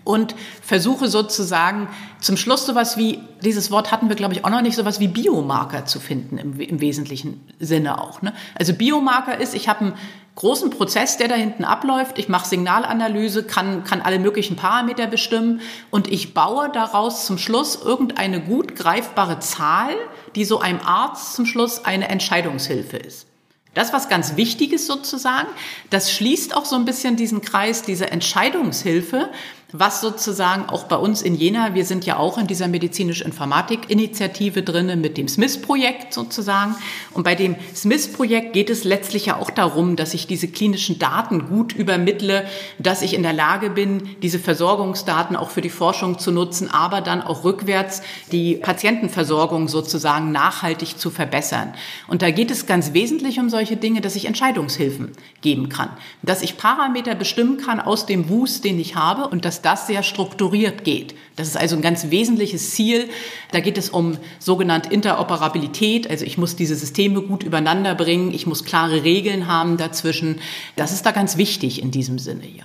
und 0.04 0.34
versuche 0.62 1.08
sozusagen 1.08 1.88
zum 2.20 2.36
Schluss 2.36 2.66
sowas 2.66 2.96
wie, 2.96 3.20
dieses 3.42 3.70
Wort 3.70 3.90
hatten 3.90 4.08
wir, 4.08 4.16
glaube 4.16 4.34
ich, 4.34 4.44
auch 4.44 4.50
noch 4.50 4.62
nicht, 4.62 4.76
sowas 4.76 5.00
wie 5.00 5.08
Biomarker 5.08 5.86
zu 5.86 5.98
finden 5.98 6.38
im, 6.38 6.60
im 6.60 6.80
wesentlichen 6.80 7.40
Sinne 7.58 8.00
auch. 8.00 8.22
Ne? 8.22 8.32
Also 8.54 8.74
Biomarker 8.74 9.40
ist, 9.40 9.54
ich 9.54 9.68
habe 9.68 9.80
einen 9.80 9.94
großen 10.34 10.70
Prozess, 10.70 11.16
der 11.16 11.28
da 11.28 11.34
hinten 11.34 11.64
abläuft. 11.64 12.18
Ich 12.18 12.28
mache 12.28 12.48
Signalanalyse, 12.48 13.44
kann, 13.44 13.84
kann 13.84 14.02
alle 14.02 14.18
möglichen 14.18 14.56
Parameter 14.56 15.06
bestimmen 15.06 15.60
und 15.90 16.08
ich 16.08 16.34
baue 16.34 16.70
daraus 16.70 17.24
zum 17.26 17.38
Schluss 17.38 17.76
irgendeine 17.82 18.40
gut 18.40 18.74
greifbare 18.76 19.38
Zahl, 19.38 19.94
die 20.34 20.44
so 20.44 20.60
einem 20.60 20.80
Arzt 20.80 21.34
zum 21.34 21.46
Schluss 21.46 21.84
eine 21.84 22.08
Entscheidungshilfe 22.08 22.96
ist. 22.96 23.26
Das, 23.74 23.92
was 23.92 24.08
ganz 24.08 24.36
wichtig 24.36 24.72
ist 24.72 24.86
sozusagen, 24.86 25.48
das 25.90 26.12
schließt 26.12 26.56
auch 26.56 26.64
so 26.64 26.76
ein 26.76 26.84
bisschen 26.84 27.16
diesen 27.16 27.40
Kreis, 27.42 27.82
diese 27.82 28.10
Entscheidungshilfe, 28.10 29.30
was 29.76 30.00
sozusagen 30.00 30.68
auch 30.68 30.84
bei 30.84 30.94
uns 30.94 31.20
in 31.20 31.34
Jena, 31.34 31.74
wir 31.74 31.84
sind 31.84 32.06
ja 32.06 32.16
auch 32.16 32.38
in 32.38 32.46
dieser 32.46 32.68
medizinisch-Informatik-Initiative 32.68 34.62
drinne 34.62 34.94
mit 34.94 35.18
dem 35.18 35.26
SMIS-Projekt 35.26 36.14
sozusagen. 36.14 36.76
Und 37.12 37.24
bei 37.24 37.34
dem 37.34 37.56
SMIS-Projekt 37.74 38.52
geht 38.52 38.70
es 38.70 38.84
letztlich 38.84 39.26
ja 39.26 39.36
auch 39.36 39.50
darum, 39.50 39.96
dass 39.96 40.14
ich 40.14 40.28
diese 40.28 40.46
klinischen 40.46 41.00
Daten 41.00 41.48
gut 41.48 41.72
übermittle, 41.72 42.46
dass 42.78 43.02
ich 43.02 43.14
in 43.14 43.24
der 43.24 43.32
Lage 43.32 43.68
bin, 43.68 44.10
diese 44.22 44.38
Versorgungsdaten 44.38 45.34
auch 45.34 45.50
für 45.50 45.60
die 45.60 45.70
Forschung 45.70 46.20
zu 46.20 46.30
nutzen, 46.30 46.70
aber 46.70 47.00
dann 47.00 47.20
auch 47.20 47.42
rückwärts 47.42 48.00
die 48.30 48.54
Patientenversorgung 48.54 49.66
sozusagen 49.66 50.30
nachhaltig 50.30 51.00
zu 51.00 51.10
verbessern. 51.10 51.74
Und 52.06 52.22
da 52.22 52.30
geht 52.30 52.52
es 52.52 52.66
ganz 52.66 52.92
wesentlich 52.92 53.40
um 53.40 53.50
solche 53.50 53.76
Dinge, 53.76 54.00
dass 54.00 54.14
ich 54.14 54.26
Entscheidungshilfen 54.26 55.10
geben 55.40 55.68
kann, 55.68 55.90
dass 56.22 56.42
ich 56.42 56.58
Parameter 56.58 57.16
bestimmen 57.16 57.56
kann 57.56 57.80
aus 57.80 58.06
dem 58.06 58.28
Wust, 58.28 58.64
den 58.64 58.78
ich 58.78 58.94
habe 58.94 59.26
und 59.26 59.44
dass 59.44 59.63
das 59.64 59.86
sehr 59.86 60.02
strukturiert 60.02 60.84
geht. 60.84 61.14
Das 61.36 61.48
ist 61.48 61.56
also 61.56 61.76
ein 61.76 61.82
ganz 61.82 62.10
wesentliches 62.10 62.70
Ziel. 62.70 63.08
Da 63.50 63.60
geht 63.60 63.78
es 63.78 63.90
um 63.90 64.18
sogenannte 64.38 64.92
Interoperabilität. 64.92 66.08
Also 66.08 66.24
ich 66.24 66.38
muss 66.38 66.56
diese 66.56 66.76
Systeme 66.76 67.22
gut 67.22 67.42
übereinander 67.42 67.94
bringen. 67.94 68.32
Ich 68.32 68.46
muss 68.46 68.64
klare 68.64 69.04
Regeln 69.04 69.48
haben 69.48 69.76
dazwischen. 69.76 70.40
Das 70.76 70.92
ist 70.92 71.04
da 71.06 71.10
ganz 71.10 71.36
wichtig 71.36 71.82
in 71.82 71.90
diesem 71.90 72.18
Sinne, 72.18 72.46
ja. 72.46 72.64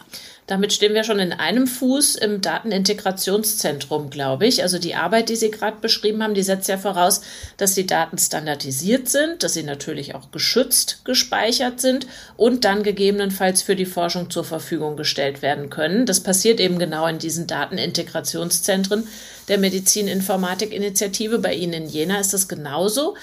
Damit 0.49 0.73
stehen 0.73 0.95
wir 0.95 1.03
schon 1.03 1.19
in 1.19 1.31
einem 1.31 1.67
Fuß 1.67 2.15
im 2.15 2.41
Datenintegrationszentrum, 2.41 4.09
glaube 4.09 4.47
ich. 4.47 4.63
Also 4.63 4.79
die 4.79 4.95
Arbeit, 4.95 5.29
die 5.29 5.35
Sie 5.35 5.51
gerade 5.51 5.77
beschrieben 5.79 6.23
haben, 6.23 6.33
die 6.33 6.41
setzt 6.41 6.67
ja 6.67 6.79
voraus, 6.79 7.21
dass 7.57 7.75
die 7.75 7.85
Daten 7.85 8.17
standardisiert 8.17 9.09
sind, 9.09 9.43
dass 9.43 9.53
sie 9.53 9.61
natürlich 9.61 10.15
auch 10.15 10.31
geschützt 10.31 11.01
gespeichert 11.05 11.79
sind 11.79 12.07
und 12.35 12.65
dann 12.65 12.81
gegebenenfalls 12.81 13.61
für 13.61 13.75
die 13.75 13.85
Forschung 13.85 14.31
zur 14.31 14.43
Verfügung 14.43 14.97
gestellt 14.97 15.43
werden 15.43 15.69
können. 15.69 16.07
Das 16.07 16.21
passiert 16.21 16.59
eben 16.59 16.79
genau 16.79 17.05
in 17.05 17.19
diesen 17.19 17.45
Datenintegrationszentren 17.45 19.07
der 19.49 19.59
Medizininformatik-Initiative. 19.59 21.37
Bei 21.37 21.53
Ihnen 21.53 21.73
in 21.73 21.89
Jena 21.89 22.19
ist 22.19 22.33
das 22.33 22.47
genauso. 22.47 23.15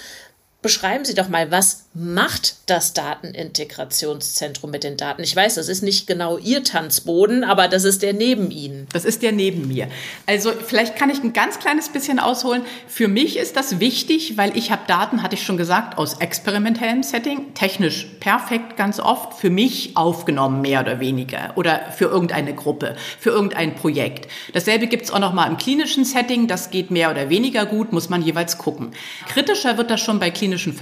Beschreiben 0.62 1.04
Sie 1.04 1.14
doch 1.14 1.28
mal, 1.28 1.50
was 1.50 1.85
macht 1.98 2.56
das 2.66 2.92
Datenintegrationszentrum 2.92 4.70
mit 4.70 4.84
den 4.84 4.98
Daten? 4.98 5.22
Ich 5.22 5.34
weiß, 5.34 5.54
das 5.54 5.68
ist 5.68 5.82
nicht 5.82 6.06
genau 6.06 6.36
Ihr 6.36 6.62
Tanzboden, 6.62 7.42
aber 7.42 7.68
das 7.68 7.84
ist 7.84 8.02
der 8.02 8.12
neben 8.12 8.50
Ihnen. 8.50 8.86
Das 8.92 9.06
ist 9.06 9.22
der 9.22 9.32
neben 9.32 9.66
mir. 9.66 9.88
Also 10.26 10.52
vielleicht 10.52 10.96
kann 10.96 11.08
ich 11.08 11.22
ein 11.22 11.32
ganz 11.32 11.58
kleines 11.58 11.88
bisschen 11.88 12.18
ausholen. 12.18 12.62
Für 12.86 13.08
mich 13.08 13.38
ist 13.38 13.56
das 13.56 13.80
wichtig, 13.80 14.36
weil 14.36 14.54
ich 14.58 14.70
habe 14.70 14.82
Daten, 14.86 15.22
hatte 15.22 15.36
ich 15.36 15.42
schon 15.42 15.56
gesagt, 15.56 15.96
aus 15.96 16.18
experimentellem 16.20 17.02
Setting, 17.02 17.54
technisch 17.54 18.06
perfekt 18.20 18.76
ganz 18.76 19.00
oft, 19.00 19.34
für 19.34 19.48
mich 19.50 19.96
aufgenommen, 19.96 20.60
mehr 20.60 20.82
oder 20.82 21.00
weniger, 21.00 21.52
oder 21.54 21.92
für 21.96 22.06
irgendeine 22.06 22.54
Gruppe, 22.54 22.96
für 23.18 23.30
irgendein 23.30 23.74
Projekt. 23.74 24.28
Dasselbe 24.52 24.86
gibt 24.86 25.04
es 25.04 25.10
auch 25.10 25.18
noch 25.18 25.32
mal 25.32 25.46
im 25.46 25.56
klinischen 25.56 26.04
Setting, 26.04 26.46
das 26.46 26.70
geht 26.70 26.90
mehr 26.90 27.10
oder 27.10 27.30
weniger 27.30 27.64
gut, 27.64 27.92
muss 27.92 28.10
man 28.10 28.20
jeweils 28.20 28.58
gucken. 28.58 28.92
Kritischer 29.28 29.78
wird 29.78 29.90
das 29.90 30.00
schon 30.00 30.18
bei 30.18 30.30
klinischen 30.30 30.66
medizinischen 30.66 30.76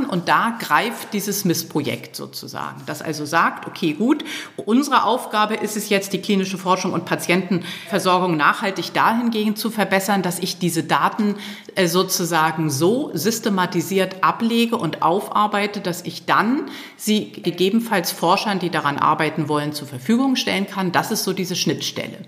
Versorgungsdaten 0.00 0.04
und 0.06 0.28
da 0.28 0.56
greift 0.58 1.12
dieses 1.12 1.44
Missprojekt 1.44 2.16
sozusagen. 2.16 2.82
Das 2.86 3.02
also 3.02 3.24
sagt, 3.24 3.66
okay, 3.66 3.92
gut, 3.92 4.24
unsere 4.56 5.04
Aufgabe 5.04 5.54
ist 5.54 5.76
es 5.76 5.88
jetzt, 5.88 6.12
die 6.12 6.20
klinische 6.20 6.58
Forschung 6.58 6.92
und 6.92 7.04
Patientenversorgung 7.04 8.36
nachhaltig 8.36 8.92
dahingehend 8.92 9.58
zu 9.58 9.70
verbessern, 9.70 10.22
dass 10.22 10.38
ich 10.38 10.58
diese 10.58 10.82
Daten 10.82 11.36
äh, 11.74 11.86
sozusagen 11.86 12.70
so 12.70 13.10
systematisiert 13.14 14.22
ablege 14.22 14.76
und 14.76 15.02
aufarbeite, 15.02 15.80
dass 15.80 16.02
ich 16.02 16.26
dann 16.26 16.70
sie 16.96 17.30
gegebenenfalls 17.32 18.12
Forschern, 18.12 18.58
die 18.58 18.70
daran 18.70 18.98
arbeiten 18.98 19.48
wollen, 19.48 19.72
zur 19.72 19.88
Verfügung 19.88 20.36
stellen 20.36 20.66
kann. 20.66 20.92
Das 20.92 21.10
ist 21.10 21.24
so 21.24 21.32
diese 21.32 21.56
Schnittstelle. 21.56 22.18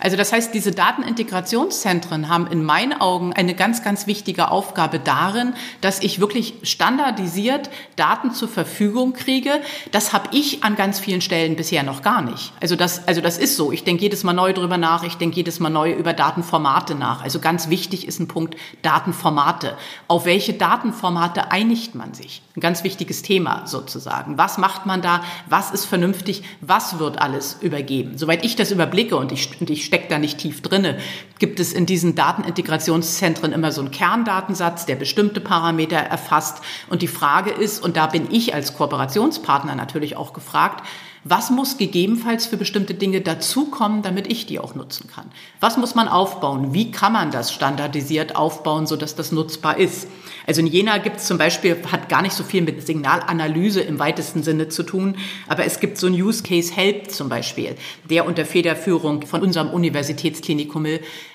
Also 0.00 0.16
das 0.16 0.32
heißt, 0.32 0.54
diese 0.54 0.72
Datenintegrationszentren 0.72 2.28
haben 2.28 2.46
in 2.46 2.64
meinen 2.64 3.00
Augen 3.00 3.32
eine 3.32 3.54
ganz, 3.54 3.82
ganz 3.82 4.06
wichtige 4.06 4.50
Aufgabe 4.50 4.98
darin, 4.98 5.54
dass 5.80 6.00
ich 6.00 6.20
wirklich 6.20 6.54
standardisiert 6.62 7.70
Daten 7.96 8.32
zur 8.32 8.48
Verfügung 8.48 9.12
kriege. 9.12 9.60
Das 9.90 10.12
habe 10.12 10.28
ich 10.32 10.62
an 10.62 10.76
ganz 10.76 11.00
vielen 11.00 11.20
Stellen 11.20 11.56
bisher 11.56 11.82
noch 11.82 12.02
gar 12.02 12.22
nicht. 12.22 12.52
Also 12.60 12.76
das, 12.76 13.08
also 13.08 13.20
das 13.20 13.38
ist 13.38 13.56
so. 13.56 13.72
Ich 13.72 13.84
denke 13.84 14.02
jedes 14.02 14.24
Mal 14.24 14.32
neu 14.32 14.52
drüber 14.52 14.78
nach. 14.78 15.02
Ich 15.02 15.16
denke 15.16 15.36
jedes 15.36 15.58
Mal 15.60 15.70
neu 15.70 15.92
über 15.92 16.12
Datenformate 16.12 16.94
nach. 16.94 17.22
Also 17.22 17.40
ganz 17.40 17.68
wichtig 17.68 18.06
ist 18.06 18.20
ein 18.20 18.28
Punkt 18.28 18.56
Datenformate. 18.82 19.76
Auf 20.06 20.24
welche 20.24 20.52
Datenformate 20.52 21.50
einigt 21.50 21.94
man 21.94 22.14
sich? 22.14 22.42
Ein 22.56 22.60
ganz 22.60 22.84
wichtiges 22.84 23.22
Thema 23.22 23.66
sozusagen. 23.66 24.38
Was 24.38 24.58
macht 24.58 24.86
man 24.86 25.02
da? 25.02 25.22
Was 25.48 25.70
ist 25.70 25.84
vernünftig? 25.86 26.42
Was 26.60 26.98
wird 26.98 27.20
alles 27.20 27.58
übergeben? 27.60 28.16
Soweit 28.18 28.44
ich 28.44 28.56
das 28.56 28.70
überblicke 28.70 29.16
und 29.16 29.32
ich, 29.32 29.60
und 29.60 29.70
ich 29.70 29.87
stecke 29.88 30.08
da 30.08 30.18
nicht 30.18 30.38
tief 30.38 30.62
drinne, 30.62 30.98
gibt 31.38 31.60
es 31.60 31.72
in 31.72 31.84
diesen 31.84 32.14
Datenintegrationszentren 32.14 33.52
immer 33.52 33.72
so 33.72 33.80
einen 33.80 33.90
Kerndatensatz, 33.90 34.86
der 34.86 34.96
bestimmte 34.96 35.40
Parameter 35.40 35.96
erfasst. 35.96 36.62
Und 36.88 37.02
die 37.02 37.08
Frage 37.08 37.50
ist, 37.50 37.82
und 37.82 37.96
da 37.96 38.06
bin 38.06 38.28
ich 38.30 38.54
als 38.54 38.74
Kooperationspartner 38.74 39.74
natürlich 39.74 40.16
auch 40.16 40.32
gefragt, 40.32 40.86
was 41.24 41.50
muss 41.50 41.76
gegebenenfalls 41.76 42.46
für 42.46 42.56
bestimmte 42.56 42.94
Dinge 42.94 43.20
dazukommen, 43.20 44.02
damit 44.02 44.30
ich 44.30 44.46
die 44.46 44.58
auch 44.58 44.74
nutzen 44.74 45.08
kann? 45.08 45.30
Was 45.60 45.76
muss 45.76 45.94
man 45.94 46.08
aufbauen? 46.08 46.72
Wie 46.74 46.90
kann 46.90 47.12
man 47.12 47.30
das 47.30 47.52
standardisiert 47.52 48.36
aufbauen, 48.36 48.86
sodass 48.86 49.14
das 49.14 49.32
nutzbar 49.32 49.78
ist? 49.78 50.08
Also 50.46 50.60
in 50.60 50.66
Jena 50.66 50.98
gibt 50.98 51.16
es 51.16 51.26
zum 51.26 51.36
Beispiel, 51.36 51.76
hat 51.92 52.08
gar 52.08 52.22
nicht 52.22 52.34
so 52.34 52.42
viel 52.42 52.62
mit 52.62 52.86
Signalanalyse 52.86 53.80
im 53.80 53.98
weitesten 53.98 54.42
Sinne 54.42 54.68
zu 54.68 54.82
tun, 54.82 55.16
aber 55.46 55.64
es 55.64 55.80
gibt 55.80 55.98
so 55.98 56.06
ein 56.06 56.14
Use 56.14 56.42
Case 56.42 56.72
Help 56.72 57.10
zum 57.10 57.28
Beispiel, 57.28 57.76
der 58.08 58.24
unter 58.24 58.46
Federführung 58.46 59.26
von 59.26 59.42
unserem 59.42 59.70
Universitätsklinikum 59.70 60.86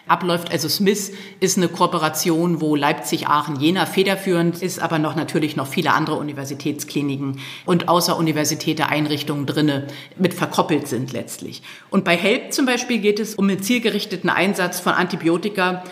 abläuft. 0.08 0.52
Also 0.52 0.68
Smith 0.68 1.12
ist 1.40 1.58
eine 1.58 1.68
Kooperation, 1.68 2.62
wo 2.62 2.76
Leipzig, 2.76 3.28
Aachen, 3.28 3.60
Jena 3.60 3.86
federführend 3.86 4.62
ist, 4.62 4.80
aber 4.80 5.00
noch 5.00 5.16
natürlich 5.16 5.56
noch 5.56 5.68
viele 5.68 5.94
andere 5.94 6.18
Universitätskliniken 6.18 7.40
und 7.66 7.88
außeruniversitäte 7.88 8.88
Einrichtungen 8.88 9.46
drinne 9.46 9.88
mit 10.18 10.34
verkoppelt 10.34 10.88
sind 10.88 11.14
letztlich. 11.14 11.62
Und 11.90 12.04
bei 12.04 12.18
HELP 12.18 12.54
zum 12.54 12.66
Beispiel 12.66 13.00
geht 13.00 13.20
es 13.20 13.36
um 13.36 13.48
den 13.48 13.62
zielgerichteten 13.62 14.30
Einsatz 14.30 14.80
von 14.80 14.94
Antibiotika 14.94 15.84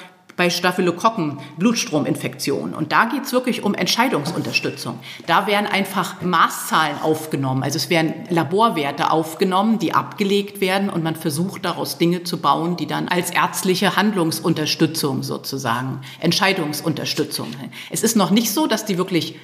bei 0.42 0.50
Staphylokokken, 0.50 1.38
Blutstrominfektionen. 1.58 2.74
Und 2.74 2.92
da 2.92 3.06
geht 3.06 3.26
es 3.26 3.32
wirklich 3.32 3.62
um 3.62 3.76
Entscheidungsunterstützung. 3.76 4.98
Da 5.28 5.46
werden 5.46 5.68
einfach 5.68 6.20
Maßzahlen 6.24 7.00
aufgenommen. 7.04 7.62
Also 7.62 7.78
es 7.78 7.92
werden 7.92 8.16
Laborwerte 8.32 9.12
aufgenommen, 9.12 9.78
die 9.78 9.94
abgelegt 9.94 10.60
werden 10.60 10.89
und 10.89 11.04
man 11.04 11.16
versucht 11.16 11.64
daraus 11.64 12.00
Dinge 12.00 12.24
zu 12.24 12.39
bauen, 12.39 12.76
die 12.76 12.88
dann 12.88 13.08
als 13.08 13.30
ärztliche 13.30 13.96
Handlungsunterstützung 13.96 15.22
sozusagen, 15.22 16.02
Entscheidungsunterstützung. 16.20 17.46
Es 17.92 18.02
ist 18.02 18.16
noch 18.16 18.32
nicht 18.32 18.52
so, 18.52 18.66
dass 18.66 18.84
die 18.84 18.98
wirklich 18.98 19.36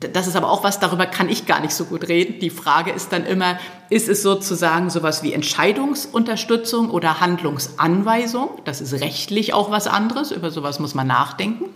das 0.00 0.26
ist 0.26 0.36
aber 0.36 0.50
auch 0.50 0.64
was, 0.64 0.80
darüber 0.80 1.06
kann 1.06 1.28
ich 1.28 1.46
gar 1.46 1.60
nicht 1.60 1.74
so 1.74 1.84
gut 1.84 2.08
reden. 2.08 2.40
Die 2.40 2.50
Frage 2.50 2.90
ist 2.90 3.12
dann 3.12 3.26
immer, 3.26 3.58
ist 3.90 4.08
es 4.08 4.22
sozusagen 4.22 4.88
sowas 4.88 5.22
wie 5.22 5.32
Entscheidungsunterstützung 5.32 6.90
oder 6.90 7.20
Handlungsanweisung? 7.20 8.50
Das 8.64 8.80
ist 8.80 8.94
rechtlich 8.94 9.52
auch 9.52 9.70
was 9.70 9.86
anderes. 9.86 10.30
Über 10.30 10.50
sowas 10.50 10.78
muss 10.78 10.94
man 10.94 11.06
nachdenken. 11.06 11.66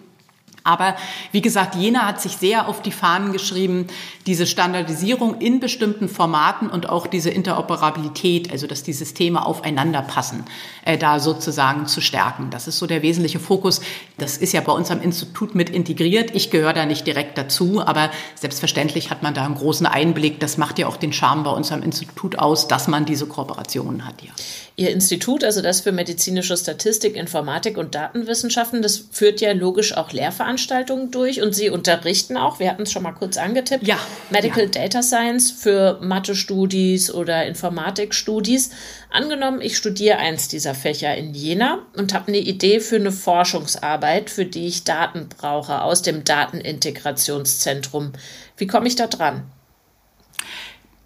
Aber 0.65 0.97
wie 1.31 1.43
gesagt, 1.43 1.75
Jena 1.75 2.07
hat 2.07 2.23
sich 2.23 2.39
sehr 2.39 2.69
auf 2.69 2.81
die 2.81 2.91
Fahnen 2.91 3.33
geschrieben, 3.33 3.87
diese 4.27 4.47
Standardisierung 4.47 5.39
in 5.39 5.61
bestimmten 5.61 6.09
Formaten 6.09 6.71
und 6.71 6.89
auch 6.89 7.07
diese 7.07 7.29
Interoperabilität, 7.29 8.51
also 8.51 8.67
dass 8.67 8.83
die 8.83 8.95
Systeme 8.95 9.45
aufeinander 9.45 10.01
passen, 10.01 10.47
äh, 10.87 10.97
da 10.97 11.21
sozusagen 11.21 11.87
zu 11.87 12.01
stärken. 12.01 12.49
Das 12.49 12.67
ist 12.67 12.79
so 12.79 12.87
der 12.87 13.03
wesentliche 13.03 13.41
Fokus. 13.41 13.83
Das 14.17 14.39
ist 14.39 14.55
ja 14.55 14.63
bei 14.63 14.73
uns 14.73 14.91
am 14.91 15.03
Institut 15.03 15.55
mit 15.55 15.69
integriert. 15.69 16.35
Ich 16.35 16.51
gehöre 16.51 16.73
da 16.73 16.87
nicht 16.87 17.07
direkt 17.07 17.37
dazu, 17.37 17.87
aber 17.87 18.11
selbstverständlich 18.35 19.11
hat 19.11 19.23
man 19.23 19.35
da 19.35 19.45
einen 19.45 19.57
großen 19.57 19.87
Einblick. 19.87 20.41
Das 20.41 20.57
macht 20.57 20.79
ja 20.79 20.87
auch 20.87 20.97
den 20.97 21.13
Charme 21.13 21.45
bei 21.45 21.51
uns 21.51 21.73
am 21.73 21.83
Institut 21.83 22.39
aus, 22.39 22.69
dass 22.69 22.89
man 22.89 23.05
diese 23.05 23.27
Kooperationen 23.27 24.07
hat. 24.07 24.23
Ja. 24.23 24.33
Ihr 24.77 24.91
Institut, 24.91 25.45
also 25.45 25.63
das 25.63 25.83
für 25.83 25.93
medizinische 25.93 26.57
Statistik, 26.57 27.15
Informatik 27.15 27.79
und 27.79 27.95
Datenwissenschaften, 27.95 28.83
das 28.83 29.05
führt 29.13 29.41
ja 29.41 29.53
logisch 29.53 29.97
auch 29.97 30.11
Lehrveranstaltungen 30.11 31.13
durch 31.13 31.41
und 31.41 31.55
Sie 31.55 31.71
unterrichten 31.71 32.37
auch, 32.37 32.59
wir 32.59 32.71
hatten 32.71 32.83
es 32.83 32.91
schon 32.91 33.05
mal 33.05 33.13
kurz 33.13 33.37
angetippt, 33.37 33.87
ja, 33.87 33.99
Medical 34.31 34.65
ja. 34.65 34.71
Data 34.71 35.01
Science 35.05 35.53
für 35.53 36.01
Mathe-Studis 36.01 37.13
oder 37.13 37.47
Informatik-Studis. 37.47 38.71
Angenommen, 39.11 39.61
ich 39.61 39.77
studiere 39.77 40.17
eins 40.17 40.49
dieser 40.49 40.75
Fächer 40.75 41.15
in 41.15 41.35
Jena 41.35 41.87
und 41.97 42.13
habe 42.13 42.27
eine 42.27 42.39
Idee 42.39 42.81
für 42.81 42.97
eine 42.97 43.13
Forschungsarbeit, 43.13 44.29
für 44.29 44.45
die 44.45 44.67
ich 44.67 44.83
Daten 44.83 45.29
brauche 45.29 45.83
aus 45.83 46.03
dem 46.03 46.25
Datenintegrationszentrum. 46.25 48.13
Wie 48.57 48.67
komme 48.67 48.89
ich 48.89 48.97
da 48.97 49.07
dran? 49.07 49.45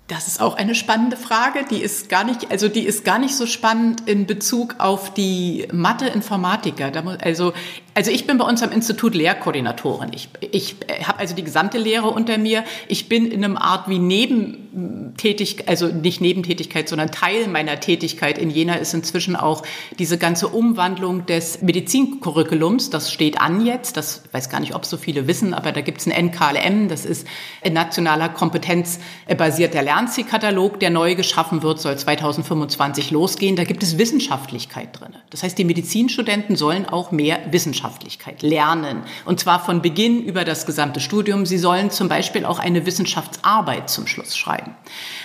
Das 0.08 0.26
ist 0.26 0.40
auch 0.40 0.56
eine 0.56 0.74
spannende 0.74 1.18
Frage. 1.18 1.66
Die 1.70 1.82
ist 1.82 2.08
gar 2.08 2.24
nicht, 2.24 2.50
also 2.50 2.68
die 2.68 2.86
ist 2.86 3.04
gar 3.04 3.18
nicht 3.18 3.36
so 3.36 3.44
spannend 3.44 4.08
in 4.08 4.26
Bezug 4.26 4.76
auf 4.78 5.12
die 5.12 5.68
Mathe-Informatiker. 5.70 6.90
Also 7.20 7.52
also 7.98 8.12
ich 8.12 8.28
bin 8.28 8.38
bei 8.38 8.44
uns 8.44 8.62
am 8.62 8.70
Institut 8.70 9.16
Lehrkoordinatorin. 9.16 10.12
Ich, 10.14 10.28
ich 10.52 10.76
habe 11.02 11.18
also 11.18 11.34
die 11.34 11.42
gesamte 11.42 11.78
Lehre 11.78 12.10
unter 12.10 12.38
mir. 12.38 12.62
Ich 12.86 13.08
bin 13.08 13.26
in 13.26 13.44
einem 13.44 13.56
Art 13.56 13.88
wie 13.88 13.98
Nebentätigkeit, 13.98 15.66
also 15.66 15.88
nicht 15.88 16.20
Nebentätigkeit, 16.20 16.88
sondern 16.88 17.10
Teil 17.10 17.48
meiner 17.48 17.80
Tätigkeit 17.80 18.38
in 18.38 18.50
Jena 18.50 18.74
ist 18.74 18.94
inzwischen 18.94 19.34
auch 19.34 19.64
diese 19.98 20.16
ganze 20.16 20.46
Umwandlung 20.46 21.26
des 21.26 21.60
Medizincurriculums. 21.60 22.90
Das 22.90 23.12
steht 23.12 23.40
an 23.40 23.66
jetzt. 23.66 23.96
Das 23.96 24.22
weiß 24.30 24.48
gar 24.48 24.60
nicht, 24.60 24.76
ob 24.76 24.84
so 24.84 24.96
viele 24.96 25.26
wissen, 25.26 25.52
aber 25.52 25.72
da 25.72 25.80
gibt 25.80 26.00
es 26.00 26.06
ein 26.06 26.12
NKLM. 26.12 26.86
Das 26.86 27.04
ist 27.04 27.26
ein 27.64 27.72
nationaler 27.72 28.28
kompetenzbasierter 28.28 29.82
Lernzielkatalog, 29.82 30.78
der 30.78 30.90
neu 30.90 31.16
geschaffen 31.16 31.64
wird, 31.64 31.80
soll 31.80 31.98
2025 31.98 33.10
losgehen. 33.10 33.56
Da 33.56 33.64
gibt 33.64 33.82
es 33.82 33.98
Wissenschaftlichkeit 33.98 35.00
drin. 35.00 35.16
Das 35.30 35.42
heißt, 35.42 35.58
die 35.58 35.64
Medizinstudenten 35.64 36.54
sollen 36.54 36.86
auch 36.86 37.10
mehr 37.10 37.40
Wissenschaft 37.50 37.87
Wissenschaftlichkeit 37.88 38.42
lernen. 38.42 39.02
Und 39.24 39.40
zwar 39.40 39.64
von 39.64 39.82
Beginn 39.82 40.22
über 40.22 40.44
das 40.44 40.66
gesamte 40.66 41.00
Studium. 41.00 41.46
Sie 41.46 41.58
sollen 41.58 41.90
zum 41.90 42.08
Beispiel 42.08 42.44
auch 42.44 42.58
eine 42.58 42.86
Wissenschaftsarbeit 42.86 43.88
zum 43.88 44.06
Schluss 44.06 44.36
schreiben. 44.36 44.74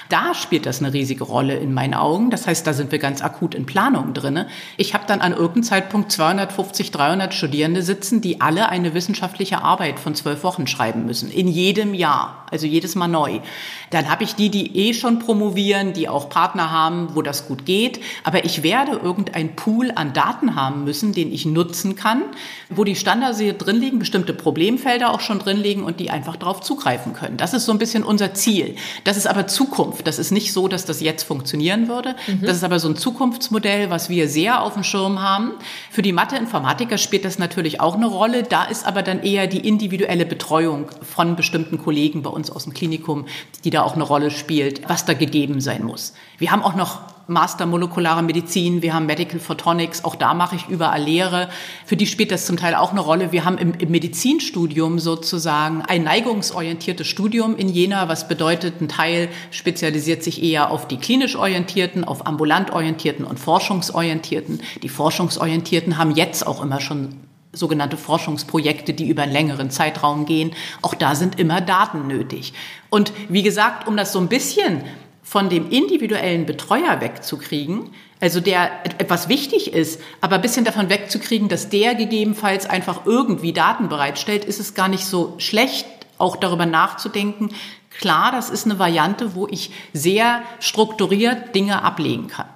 Da 0.09 0.33
spielt 0.33 0.65
das 0.65 0.79
eine 0.79 0.93
riesige 0.93 1.23
Rolle 1.23 1.55
in 1.55 1.73
meinen 1.73 1.93
Augen. 1.93 2.29
Das 2.29 2.47
heißt, 2.47 2.65
da 2.65 2.73
sind 2.73 2.91
wir 2.91 2.99
ganz 2.99 3.21
akut 3.21 3.55
in 3.55 3.65
Planung 3.65 4.13
drinne. 4.13 4.47
Ich 4.77 4.93
habe 4.93 5.05
dann 5.07 5.21
an 5.21 5.31
irgendeinem 5.31 5.63
Zeitpunkt 5.63 6.11
250, 6.11 6.91
300 6.91 7.33
Studierende 7.33 7.81
sitzen, 7.81 8.21
die 8.21 8.41
alle 8.41 8.69
eine 8.69 8.93
wissenschaftliche 8.93 9.61
Arbeit 9.61 9.99
von 9.99 10.15
zwölf 10.15 10.43
Wochen 10.43 10.67
schreiben 10.67 11.05
müssen. 11.05 11.31
In 11.31 11.47
jedem 11.47 11.93
Jahr. 11.93 12.45
Also 12.51 12.67
jedes 12.67 12.93
Mal 12.93 13.07
neu. 13.07 13.39
Dann 13.89 14.09
habe 14.11 14.23
ich 14.23 14.35
die, 14.35 14.49
die 14.49 14.77
eh 14.77 14.93
schon 14.93 15.17
promovieren, 15.17 15.93
die 15.93 16.07
auch 16.07 16.29
Partner 16.29 16.69
haben, 16.69 17.15
wo 17.15 17.23
das 17.23 17.47
gut 17.47 17.65
geht. 17.65 17.99
Aber 18.23 18.45
ich 18.45 18.61
werde 18.61 18.91
irgendein 18.91 19.55
Pool 19.55 19.91
an 19.95 20.13
Daten 20.13 20.55
haben 20.55 20.83
müssen, 20.83 21.13
den 21.13 21.31
ich 21.31 21.47
nutzen 21.47 21.95
kann, 21.95 22.21
wo 22.69 22.83
die 22.83 22.95
Standards 22.95 23.39
hier 23.39 23.53
drin 23.53 23.77
liegen, 23.77 23.99
bestimmte 23.99 24.33
Problemfelder 24.33 25.11
auch 25.11 25.19
schon 25.19 25.39
drin 25.39 25.57
liegen 25.57 25.83
und 25.83 25.99
die 25.99 26.09
einfach 26.09 26.35
darauf 26.35 26.61
zugreifen 26.61 27.13
können. 27.13 27.37
Das 27.37 27.53
ist 27.53 27.65
so 27.65 27.71
ein 27.71 27.77
bisschen 27.77 28.03
unser 28.03 28.33
Ziel. 28.33 28.75
Das 29.03 29.17
ist 29.17 29.27
aber 29.27 29.47
Zukunft. 29.47 30.07
Das 30.07 30.19
ist 30.19 30.31
nicht 30.31 30.53
so, 30.53 30.67
dass 30.67 30.85
das 30.85 31.01
jetzt 31.01 31.23
funktionieren 31.23 31.87
würde. 31.87 32.15
Mhm. 32.27 32.41
Das 32.41 32.57
ist 32.57 32.63
aber 32.63 32.79
so 32.79 32.89
ein 32.89 32.95
Zukunftsmodell, 32.95 33.89
was 33.89 34.09
wir 34.09 34.27
sehr 34.27 34.61
auf 34.61 34.73
dem 34.73 34.83
Schirm 34.83 35.21
haben. 35.21 35.51
Für 35.89 36.01
die 36.01 36.13
Mathe-Informatiker 36.13 36.97
spielt 36.97 37.25
das 37.25 37.39
natürlich 37.39 37.79
auch 37.79 37.95
eine 37.95 38.07
Rolle. 38.07 38.43
Da 38.43 38.65
ist 38.65 38.85
aber 38.85 39.03
dann 39.03 39.23
eher 39.23 39.47
die 39.47 39.67
individuelle 39.67 40.25
Betreuung 40.25 40.89
von 41.01 41.35
bestimmten 41.35 41.77
Kollegen 41.77 42.21
bei 42.23 42.29
uns 42.29 42.49
aus 42.49 42.63
dem 42.63 42.73
Klinikum, 42.73 43.25
die 43.63 43.69
da 43.69 43.83
auch 43.83 43.95
eine 43.95 44.03
Rolle 44.03 44.31
spielt, 44.31 44.87
was 44.89 45.05
da 45.05 45.13
gegeben 45.13 45.61
sein 45.61 45.83
muss. 45.83 46.13
Wir 46.37 46.51
haben 46.51 46.63
auch 46.63 46.75
noch 46.75 47.12
Master 47.27 47.65
molekulare 47.65 48.21
Medizin, 48.21 48.81
wir 48.81 48.93
haben 48.93 49.05
Medical 49.05 49.39
Photonics, 49.39 50.03
auch 50.03 50.15
da 50.15 50.33
mache 50.33 50.57
ich 50.57 50.67
überall 50.67 51.01
Lehre. 51.01 51.47
Für 51.85 51.95
die 51.95 52.05
spielt 52.05 52.31
das 52.31 52.45
zum 52.45 52.57
Teil 52.57 52.75
auch 52.75 52.91
eine 52.91 52.99
Rolle. 52.99 53.31
Wir 53.31 53.45
haben 53.45 53.57
im, 53.57 53.73
im 53.75 53.91
Medizinstudium 53.91 54.99
sozusagen 54.99 55.83
ein 55.83 56.03
neigungsorientiertes 56.03 57.07
Studium 57.07 57.55
in 57.55 57.69
Jena, 57.69 58.09
was 58.09 58.27
bedeutet, 58.27 58.81
ein 58.81 58.89
Teil 58.89 59.29
spezialisiert 59.51 60.21
sich 60.21 60.43
eher 60.43 60.69
auf 60.69 60.85
die 60.87 60.97
klinisch 60.97 61.37
orientierten, 61.37 62.03
auf 62.03 62.27
ambulant 62.27 62.71
orientierten 62.71 63.23
und 63.23 63.39
forschungsorientierten. 63.39 64.61
Die 64.81 64.89
forschungsorientierten 64.89 65.97
haben 65.97 66.11
jetzt 66.11 66.45
auch 66.45 66.61
immer 66.61 66.81
schon 66.81 67.15
sogenannte 67.53 67.97
Forschungsprojekte, 67.97 68.93
die 68.93 69.07
über 69.07 69.21
einen 69.21 69.31
längeren 69.31 69.69
Zeitraum 69.69 70.25
gehen. 70.25 70.51
Auch 70.81 70.95
da 70.95 71.15
sind 71.15 71.39
immer 71.39 71.61
Daten 71.61 72.07
nötig. 72.07 72.53
Und 72.89 73.13
wie 73.29 73.43
gesagt, 73.43 73.87
um 73.87 73.95
das 73.95 74.11
so 74.11 74.19
ein 74.19 74.27
bisschen 74.27 74.83
von 75.23 75.49
dem 75.49 75.69
individuellen 75.69 76.45
Betreuer 76.45 77.01
wegzukriegen, 77.01 77.89
also 78.19 78.39
der 78.39 78.69
etwas 78.99 79.29
wichtig 79.29 79.73
ist, 79.73 79.99
aber 80.21 80.35
ein 80.35 80.41
bisschen 80.41 80.65
davon 80.65 80.89
wegzukriegen, 80.89 81.49
dass 81.49 81.69
der 81.69 81.95
gegebenenfalls 81.95 82.69
einfach 82.69 83.05
irgendwie 83.05 83.53
Daten 83.53 83.89
bereitstellt, 83.89 84.45
ist 84.45 84.59
es 84.59 84.75
gar 84.75 84.89
nicht 84.89 85.05
so 85.05 85.35
schlecht, 85.39 85.85
auch 86.17 86.35
darüber 86.35 86.65
nachzudenken. 86.65 87.49
Klar, 87.89 88.31
das 88.31 88.49
ist 88.49 88.65
eine 88.65 88.79
Variante, 88.79 89.35
wo 89.35 89.47
ich 89.47 89.71
sehr 89.93 90.43
strukturiert 90.59 91.55
Dinge 91.55 91.81
ablegen 91.83 92.27
kann. 92.27 92.47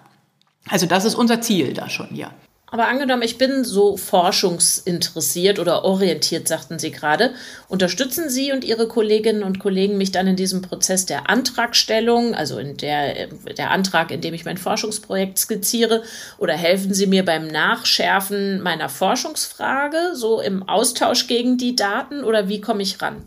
Also 0.70 0.86
das 0.86 1.06
ist 1.06 1.16
unser 1.16 1.42
Ziel 1.42 1.74
da 1.74 1.90
schon, 1.90 2.14
ja. 2.14 2.32
Aber 2.70 2.90
angenommen, 2.90 3.22
ich 3.22 3.38
bin 3.38 3.64
so 3.64 3.96
forschungsinteressiert 3.96 5.58
oder 5.58 5.86
orientiert, 5.86 6.50
sagten 6.50 6.80
Sie 6.80 6.92
gerade. 6.92 7.34
Unterstützen 7.70 8.30
Sie 8.30 8.52
und 8.52 8.66
Ihre 8.66 8.90
Kolleginnen 8.90 9.44
und 9.44 9.60
Kollegen 9.60 9.98
mich 9.98 10.12
dann 10.12 10.28
in 10.28 10.36
diesem 10.36 10.62
Prozess 10.62 11.06
der 11.06 11.30
Antragstellung, 11.30 12.36
also 12.36 12.60
in 12.60 12.76
der, 12.76 13.28
der 13.58 13.72
Antrag, 13.72 14.12
in 14.12 14.20
dem 14.20 14.34
ich 14.34 14.44
mein 14.44 14.58
Forschungsprojekt 14.58 15.38
skizziere, 15.38 16.04
oder 16.40 16.54
helfen 16.54 16.94
Sie 16.94 17.08
mir 17.08 17.24
beim 17.24 17.48
Nachschärfen 17.48 18.62
meiner 18.62 18.90
Forschungsfrage, 18.90 20.16
so 20.16 20.42
im 20.42 20.68
Austausch 20.68 21.28
gegen 21.28 21.58
die 21.58 21.78
Daten, 21.78 22.26
oder 22.26 22.50
wie 22.50 22.60
komme 22.60 22.84
ich 22.84 23.02
ran? 23.02 23.24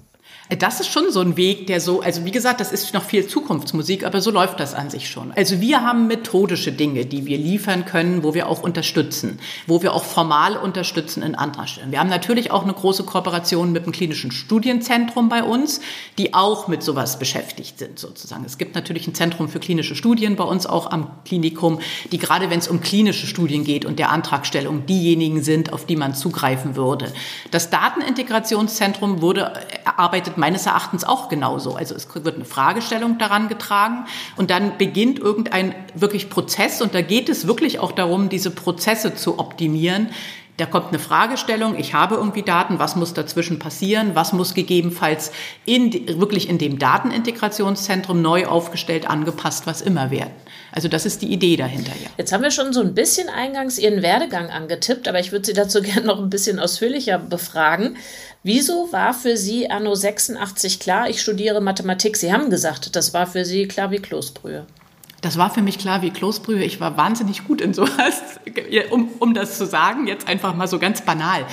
Das 0.59 0.81
ist 0.81 0.89
schon 0.89 1.13
so 1.13 1.21
ein 1.21 1.37
Weg, 1.37 1.69
der 1.69 1.81
so, 1.81 2.01
also 2.01 2.25
wie 2.25 2.33
gesagt, 2.33 2.61
das 2.61 2.73
ist 2.73 2.93
noch 2.93 3.05
viel 3.05 3.25
Zukunftsmusik, 3.25 4.05
aber 4.05 4.21
so 4.21 4.33
läuft 4.33 4.59
das 4.59 4.75
an 4.75 4.91
sich 4.91 5.09
schon. 5.09 5.31
Also 5.37 5.61
wir 5.61 5.83
haben 5.83 6.09
methodische 6.09 6.73
Dinge, 6.73 7.07
die 7.07 7.25
wir 7.25 7.39
liefern 7.39 7.85
können, 7.85 8.25
wo 8.25 8.35
wir 8.35 8.49
auch 8.49 8.65
unterstützen, 8.65 9.39
wo 9.69 9.81
wir 9.81 9.95
auch 9.95 10.03
formal 10.03 10.57
unterstützen 10.57 11.23
in 11.23 11.37
Antragstellen. 11.37 11.93
Wir 11.93 12.01
haben 12.01 12.09
natürlich 12.11 12.51
auch 12.51 12.65
eine 12.65 12.73
große 12.73 13.05
Kooperation 13.05 13.71
mit 13.71 13.87
dem 13.87 13.93
klinischen 13.93 14.33
Studienzentrum 14.33 15.29
bei 15.29 15.45
uns, 15.45 15.81
die 16.19 16.35
auch 16.35 16.67
mit 16.67 16.83
sowas 16.83 17.21
beschäftigt 17.21 17.79
sind 17.79 18.01
sozusagen. 18.01 18.45
Es 18.45 18.59
gibt 18.59 18.75
natürlich 18.75 19.07
ein 19.07 19.15
Zentrum 19.15 19.49
für 19.49 19.61
klinische 19.61 19.95
Studien 19.95 20.35
bei 20.35 20.45
uns 20.45 20.67
auch 20.67 20.91
am 20.91 21.13
Klinikum, 21.25 21.79
die 22.11 22.19
gerade 22.19 22.51
wenn 22.51 22.59
es 22.59 22.67
um 22.67 22.81
klinische 22.81 23.29
Studien 23.29 23.63
geht 23.63 23.85
und 23.85 24.01
der 24.01 24.11
Antragstellung 24.11 24.85
diejenigen 24.85 25.45
sind, 25.45 25.73
auf 25.73 25.87
die 25.87 25.95
man 25.95 26.13
zugreifen 26.13 26.75
würde. 26.75 27.13
Das 27.53 27.71
Datenintegrationszentrum 27.71 29.23
wurde 29.23 29.53
erarbeitet 29.85 30.40
meines 30.41 30.67
Erachtens 30.67 31.05
auch 31.05 31.29
genauso. 31.29 31.77
Also 31.77 31.95
es 31.95 32.09
wird 32.13 32.35
eine 32.35 32.45
Fragestellung 32.45 33.19
daran 33.19 33.49
getragen 33.49 34.07
und 34.37 34.51
dann 34.51 34.77
beginnt 34.79 35.19
irgendein 35.19 35.75
wirklich 35.95 36.31
Prozess 36.31 36.83
und 36.83 36.95
da 36.95 37.03
geht 37.03 37.29
es 37.29 37.47
wirklich 37.47 37.79
auch 37.79 37.93
darum, 37.93 38.29
diese 38.29 38.51
Prozesse 38.51 39.15
zu 39.15 39.39
optimieren. 39.39 40.09
Da 40.61 40.67
kommt 40.67 40.89
eine 40.89 40.99
Fragestellung, 40.99 41.79
ich 41.79 41.95
habe 41.95 42.17
irgendwie 42.17 42.43
Daten, 42.43 42.79
was 42.79 42.95
muss 42.95 43.15
dazwischen 43.15 43.59
passieren, 43.59 44.11
was 44.15 44.35
muss 44.35 44.53
gegebenenfalls 44.53 45.33
in, 45.65 45.91
wirklich 46.21 46.51
in 46.51 46.59
dem 46.59 46.79
Datenintegrationszentrum 46.79 48.21
neu 48.21 48.47
aufgestellt, 48.47 49.09
angepasst, 49.09 49.67
was 49.67 49.81
immer 49.81 50.11
werden. 50.11 50.35
Also 50.71 50.89
das 50.89 51.07
ist 51.07 51.23
die 51.23 51.33
Idee 51.33 51.57
dahinter, 51.57 51.93
ja. 52.03 52.11
Jetzt 52.19 52.33
haben 52.33 52.43
wir 52.43 52.51
schon 52.51 52.75
so 52.75 52.83
ein 52.83 52.95
bisschen 52.95 53.31
eingangs 53.31 53.79
Ihren 53.79 54.03
Werdegang 54.03 54.51
angetippt, 54.51 55.09
aber 55.09 55.19
ich 55.19 55.33
würde 55.33 55.47
Sie 55.47 55.55
dazu 55.55 55.81
gerne 55.83 56.07
noch 56.07 56.19
ein 56.19 56.29
bisschen 56.29 56.59
ausführlicher 56.59 57.19
befragen. 57.19 57.97
Wieso 58.43 58.91
war 58.91 59.13
für 59.13 59.37
Sie 59.37 59.71
Anno 59.71 59.95
86 59.95 60.81
klar, 60.81 61.11
ich 61.11 61.21
studiere 61.21 61.61
Mathematik? 61.61 62.17
Sie 62.17 62.33
haben 62.33 62.49
gesagt, 62.49 62.97
das 62.97 63.13
war 63.13 63.27
für 63.27 63.45
Sie 63.45 63.69
klar 63.69 63.91
wie 63.91 63.99
Kloßbrühe. 63.99 64.65
Das 65.21 65.37
war 65.37 65.51
für 65.51 65.61
mich 65.61 65.79
klar 65.79 66.01
wie 66.01 66.11
Kloßbrühe. 66.11 66.65
Ich 66.65 66.81
war 66.81 66.97
wahnsinnig 66.97 67.47
gut 67.47 67.61
in 67.61 67.75
sowas, 67.75 68.23
um, 68.91 69.11
um 69.19 69.35
das 69.35 69.59
zu 69.59 69.67
sagen, 69.67 70.07
jetzt 70.07 70.27
einfach 70.27 70.55
mal 70.55 70.67
so 70.69 70.79
ganz 70.79 71.03
banal. 71.03 71.45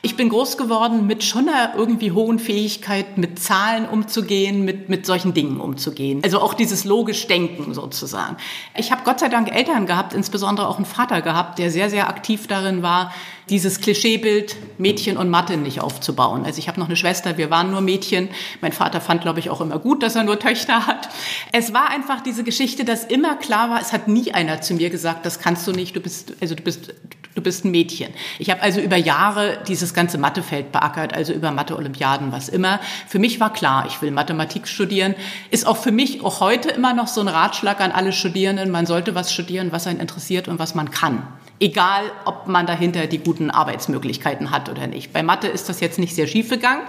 Ich 0.00 0.16
bin 0.16 0.28
groß 0.28 0.56
geworden 0.56 1.08
mit 1.08 1.24
schon 1.24 1.48
einer 1.48 1.74
irgendwie 1.76 2.12
hohen 2.12 2.38
Fähigkeit, 2.38 3.18
mit 3.18 3.40
Zahlen 3.40 3.84
umzugehen, 3.88 4.64
mit, 4.64 4.88
mit 4.88 5.04
solchen 5.04 5.34
Dingen 5.34 5.58
umzugehen. 5.60 6.20
Also 6.22 6.40
auch 6.40 6.54
dieses 6.54 6.84
logisch 6.84 7.26
Denken 7.26 7.74
sozusagen. 7.74 8.36
Ich 8.76 8.92
habe 8.92 9.02
Gott 9.04 9.18
sei 9.18 9.28
Dank 9.28 9.52
Eltern 9.52 9.86
gehabt, 9.86 10.12
insbesondere 10.12 10.68
auch 10.68 10.76
einen 10.76 10.86
Vater 10.86 11.20
gehabt, 11.20 11.58
der 11.58 11.72
sehr, 11.72 11.90
sehr 11.90 12.08
aktiv 12.08 12.46
darin 12.46 12.82
war, 12.82 13.12
dieses 13.50 13.80
Klischeebild 13.80 14.56
Mädchen 14.78 15.16
und 15.16 15.30
Mathe 15.30 15.56
nicht 15.56 15.80
aufzubauen. 15.80 16.44
Also 16.44 16.60
ich 16.60 16.68
habe 16.68 16.78
noch 16.78 16.86
eine 16.86 16.96
Schwester, 16.96 17.36
wir 17.36 17.50
waren 17.50 17.72
nur 17.72 17.80
Mädchen. 17.80 18.28
Mein 18.60 18.72
Vater 18.72 19.00
fand, 19.00 19.22
glaube 19.22 19.40
ich, 19.40 19.50
auch 19.50 19.60
immer 19.60 19.80
gut, 19.80 20.04
dass 20.04 20.14
er 20.14 20.22
nur 20.22 20.38
Töchter 20.38 20.86
hat. 20.86 21.08
Es 21.50 21.74
war 21.74 21.90
einfach 21.90 22.20
diese 22.20 22.44
Geschichte, 22.44 22.84
dass 22.84 23.04
immer 23.04 23.34
klar 23.34 23.70
war, 23.70 23.80
es 23.80 23.92
hat 23.92 24.06
nie 24.06 24.32
einer 24.32 24.60
zu 24.60 24.74
mir 24.74 24.90
gesagt, 24.90 25.26
das 25.26 25.40
kannst 25.40 25.66
du 25.66 25.72
nicht, 25.72 25.96
du 25.96 26.00
bist, 26.00 26.34
also 26.40 26.54
du 26.54 26.62
bist, 26.62 26.94
bist 27.42 27.64
ein 27.64 27.70
Mädchen. 27.70 28.12
Ich 28.38 28.50
habe 28.50 28.62
also 28.62 28.80
über 28.80 28.96
Jahre 28.96 29.58
dieses 29.66 29.94
ganze 29.94 30.18
Mathefeld 30.18 30.72
beackert, 30.72 31.14
also 31.14 31.32
über 31.32 31.50
Mathe-Olympiaden, 31.50 32.32
was 32.32 32.48
immer. 32.48 32.80
Für 33.06 33.18
mich 33.18 33.40
war 33.40 33.52
klar, 33.52 33.86
ich 33.86 34.00
will 34.02 34.10
Mathematik 34.10 34.68
studieren. 34.68 35.14
Ist 35.50 35.66
auch 35.66 35.76
für 35.76 35.92
mich 35.92 36.24
auch 36.24 36.40
heute 36.40 36.70
immer 36.70 36.94
noch 36.94 37.06
so 37.06 37.20
ein 37.20 37.28
Ratschlag 37.28 37.80
an 37.80 37.92
alle 37.92 38.12
Studierenden, 38.12 38.70
man 38.70 38.86
sollte 38.86 39.14
was 39.14 39.32
studieren, 39.32 39.72
was 39.72 39.86
einen 39.86 40.00
interessiert 40.00 40.48
und 40.48 40.58
was 40.58 40.74
man 40.74 40.90
kann. 40.90 41.22
Egal, 41.60 42.04
ob 42.24 42.46
man 42.46 42.66
dahinter 42.66 43.08
die 43.08 43.18
guten 43.18 43.50
Arbeitsmöglichkeiten 43.50 44.52
hat 44.52 44.68
oder 44.68 44.86
nicht. 44.86 45.12
Bei 45.12 45.24
Mathe 45.24 45.48
ist 45.48 45.68
das 45.68 45.80
jetzt 45.80 45.98
nicht 45.98 46.14
sehr 46.14 46.28
schief 46.28 46.50
gegangen. 46.50 46.82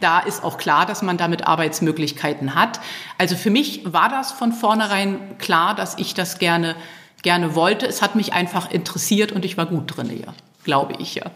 Da 0.00 0.18
ist 0.18 0.42
auch 0.42 0.58
klar, 0.58 0.86
dass 0.86 1.02
man 1.02 1.18
damit 1.18 1.46
Arbeitsmöglichkeiten 1.46 2.56
hat. 2.56 2.80
Also 3.16 3.36
für 3.36 3.50
mich 3.50 3.82
war 3.84 4.08
das 4.08 4.32
von 4.32 4.52
vornherein 4.52 5.38
klar, 5.38 5.76
dass 5.76 5.96
ich 5.98 6.14
das 6.14 6.40
gerne, 6.40 6.74
gerne 7.22 7.54
wollte. 7.54 7.86
Es 7.86 8.02
hat 8.02 8.14
mich 8.14 8.32
einfach 8.32 8.70
interessiert 8.70 9.32
und 9.32 9.44
ich 9.44 9.56
war 9.56 9.66
gut 9.66 9.96
drin, 9.96 10.10
ja. 10.24 10.34
Glaube 10.64 10.94
ich, 10.98 11.14
ja. 11.14 11.30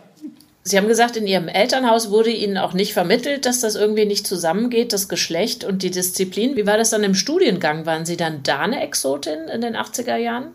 Sie 0.64 0.78
haben 0.78 0.86
gesagt, 0.86 1.16
in 1.16 1.26
Ihrem 1.26 1.48
Elternhaus 1.48 2.10
wurde 2.10 2.30
Ihnen 2.30 2.56
auch 2.56 2.72
nicht 2.72 2.92
vermittelt, 2.92 3.46
dass 3.46 3.60
das 3.60 3.74
irgendwie 3.74 4.04
nicht 4.04 4.26
zusammengeht, 4.26 4.92
das 4.92 5.08
Geschlecht 5.08 5.64
und 5.64 5.82
die 5.82 5.90
Disziplin. 5.90 6.54
Wie 6.54 6.66
war 6.66 6.76
das 6.76 6.90
dann 6.90 7.02
im 7.02 7.16
Studiengang? 7.16 7.84
Waren 7.84 8.06
Sie 8.06 8.16
dann 8.16 8.44
da 8.44 8.60
eine 8.60 8.80
Exotin 8.80 9.48
in 9.52 9.60
den 9.60 9.76
80er 9.76 10.16
Jahren? 10.16 10.52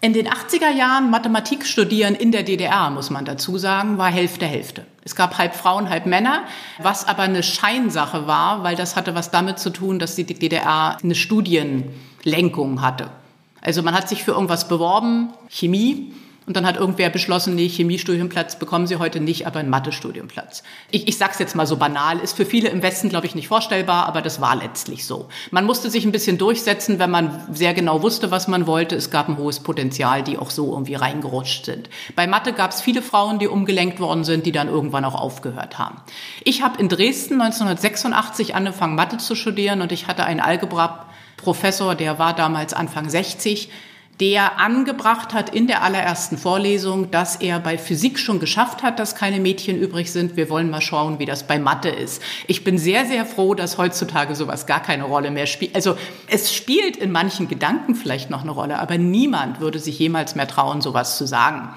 In 0.00 0.12
den 0.12 0.28
80er 0.28 0.70
Jahren 0.70 1.10
Mathematik 1.10 1.66
studieren 1.66 2.14
in 2.14 2.30
der 2.30 2.44
DDR, 2.44 2.88
muss 2.90 3.10
man 3.10 3.24
dazu 3.24 3.58
sagen, 3.58 3.98
war 3.98 4.12
Hälfte 4.12 4.46
Hälfte. 4.46 4.86
Es 5.02 5.16
gab 5.16 5.38
halb 5.38 5.56
Frauen, 5.56 5.90
halb 5.90 6.06
Männer, 6.06 6.44
was 6.78 7.04
aber 7.04 7.24
eine 7.24 7.42
Scheinsache 7.42 8.28
war, 8.28 8.62
weil 8.62 8.76
das 8.76 8.94
hatte 8.94 9.16
was 9.16 9.32
damit 9.32 9.58
zu 9.58 9.70
tun, 9.70 9.98
dass 9.98 10.14
die 10.14 10.22
DDR 10.22 10.98
eine 11.02 11.16
Studienlenkung 11.16 12.80
hatte. 12.80 13.10
Also 13.60 13.82
man 13.82 13.94
hat 13.94 14.08
sich 14.08 14.24
für 14.24 14.32
irgendwas 14.32 14.68
beworben, 14.68 15.32
Chemie, 15.48 16.12
Und 16.48 16.56
dann 16.56 16.64
hat 16.64 16.78
irgendwer 16.78 17.10
beschlossen, 17.10 17.54
nee, 17.56 17.68
Chemiestudienplatz 17.68 18.58
bekommen 18.58 18.86
Sie 18.86 18.96
heute 18.96 19.20
nicht, 19.20 19.46
aber 19.46 19.60
einen 19.60 19.68
Mathe-Studienplatz. 19.68 20.62
Ich, 20.90 21.06
ich 21.06 21.18
sag's 21.18 21.38
jetzt 21.38 21.54
mal 21.54 21.66
so 21.66 21.76
banal, 21.76 22.18
ist 22.20 22.34
für 22.34 22.46
viele 22.46 22.70
im 22.70 22.82
Westen, 22.82 23.10
glaube 23.10 23.26
ich, 23.26 23.34
nicht 23.34 23.48
vorstellbar, 23.48 24.06
aber 24.06 24.22
das 24.22 24.40
war 24.40 24.56
letztlich 24.56 25.04
so. 25.04 25.28
Man 25.50 25.66
musste 25.66 25.90
sich 25.90 26.06
ein 26.06 26.10
bisschen 26.10 26.38
durchsetzen, 26.38 26.98
wenn 26.98 27.10
man 27.10 27.38
sehr 27.52 27.74
genau 27.74 28.00
wusste, 28.00 28.30
was 28.30 28.48
man 28.48 28.66
wollte. 28.66 28.96
Es 28.96 29.10
gab 29.10 29.28
ein 29.28 29.36
hohes 29.36 29.60
Potenzial, 29.60 30.22
die 30.22 30.38
auch 30.38 30.48
so 30.48 30.72
irgendwie 30.72 30.94
reingerutscht 30.94 31.66
sind. 31.66 31.90
Bei 32.16 32.26
Mathe 32.26 32.54
gab 32.54 32.70
es 32.70 32.80
viele 32.80 33.02
Frauen, 33.02 33.38
die 33.38 33.46
umgelenkt 33.46 34.00
worden 34.00 34.24
sind, 34.24 34.46
die 34.46 34.52
dann 34.52 34.68
irgendwann 34.68 35.04
auch 35.04 35.16
aufgehört 35.16 35.78
haben. 35.78 36.00
Ich 36.44 36.62
habe 36.62 36.80
in 36.80 36.88
Dresden 36.88 37.42
1986 37.42 38.54
angefangen, 38.54 38.94
Mathe 38.94 39.18
zu 39.18 39.34
studieren 39.34 39.82
und 39.82 39.92
ich 39.92 40.06
hatte 40.06 40.24
einen 40.24 40.40
Algebra-Professor, 41.38 41.94
der 41.94 42.18
war 42.18 42.34
damals 42.34 42.74
Anfang 42.74 43.08
60, 43.08 43.70
der 44.20 44.58
angebracht 44.58 45.32
hat 45.32 45.54
in 45.54 45.68
der 45.68 45.84
allerersten 45.84 46.36
Vorlesung, 46.36 47.12
dass 47.12 47.36
er 47.36 47.60
bei 47.60 47.78
Physik 47.78 48.18
schon 48.18 48.40
geschafft 48.40 48.82
hat, 48.82 48.98
dass 48.98 49.14
keine 49.14 49.38
Mädchen 49.38 49.80
übrig 49.80 50.10
sind. 50.10 50.36
Wir 50.36 50.50
wollen 50.50 50.70
mal 50.70 50.80
schauen, 50.80 51.20
wie 51.20 51.24
das 51.24 51.46
bei 51.46 51.60
Mathe 51.60 51.88
ist. 51.88 52.20
Ich 52.48 52.64
bin 52.64 52.78
sehr, 52.78 53.06
sehr 53.06 53.24
froh, 53.24 53.54
dass 53.54 53.78
heutzutage 53.78 54.34
sowas 54.34 54.66
gar 54.66 54.82
keine 54.82 55.04
Rolle 55.04 55.30
mehr 55.30 55.46
spielt. 55.46 55.76
Also 55.76 55.96
es 56.26 56.52
spielt 56.52 56.96
in 56.96 57.12
manchen 57.12 57.46
Gedanken 57.46 57.94
vielleicht 57.94 58.28
noch 58.28 58.42
eine 58.42 58.50
Rolle, 58.50 58.80
aber 58.80 58.98
niemand 58.98 59.60
würde 59.60 59.78
sich 59.78 60.00
jemals 60.00 60.34
mehr 60.34 60.48
trauen, 60.48 60.80
sowas 60.80 61.16
zu 61.16 61.24
sagen. 61.24 61.68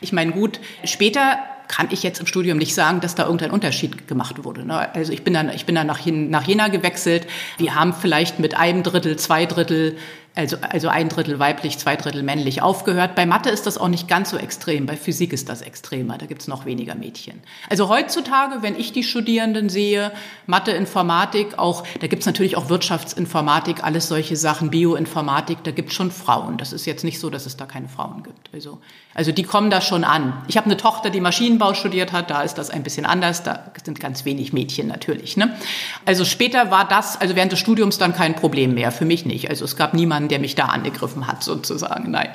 Ich 0.00 0.14
meine, 0.14 0.32
gut, 0.32 0.58
später 0.84 1.38
kann 1.70 1.86
ich 1.90 2.02
jetzt 2.02 2.18
im 2.18 2.26
Studium 2.26 2.58
nicht 2.58 2.74
sagen, 2.74 3.00
dass 3.00 3.14
da 3.14 3.24
irgendein 3.24 3.52
Unterschied 3.52 4.08
gemacht 4.08 4.44
wurde. 4.44 4.66
Ne? 4.66 4.92
Also 4.92 5.12
ich 5.12 5.22
bin 5.22 5.32
dann, 5.32 5.50
ich 5.50 5.66
bin 5.66 5.76
dann 5.76 5.86
nach, 5.86 6.04
nach 6.04 6.42
Jena 6.42 6.66
gewechselt. 6.66 7.28
Wir 7.58 7.76
haben 7.76 7.94
vielleicht 7.94 8.40
mit 8.40 8.56
einem 8.56 8.82
Drittel, 8.82 9.16
zwei 9.16 9.46
Drittel 9.46 9.96
also, 10.34 10.56
also 10.60 10.88
ein 10.88 11.08
Drittel 11.08 11.38
weiblich, 11.38 11.78
zwei 11.78 11.96
Drittel 11.96 12.22
männlich 12.22 12.62
aufgehört. 12.62 13.14
Bei 13.14 13.26
Mathe 13.26 13.50
ist 13.50 13.66
das 13.66 13.78
auch 13.78 13.88
nicht 13.88 14.06
ganz 14.06 14.30
so 14.30 14.36
extrem, 14.36 14.86
bei 14.86 14.96
Physik 14.96 15.32
ist 15.32 15.48
das 15.48 15.60
extremer, 15.60 16.18
da 16.18 16.26
gibt's 16.26 16.46
noch 16.46 16.66
weniger 16.66 16.94
Mädchen. 16.94 17.40
Also 17.68 17.88
heutzutage, 17.88 18.62
wenn 18.62 18.78
ich 18.78 18.92
die 18.92 19.02
Studierenden 19.02 19.68
sehe, 19.68 20.12
Mathe, 20.46 20.70
Informatik, 20.70 21.58
auch, 21.58 21.84
da 22.00 22.06
gibt's 22.06 22.26
natürlich 22.26 22.56
auch 22.56 22.68
Wirtschaftsinformatik, 22.68 23.82
alles 23.82 24.06
solche 24.06 24.36
Sachen, 24.36 24.70
Bioinformatik, 24.70 25.64
da 25.64 25.72
gibt's 25.72 25.94
schon 25.94 26.12
Frauen. 26.12 26.58
Das 26.58 26.72
ist 26.72 26.86
jetzt 26.86 27.02
nicht 27.02 27.18
so, 27.18 27.28
dass 27.28 27.46
es 27.46 27.56
da 27.56 27.66
keine 27.66 27.88
Frauen 27.88 28.22
gibt. 28.22 28.50
Also, 28.54 28.78
also 29.14 29.32
die 29.32 29.42
kommen 29.42 29.70
da 29.70 29.80
schon 29.80 30.04
an. 30.04 30.42
Ich 30.46 30.56
habe 30.56 30.66
eine 30.66 30.76
Tochter, 30.76 31.10
die 31.10 31.20
Maschinenbau 31.20 31.74
studiert 31.74 32.12
hat, 32.12 32.30
da 32.30 32.42
ist 32.42 32.54
das 32.54 32.70
ein 32.70 32.82
bisschen 32.82 33.04
anders, 33.04 33.42
da 33.42 33.64
sind 33.84 33.98
ganz 33.98 34.24
wenig 34.24 34.52
Mädchen 34.52 34.86
natürlich. 34.86 35.36
Ne? 35.36 35.56
Also 36.06 36.24
später 36.24 36.70
war 36.70 36.86
das, 36.86 37.20
also 37.20 37.34
während 37.34 37.52
des 37.52 37.58
Studiums 37.58 37.98
dann 37.98 38.14
kein 38.14 38.36
Problem 38.36 38.74
mehr, 38.74 38.92
für 38.92 39.04
mich 39.04 39.26
nicht. 39.26 39.50
Also 39.50 39.64
es 39.64 39.76
gab 39.76 39.94
niemanden, 39.94 40.28
der 40.28 40.38
mich 40.38 40.54
da 40.54 40.66
angegriffen 40.66 41.26
hat, 41.26 41.42
sozusagen. 41.42 42.10
Nein. 42.10 42.30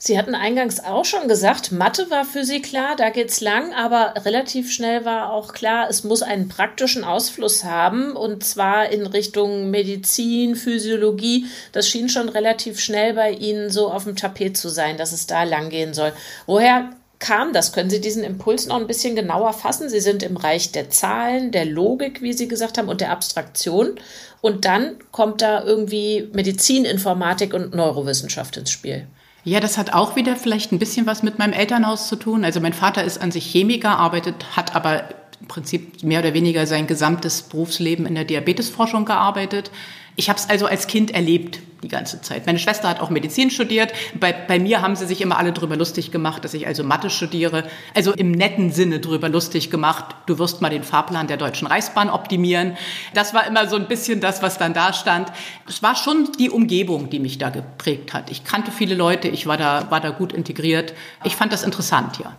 Sie 0.00 0.16
hatten 0.16 0.36
eingangs 0.36 0.78
auch 0.78 1.04
schon 1.04 1.26
gesagt, 1.26 1.72
Mathe 1.72 2.08
war 2.08 2.24
für 2.24 2.44
Sie 2.44 2.62
klar, 2.62 2.94
da 2.94 3.10
geht's 3.10 3.40
lang, 3.40 3.72
aber 3.74 4.14
relativ 4.24 4.70
schnell 4.70 5.04
war 5.04 5.32
auch 5.32 5.52
klar, 5.52 5.88
es 5.90 6.04
muss 6.04 6.22
einen 6.22 6.48
praktischen 6.48 7.02
Ausfluss 7.02 7.64
haben 7.64 8.14
und 8.14 8.44
zwar 8.44 8.90
in 8.90 9.06
Richtung 9.06 9.70
Medizin, 9.70 10.54
Physiologie. 10.54 11.46
Das 11.72 11.88
schien 11.88 12.08
schon 12.08 12.28
relativ 12.28 12.78
schnell 12.78 13.14
bei 13.14 13.32
Ihnen 13.32 13.70
so 13.70 13.90
auf 13.90 14.04
dem 14.04 14.14
Tapet 14.14 14.56
zu 14.56 14.68
sein, 14.68 14.96
dass 14.98 15.10
es 15.10 15.26
da 15.26 15.42
lang 15.42 15.68
gehen 15.68 15.94
soll. 15.94 16.12
Woher 16.46 16.90
kam 17.18 17.52
das? 17.52 17.72
Können 17.72 17.90
Sie 17.90 18.00
diesen 18.00 18.22
Impuls 18.22 18.66
noch 18.66 18.76
ein 18.76 18.86
bisschen 18.86 19.16
genauer 19.16 19.52
fassen? 19.52 19.88
Sie 19.88 20.00
sind 20.00 20.22
im 20.22 20.36
Reich 20.36 20.70
der 20.70 20.90
Zahlen, 20.90 21.50
der 21.50 21.64
Logik, 21.64 22.22
wie 22.22 22.32
Sie 22.32 22.46
gesagt 22.46 22.78
haben, 22.78 22.88
und 22.88 23.00
der 23.00 23.10
Abstraktion. 23.10 23.98
Und 24.40 24.64
dann 24.64 24.96
kommt 25.10 25.42
da 25.42 25.64
irgendwie 25.64 26.28
Medizininformatik 26.32 27.52
und 27.52 27.74
Neurowissenschaft 27.74 28.56
ins 28.56 28.70
Spiel. 28.70 29.08
Ja, 29.48 29.60
das 29.60 29.78
hat 29.78 29.94
auch 29.94 30.14
wieder 30.14 30.36
vielleicht 30.36 30.72
ein 30.72 30.78
bisschen 30.78 31.06
was 31.06 31.22
mit 31.22 31.38
meinem 31.38 31.54
Elternhaus 31.54 32.08
zu 32.08 32.16
tun. 32.16 32.44
Also 32.44 32.60
mein 32.60 32.74
Vater 32.74 33.02
ist 33.02 33.16
an 33.16 33.30
sich 33.30 33.46
Chemiker, 33.50 33.98
arbeitet, 33.98 34.56
hat 34.56 34.76
aber 34.76 35.04
im 35.40 35.48
Prinzip 35.48 36.02
mehr 36.02 36.20
oder 36.20 36.34
weniger 36.34 36.66
sein 36.66 36.86
gesamtes 36.86 37.40
Berufsleben 37.44 38.04
in 38.04 38.14
der 38.14 38.24
Diabetesforschung 38.24 39.06
gearbeitet. 39.06 39.70
Ich 40.18 40.28
habe 40.28 40.36
es 40.36 40.50
also 40.50 40.66
als 40.66 40.88
Kind 40.88 41.12
erlebt 41.12 41.60
die 41.84 41.86
ganze 41.86 42.20
Zeit. 42.20 42.44
Meine 42.44 42.58
Schwester 42.58 42.88
hat 42.88 42.98
auch 42.98 43.08
Medizin 43.08 43.52
studiert. 43.52 43.92
Bei, 44.18 44.32
bei 44.32 44.58
mir 44.58 44.82
haben 44.82 44.96
sie 44.96 45.06
sich 45.06 45.20
immer 45.20 45.38
alle 45.38 45.52
drüber 45.52 45.76
lustig 45.76 46.10
gemacht, 46.10 46.44
dass 46.44 46.54
ich 46.54 46.66
also 46.66 46.82
Mathe 46.82 47.08
studiere. 47.08 47.62
Also 47.94 48.14
im 48.14 48.32
netten 48.32 48.72
Sinne 48.72 48.98
drüber 48.98 49.28
lustig 49.28 49.70
gemacht. 49.70 50.16
Du 50.26 50.40
wirst 50.40 50.60
mal 50.60 50.70
den 50.70 50.82
Fahrplan 50.82 51.28
der 51.28 51.36
Deutschen 51.36 51.68
Reichsbahn 51.68 52.10
optimieren. 52.10 52.76
Das 53.14 53.32
war 53.32 53.46
immer 53.46 53.68
so 53.68 53.76
ein 53.76 53.86
bisschen 53.86 54.20
das, 54.20 54.42
was 54.42 54.58
dann 54.58 54.74
da 54.74 54.92
stand. 54.92 55.30
Es 55.68 55.84
war 55.84 55.94
schon 55.94 56.32
die 56.36 56.50
Umgebung, 56.50 57.10
die 57.10 57.20
mich 57.20 57.38
da 57.38 57.50
geprägt 57.50 58.12
hat. 58.12 58.28
Ich 58.28 58.42
kannte 58.42 58.72
viele 58.72 58.96
Leute, 58.96 59.28
ich 59.28 59.46
war 59.46 59.56
da, 59.56 59.88
war 59.88 60.00
da 60.00 60.10
gut 60.10 60.32
integriert. 60.32 60.94
Ich 61.22 61.36
fand 61.36 61.52
das 61.52 61.62
interessant, 61.62 62.18
ja. 62.18 62.34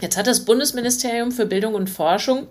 Jetzt 0.00 0.16
hat 0.16 0.28
das 0.28 0.44
Bundesministerium 0.44 1.32
für 1.32 1.46
Bildung 1.46 1.74
und 1.74 1.90
Forschung 1.90 2.46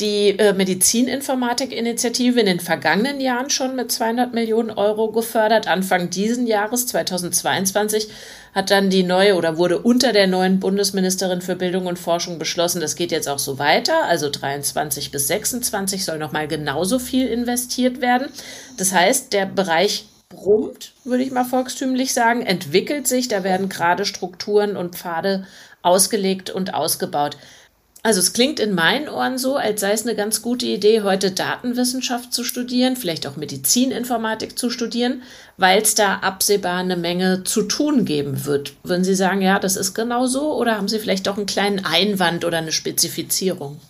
die 0.00 0.38
äh, 0.38 0.52
Medizininformatik-Initiative 0.54 2.40
in 2.40 2.46
den 2.46 2.60
vergangenen 2.60 3.20
Jahren 3.20 3.50
schon 3.50 3.76
mit 3.76 3.92
200 3.92 4.32
Millionen 4.32 4.70
Euro 4.70 5.12
gefördert. 5.12 5.68
Anfang 5.68 6.10
diesen 6.10 6.46
Jahres, 6.46 6.86
2022, 6.86 8.08
hat 8.54 8.70
dann 8.70 8.90
die 8.90 9.02
neue 9.02 9.36
oder 9.36 9.58
wurde 9.58 9.78
unter 9.78 10.12
der 10.12 10.26
neuen 10.26 10.60
Bundesministerin 10.60 11.40
für 11.40 11.56
Bildung 11.56 11.86
und 11.86 11.98
Forschung 11.98 12.38
beschlossen, 12.38 12.80
das 12.80 12.96
geht 12.96 13.12
jetzt 13.12 13.28
auch 13.28 13.38
so 13.38 13.58
weiter. 13.58 14.04
Also 14.04 14.30
23 14.30 15.10
bis 15.10 15.28
26 15.28 16.04
soll 16.04 16.18
nochmal 16.18 16.48
genauso 16.48 16.98
viel 16.98 17.28
investiert 17.28 18.00
werden. 18.00 18.28
Das 18.78 18.92
heißt, 18.92 19.32
der 19.32 19.46
Bereich 19.46 20.06
brummt, 20.28 20.92
würde 21.04 21.22
ich 21.22 21.30
mal 21.30 21.44
volkstümlich 21.44 22.12
sagen, 22.12 22.42
entwickelt 22.42 23.06
sich. 23.06 23.28
Da 23.28 23.44
werden 23.44 23.68
gerade 23.68 24.04
Strukturen 24.04 24.76
und 24.76 24.96
Pfade 24.96 25.46
ausgelegt 25.82 26.50
und 26.50 26.74
ausgebaut. 26.74 27.36
Also 28.04 28.18
es 28.18 28.32
klingt 28.32 28.58
in 28.58 28.74
meinen 28.74 29.08
Ohren 29.08 29.38
so, 29.38 29.54
als 29.54 29.80
sei 29.80 29.92
es 29.92 30.02
eine 30.02 30.16
ganz 30.16 30.42
gute 30.42 30.66
Idee, 30.66 31.02
heute 31.02 31.30
Datenwissenschaft 31.30 32.34
zu 32.34 32.42
studieren, 32.42 32.96
vielleicht 32.96 33.28
auch 33.28 33.36
Medizininformatik 33.36 34.58
zu 34.58 34.70
studieren, 34.70 35.22
weil 35.56 35.82
es 35.82 35.94
da 35.94 36.16
absehbar 36.16 36.78
eine 36.78 36.96
Menge 36.96 37.44
zu 37.44 37.62
tun 37.62 38.04
geben 38.04 38.44
wird. 38.44 38.74
Würden 38.82 39.04
Sie 39.04 39.14
sagen, 39.14 39.40
ja, 39.40 39.60
das 39.60 39.76
ist 39.76 39.94
genau 39.94 40.26
so 40.26 40.52
oder 40.56 40.78
haben 40.78 40.88
Sie 40.88 40.98
vielleicht 40.98 41.28
auch 41.28 41.36
einen 41.36 41.46
kleinen 41.46 41.84
Einwand 41.84 42.44
oder 42.44 42.58
eine 42.58 42.72
Spezifizierung? 42.72 43.80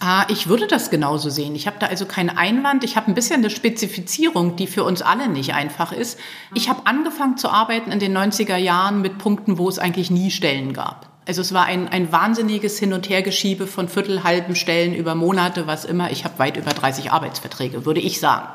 Ah, 0.00 0.24
ich 0.30 0.48
würde 0.48 0.66
das 0.66 0.88
genauso 0.88 1.28
sehen. 1.28 1.54
Ich 1.54 1.66
habe 1.66 1.76
da 1.78 1.88
also 1.88 2.06
keinen 2.06 2.30
Einwand. 2.30 2.84
Ich 2.84 2.96
habe 2.96 3.08
ein 3.08 3.14
bisschen 3.14 3.40
eine 3.40 3.50
Spezifizierung, 3.50 4.56
die 4.56 4.66
für 4.66 4.82
uns 4.82 5.02
alle 5.02 5.28
nicht 5.28 5.52
einfach 5.52 5.92
ist. 5.92 6.18
Ich 6.54 6.70
habe 6.70 6.86
angefangen 6.86 7.36
zu 7.36 7.50
arbeiten 7.50 7.92
in 7.92 8.00
den 8.00 8.16
90er 8.16 8.56
Jahren 8.56 9.02
mit 9.02 9.18
Punkten, 9.18 9.58
wo 9.58 9.68
es 9.68 9.78
eigentlich 9.78 10.10
nie 10.10 10.30
Stellen 10.30 10.72
gab. 10.72 11.11
Also 11.24 11.40
es 11.40 11.54
war 11.54 11.66
ein, 11.66 11.86
ein 11.86 12.10
wahnsinniges 12.10 12.80
Hin- 12.80 12.92
und 12.92 13.08
Hergeschiebe 13.08 13.68
von 13.68 13.88
Viertel, 13.88 14.24
halben 14.24 14.56
Stellen 14.56 14.92
über 14.92 15.14
Monate, 15.14 15.68
was 15.68 15.84
immer. 15.84 16.10
Ich 16.10 16.24
habe 16.24 16.36
weit 16.40 16.56
über 16.56 16.72
30 16.72 17.12
Arbeitsverträge, 17.12 17.86
würde 17.86 18.00
ich 18.00 18.18
sagen. 18.18 18.48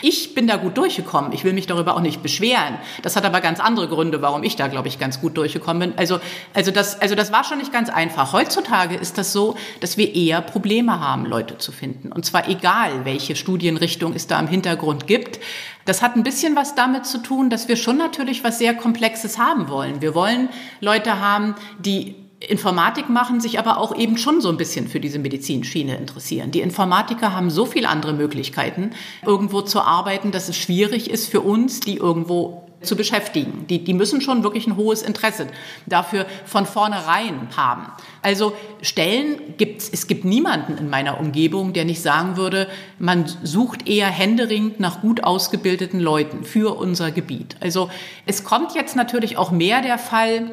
Ich 0.00 0.34
bin 0.34 0.46
da 0.46 0.56
gut 0.56 0.78
durchgekommen. 0.78 1.32
Ich 1.32 1.44
will 1.44 1.52
mich 1.52 1.66
darüber 1.66 1.94
auch 1.94 2.00
nicht 2.00 2.22
beschweren. 2.22 2.78
Das 3.02 3.16
hat 3.16 3.26
aber 3.26 3.42
ganz 3.42 3.60
andere 3.60 3.88
Gründe, 3.88 4.22
warum 4.22 4.42
ich 4.42 4.56
da, 4.56 4.68
glaube 4.68 4.88
ich, 4.88 4.98
ganz 4.98 5.20
gut 5.20 5.36
durchgekommen 5.36 5.90
bin. 5.90 5.98
Also, 5.98 6.18
also, 6.54 6.70
das, 6.70 6.98
also 6.98 7.14
das 7.14 7.30
war 7.30 7.44
schon 7.44 7.58
nicht 7.58 7.74
ganz 7.74 7.90
einfach. 7.90 8.32
Heutzutage 8.32 8.94
ist 8.94 9.18
das 9.18 9.34
so, 9.34 9.56
dass 9.80 9.98
wir 9.98 10.14
eher 10.14 10.40
Probleme 10.40 11.00
haben, 11.00 11.26
Leute 11.26 11.58
zu 11.58 11.72
finden. 11.72 12.10
Und 12.10 12.24
zwar 12.24 12.48
egal, 12.48 13.04
welche 13.04 13.36
Studienrichtung 13.36 14.14
es 14.14 14.26
da 14.26 14.40
im 14.40 14.48
Hintergrund 14.48 15.06
gibt. 15.06 15.40
Das 15.84 16.02
hat 16.02 16.16
ein 16.16 16.22
bisschen 16.22 16.56
was 16.56 16.74
damit 16.74 17.06
zu 17.06 17.18
tun, 17.18 17.50
dass 17.50 17.68
wir 17.68 17.76
schon 17.76 17.98
natürlich 17.98 18.44
was 18.44 18.58
sehr 18.58 18.74
Komplexes 18.74 19.38
haben 19.38 19.68
wollen. 19.68 20.00
Wir 20.00 20.14
wollen 20.14 20.48
Leute 20.80 21.20
haben, 21.20 21.54
die 21.78 22.16
Informatik 22.40 23.08
machen, 23.08 23.40
sich 23.40 23.58
aber 23.58 23.78
auch 23.78 23.96
eben 23.96 24.18
schon 24.18 24.40
so 24.40 24.48
ein 24.48 24.56
bisschen 24.56 24.88
für 24.88 25.00
diese 25.00 25.18
Medizinschiene 25.18 25.96
interessieren. 25.96 26.50
Die 26.50 26.60
Informatiker 26.60 27.32
haben 27.32 27.50
so 27.50 27.64
viele 27.66 27.88
andere 27.88 28.12
Möglichkeiten, 28.12 28.90
irgendwo 29.24 29.62
zu 29.62 29.80
arbeiten, 29.80 30.30
dass 30.30 30.48
es 30.48 30.56
schwierig 30.56 31.10
ist 31.10 31.28
für 31.28 31.40
uns, 31.40 31.80
die 31.80 31.96
irgendwo 31.96 32.63
zu 32.84 32.96
beschäftigen. 32.96 33.66
Die, 33.68 33.82
die 33.82 33.94
müssen 33.94 34.20
schon 34.20 34.42
wirklich 34.42 34.66
ein 34.66 34.76
hohes 34.76 35.02
Interesse 35.02 35.48
dafür 35.86 36.26
von 36.44 36.66
vornherein 36.66 37.48
haben. 37.56 37.86
Also 38.22 38.54
Stellen 38.82 39.56
gibt's, 39.56 39.88
es 39.92 40.06
gibt 40.06 40.24
niemanden 40.24 40.78
in 40.78 40.88
meiner 40.88 41.20
Umgebung, 41.20 41.72
der 41.72 41.84
nicht 41.84 42.02
sagen 42.02 42.36
würde, 42.36 42.68
man 42.98 43.26
sucht 43.42 43.88
eher 43.88 44.08
händeringend 44.08 44.80
nach 44.80 45.00
gut 45.00 45.24
ausgebildeten 45.24 46.00
Leuten 46.00 46.44
für 46.44 46.76
unser 46.76 47.10
Gebiet. 47.10 47.56
Also 47.60 47.90
es 48.26 48.44
kommt 48.44 48.74
jetzt 48.74 48.96
natürlich 48.96 49.36
auch 49.36 49.50
mehr 49.50 49.82
der 49.82 49.98
Fall, 49.98 50.50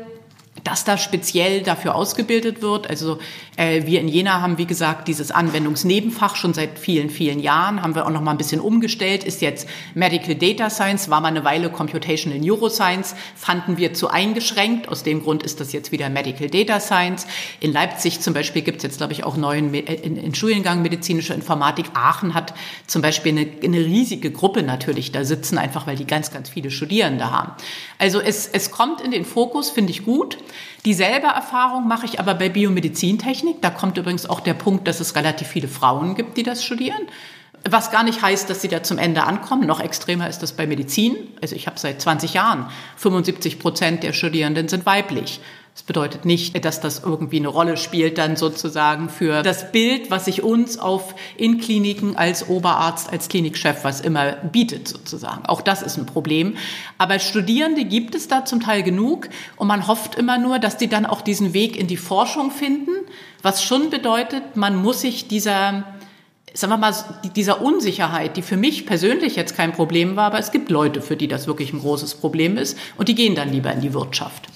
dass 0.64 0.84
da 0.84 0.98
speziell 0.98 1.64
dafür 1.64 1.96
ausgebildet 1.96 2.62
wird. 2.62 2.90
Also 2.90 3.20
äh, 3.58 3.86
wir 3.86 4.00
in 4.00 4.08
Jena 4.08 4.42
haben, 4.42 4.58
wie 4.58 4.66
gesagt, 4.66 5.08
dieses 5.08 5.32
Anwendungsnebenfach 5.32 6.36
schon 6.36 6.54
seit 6.54 6.78
vielen, 6.78 7.10
vielen 7.10 7.40
Jahren, 7.40 7.82
haben 7.82 7.96
wir 7.96 8.06
auch 8.06 8.12
noch 8.12 8.22
mal 8.22 8.32
ein 8.32 8.38
bisschen 8.38 8.62
umgestellt, 8.62 9.24
ist 9.24 9.42
jetzt 9.42 9.68
Medical 9.96 10.36
Data 10.36 10.70
Science, 10.70 11.10
war 11.10 11.22
mal 11.22 11.30
eine 11.30 11.44
Weile 11.44 11.70
Computational 11.70 12.40
Neuroscience, 12.40 13.16
fanden 13.36 13.78
wir 13.78 13.94
zu 13.94 14.10
eingeschränkt. 14.10 14.88
Aus 14.88 15.04
dem 15.04 15.24
Grund 15.24 15.44
ist 15.44 15.60
das 15.60 15.74
jetzt 15.74 15.92
wieder 15.92 16.10
Medical 16.10 16.50
Data 16.50 16.80
Science. 16.80 17.28
In 17.60 17.72
Leipzig 17.72 18.22
zum 18.22 18.34
Beispiel 18.34 18.62
gibt 18.62 18.78
es 18.78 18.84
jetzt, 18.84 18.98
glaube 18.98 19.14
ich, 19.14 19.24
auch 19.24 19.38
neuen 19.38 19.74
äh, 19.74 19.80
in, 19.80 20.18
in 20.18 20.36
Studiengang 20.36 20.82
medizinische 20.82 21.34
Informatik. 21.34 21.88
Aachen 21.94 22.34
hat 22.34 22.54
zum 22.88 23.02
Beispiel 23.02 23.32
eine, 23.32 23.48
eine 23.64 23.80
riesige 23.80 24.32
Gruppe 24.32 24.64
natürlich 24.64 25.12
da 25.12 25.24
sitzen, 25.24 25.58
einfach 25.58 25.88
weil 25.88 25.96
die 25.96 26.08
ganz, 26.08 26.32
ganz 26.32 26.50
viele 26.50 26.72
Studierende 26.72 27.32
haben. 27.32 27.52
Also 28.02 28.20
es, 28.20 28.48
es 28.48 28.72
kommt 28.72 29.00
in 29.00 29.12
den 29.12 29.26
Fokus, 29.26 29.70
finde 29.70 29.92
ich 29.92 30.04
gut. 30.04 30.40
Dieselbe 30.86 31.28
Erfahrung 31.28 31.88
mache 31.88 32.08
ich 32.08 32.20
aber 32.20 32.34
bei 32.34 32.50
Biomedizintechnik. 32.50 33.62
Da 33.62 33.70
kommt 33.70 33.96
übrigens 33.96 34.26
auch 34.26 34.40
der 34.40 34.56
Punkt, 34.56 34.88
dass 34.88 35.00
es 35.00 35.16
relativ 35.16 35.48
viele 35.48 35.68
Frauen 35.68 36.16
gibt, 36.16 36.36
die 36.36 36.42
das 36.42 36.66
studieren. 36.66 37.02
Was 37.70 37.92
gar 37.92 38.02
nicht 38.02 38.24
heißt, 38.24 38.50
dass 38.50 38.60
sie 38.60 38.70
da 38.70 38.82
zum 38.82 38.98
Ende 38.98 39.26
ankommen. 39.26 39.68
Noch 39.68 39.80
extremer 39.80 40.28
ist 40.28 40.40
das 40.40 40.54
bei 40.54 40.66
Medizin. 40.66 41.16
Also 41.44 41.56
ich 41.56 41.68
habe 41.68 41.78
seit 41.78 42.02
20 42.02 42.34
Jahren 42.34 42.66
75 42.96 43.60
Prozent 43.60 44.02
der 44.02 44.14
Studierenden 44.14 44.68
sind 44.68 44.88
weiblich. 44.88 45.40
Das 45.74 45.84
bedeutet 45.84 46.26
nicht, 46.26 46.66
dass 46.66 46.82
das 46.82 47.02
irgendwie 47.04 47.38
eine 47.38 47.48
Rolle 47.48 47.78
spielt 47.78 48.18
dann 48.18 48.36
sozusagen 48.36 49.08
für 49.08 49.42
das 49.42 49.72
Bild, 49.72 50.12
was 50.12 50.26
sich 50.26 50.44
uns 50.44 50.78
auf 50.78 51.16
in 51.38 51.60
Kliniken 51.60 52.18
als 52.18 52.50
Oberarzt, 52.50 53.10
als 53.10 53.30
Klinikchef, 53.30 53.84
was 53.84 54.02
immer 54.02 54.34
bietet 54.34 54.90
sozusagen. 54.90 55.46
Auch 55.46 55.62
das 55.62 55.82
ist 55.82 55.98
ein 55.98 56.06
Problem. 56.06 56.58
Aber 56.98 57.20
Studierende 57.20 57.86
gibt 57.86 58.16
es 58.16 58.28
da 58.28 58.44
zum 58.44 58.60
Teil 58.60 58.84
genug 58.84 59.30
und 59.56 59.68
man 59.68 59.88
hofft 59.88 60.16
immer 60.16 60.38
nur, 60.38 60.60
dass 60.60 60.76
die 60.76 60.90
dann 60.90 61.06
auch 61.06 61.22
diesen 61.22 61.54
Weg 61.54 61.78
in 61.78 61.88
die 61.88 61.98
Forschung 61.98 62.52
finden, 62.52 62.92
was 63.42 63.64
schon 63.64 63.90
bedeutet, 63.90 64.58
man 64.58 64.76
muss 64.76 65.02
sich 65.02 65.30
dieser 65.30 65.86
sagen 66.54 66.74
wir 66.74 66.78
mal, 66.78 66.94
dieser 67.36 67.62
Unsicherheit, 67.62 68.36
die 68.36 68.42
für 68.42 68.58
mich 68.58 68.86
persönlich 68.86 69.38
jetzt 69.38 69.56
kein 69.56 69.72
Problem 69.72 70.18
war, 70.18 70.26
aber 70.26 70.40
es 70.40 70.52
gibt 70.52 70.70
Leute, 70.70 71.02
für 71.02 71.16
die 71.16 71.30
das 71.30 71.48
wirklich 71.48 71.72
ein 71.72 71.80
großes 71.80 72.16
Problem 72.16 72.58
ist 72.58 72.78
und 72.98 73.08
die 73.08 73.16
gehen 73.16 73.36
dann 73.36 73.54
lieber 73.54 73.72
in 73.72 73.80
die 73.80 73.94
Wirtschaft. 73.94 74.48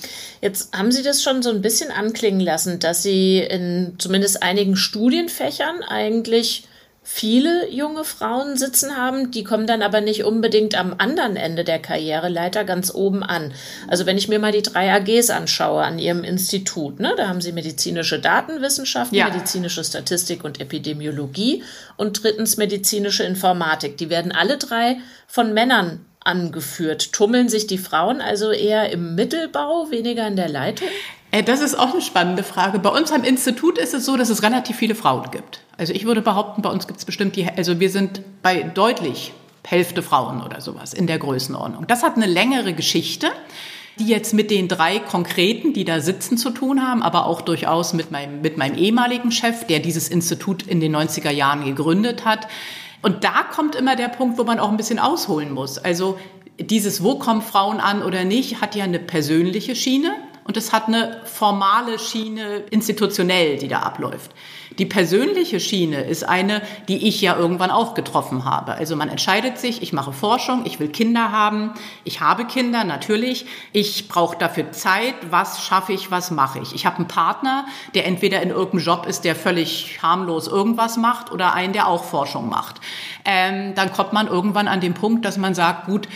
Jetzt 0.46 0.78
haben 0.78 0.92
Sie 0.92 1.02
das 1.02 1.24
schon 1.24 1.42
so 1.42 1.50
ein 1.50 1.64
bisschen 1.64 1.90
anklingen 1.90 2.40
lassen, 2.40 2.78
dass 2.78 3.02
Sie 3.02 3.40
in 3.40 3.96
zumindest 3.98 4.44
einigen 4.44 4.76
Studienfächern 4.76 5.82
eigentlich 5.82 6.68
viele 7.02 7.68
junge 7.72 8.04
Frauen 8.04 8.56
sitzen 8.56 8.96
haben, 8.96 9.32
die 9.32 9.44
kommen 9.44 9.66
dann 9.66 9.82
aber 9.82 10.02
nicht 10.02 10.24
unbedingt 10.24 10.78
am 10.78 10.94
anderen 11.00 11.36
Ende 11.36 11.64
der 11.64 11.80
Karriereleiter 11.80 12.64
ganz 12.64 12.94
oben 12.94 13.24
an. 13.24 13.54
Also 13.88 14.06
wenn 14.06 14.20
ich 14.20 14.28
mir 14.28 14.38
mal 14.38 14.52
die 14.52 14.62
drei 14.62 14.94
AGs 14.94 15.32
anschaue 15.32 15.84
an 15.84 15.98
Ihrem 15.98 16.24
Institut, 16.24 17.00
ne, 17.00 17.16
da 17.18 17.28
haben 17.28 17.42
Sie 17.42 17.52
medizinische 17.52 18.20
Datenwissenschaften, 18.20 19.18
ja. 19.18 19.30
medizinische 19.30 19.84
Statistik 19.84 20.44
und 20.44 20.62
Epidemiologie 20.62 21.64
und 21.98 22.22
drittens 22.22 22.58
medizinische 22.58 23.24
Informatik. 23.24 23.98
Die 23.98 24.12
werden 24.12 24.32
alle 24.32 24.60
drei 24.60 24.98
von 25.26 25.56
Männern 25.56 26.06
angeführt. 26.26 27.14
Tummeln 27.14 27.48
sich 27.48 27.68
die 27.68 27.78
Frauen 27.78 28.20
also 28.20 28.52
eher 28.52 28.92
im 28.92 29.16
Mittelbau, 29.16 29.90
weniger 29.92 30.28
in 30.28 30.36
der 30.36 30.50
Leitung? 30.50 30.90
Äh, 31.32 31.44
das 31.44 31.62
ist 31.62 31.76
auch 31.76 31.94
eine 31.94 32.02
spannende 32.02 32.44
Frage. 32.44 32.80
Bei 32.80 32.90
uns 32.90 33.12
am 33.12 33.24
Institut 33.24 33.78
ist 33.78 33.94
es 33.94 34.06
so, 34.06 34.18
dass 34.18 34.30
es 34.30 34.44
relativ 34.44 34.76
viele 34.76 34.96
Frauen 34.96 35.32
gibt. 35.32 35.62
Also 35.78 35.94
ich 35.94 36.06
würde 36.06 36.22
behaupten, 36.22 36.62
bei 36.62 36.70
uns 36.70 36.88
gibt 36.88 37.00
es 37.00 37.06
bestimmt 37.06 37.36
die, 37.36 37.46
also 37.46 37.80
wir 37.80 37.90
sind 37.90 38.22
bei 38.42 38.64
deutlich 38.64 39.34
Hälfte 39.66 40.04
Frauen 40.04 40.44
oder 40.44 40.62
sowas 40.62 40.94
in 40.94 41.08
der 41.08 41.18
Größenordnung. 41.18 41.88
Das 41.88 42.04
hat 42.04 42.18
eine 42.18 42.28
längere 42.28 42.74
Geschichte, 42.74 43.32
die 43.98 44.06
jetzt 44.06 44.34
mit 44.34 44.52
den 44.52 44.68
drei 44.68 45.00
konkreten, 45.00 45.74
die 45.74 45.86
da 45.86 46.02
sitzen, 46.02 46.38
zu 46.38 46.52
tun 46.52 46.88
haben, 46.88 47.02
aber 47.02 47.26
auch 47.26 47.42
durchaus 47.42 47.94
mit 47.94 48.12
meinem, 48.12 48.42
mit 48.42 48.58
meinem 48.58 48.78
ehemaligen 48.78 49.32
Chef, 49.32 49.66
der 49.66 49.80
dieses 49.80 50.10
Institut 50.10 50.64
in 50.64 50.80
den 50.80 50.96
90er 50.96 51.32
Jahren 51.32 51.66
gegründet 51.66 52.26
hat. 52.26 52.48
Und 53.06 53.24
da 53.24 53.44
kommt 53.44 53.76
immer 53.76 53.96
der 53.96 54.08
Punkt, 54.08 54.40
wo 54.40 54.44
man 54.46 54.58
auch 54.58 54.72
ein 54.72 54.78
bisschen 54.78 54.98
ausholen 54.98 55.52
muss. 55.52 55.78
Also 55.78 56.18
dieses, 56.60 57.04
wo 57.04 57.20
kommen 57.20 57.44
Frauen 57.44 57.80
an 57.80 58.02
oder 58.02 58.24
nicht, 58.24 58.62
hat 58.62 58.74
ja 58.74 58.84
eine 58.84 58.98
persönliche 58.98 59.76
Schiene 59.76 60.16
und 60.44 60.58
es 60.58 60.74
hat 60.74 60.88
eine 60.88 61.22
formale 61.24 62.00
Schiene 62.00 62.64
institutionell, 62.72 63.58
die 63.58 63.68
da 63.68 63.82
abläuft. 63.82 64.32
Die 64.78 64.86
persönliche 64.86 65.60
Schiene 65.60 66.02
ist 66.02 66.24
eine, 66.24 66.62
die 66.88 67.08
ich 67.08 67.22
ja 67.22 67.36
irgendwann 67.38 67.72
auch 67.72 67.94
getroffen 67.94 68.46
habe. 68.46 68.74
Also 68.74 68.96
man 68.96 69.10
entscheidet 69.10 69.58
sich, 69.58 69.82
ich 69.82 69.94
mache 69.94 70.12
Forschung, 70.12 70.66
ich 70.66 70.80
will 70.80 70.90
Kinder 70.90 71.32
haben, 71.32 71.72
ich 72.04 72.22
habe 72.22 72.46
Kinder 72.46 72.84
natürlich, 72.84 73.46
ich 73.72 74.08
brauche 74.08 74.38
dafür 74.38 74.72
Zeit, 74.72 75.16
was 75.30 75.64
schaffe 75.66 75.94
ich, 75.94 76.12
was 76.12 76.32
mache 76.32 76.60
ich. 76.60 76.74
Ich 76.76 76.86
habe 76.86 76.98
einen 76.98 77.08
Partner, 77.08 77.66
der 77.94 78.06
entweder 78.06 78.42
in 78.42 78.50
irgendeinem 78.50 78.86
Job 78.86 79.06
ist, 79.06 79.24
der 79.26 79.36
völlig 79.36 80.00
harmlos 80.02 80.48
irgendwas 80.48 80.98
macht 80.98 81.32
oder 81.32 81.54
einen, 81.54 81.74
der 81.74 81.88
auch 81.88 82.04
Forschung 82.04 82.50
macht. 82.50 82.82
Ähm, 83.24 83.76
dann 83.76 83.92
kommt 83.94 84.14
man 84.14 84.28
irgendwann 84.28 84.68
an 84.68 84.82
den 84.82 84.94
Punkt, 84.94 85.26
dass 85.26 85.38
man 85.38 85.56
sagt, 85.56 85.86
gut, 85.86 86.08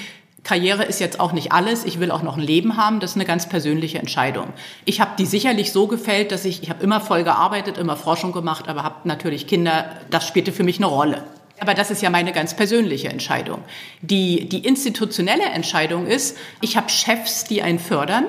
Karriere 0.43 0.83
ist 0.83 0.99
jetzt 0.99 1.19
auch 1.19 1.31
nicht 1.31 1.51
alles. 1.51 1.85
Ich 1.85 1.99
will 1.99 2.11
auch 2.11 2.23
noch 2.23 2.37
ein 2.37 2.43
Leben 2.43 2.77
haben. 2.77 2.99
Das 2.99 3.11
ist 3.11 3.17
eine 3.17 3.25
ganz 3.25 3.49
persönliche 3.49 3.99
Entscheidung. 3.99 4.53
Ich 4.85 5.01
habe 5.01 5.11
die 5.17 5.25
sicherlich 5.25 5.71
so 5.71 5.87
gefällt, 5.87 6.31
dass 6.31 6.45
ich, 6.45 6.63
ich 6.63 6.69
habe 6.69 6.83
immer 6.83 7.01
voll 7.01 7.23
gearbeitet, 7.23 7.77
immer 7.77 7.97
Forschung 7.97 8.31
gemacht, 8.31 8.67
aber 8.67 8.83
habe 8.83 9.07
natürlich 9.07 9.47
Kinder. 9.47 9.97
Das 10.09 10.27
spielte 10.27 10.51
für 10.51 10.63
mich 10.63 10.77
eine 10.77 10.87
Rolle. 10.87 11.23
Aber 11.59 11.73
das 11.73 11.91
ist 11.91 12.01
ja 12.01 12.09
meine 12.09 12.31
ganz 12.31 12.55
persönliche 12.55 13.09
Entscheidung. 13.09 13.63
Die, 14.01 14.47
die 14.47 14.65
institutionelle 14.65 15.43
Entscheidung 15.43 16.07
ist, 16.07 16.37
ich 16.61 16.77
habe 16.77 16.89
Chefs, 16.89 17.43
die 17.43 17.61
einen 17.61 17.79
fördern. 17.79 18.25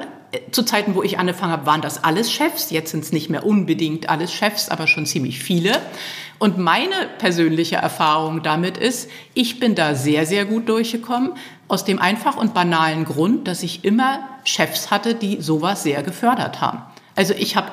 Zu 0.53 0.63
Zeiten, 0.63 0.95
wo 0.95 1.03
ich 1.03 1.19
angefangen 1.19 1.53
habe, 1.53 1.67
waren 1.67 1.81
das 1.81 2.03
alles 2.03 2.33
Chefs. 2.33 2.71
Jetzt 2.71 2.91
sind 2.91 3.05
es 3.05 3.13
nicht 3.13 3.31
mehr 3.31 3.47
unbedingt 3.47 4.09
alles 4.09 4.33
Chefs, 4.33 4.69
aber 4.69 4.87
schon 4.87 5.07
ziemlich 5.07 5.41
viele. 5.41 5.81
Und 6.41 6.57
meine 6.57 7.07
persönliche 7.19 7.77
Erfahrung 7.77 8.43
damit 8.43 8.79
ist, 8.79 9.11
ich 9.35 9.61
bin 9.61 9.75
da 9.75 9.95
sehr, 9.95 10.25
sehr 10.25 10.47
gut 10.47 10.71
durchgekommen, 10.71 11.35
aus 11.69 11.85
dem 11.85 11.99
einfach 11.99 12.37
und 12.37 12.55
banalen 12.55 13.05
Grund, 13.05 13.47
dass 13.47 13.63
ich 13.63 13.85
immer 13.85 14.21
Chefs 14.45 14.91
hatte, 14.91 15.15
die 15.15 15.43
sowas 15.43 15.83
sehr 15.83 16.03
gefördert 16.03 16.63
haben. 16.63 16.81
Also 17.15 17.35
ich 17.35 17.57
habe 17.57 17.71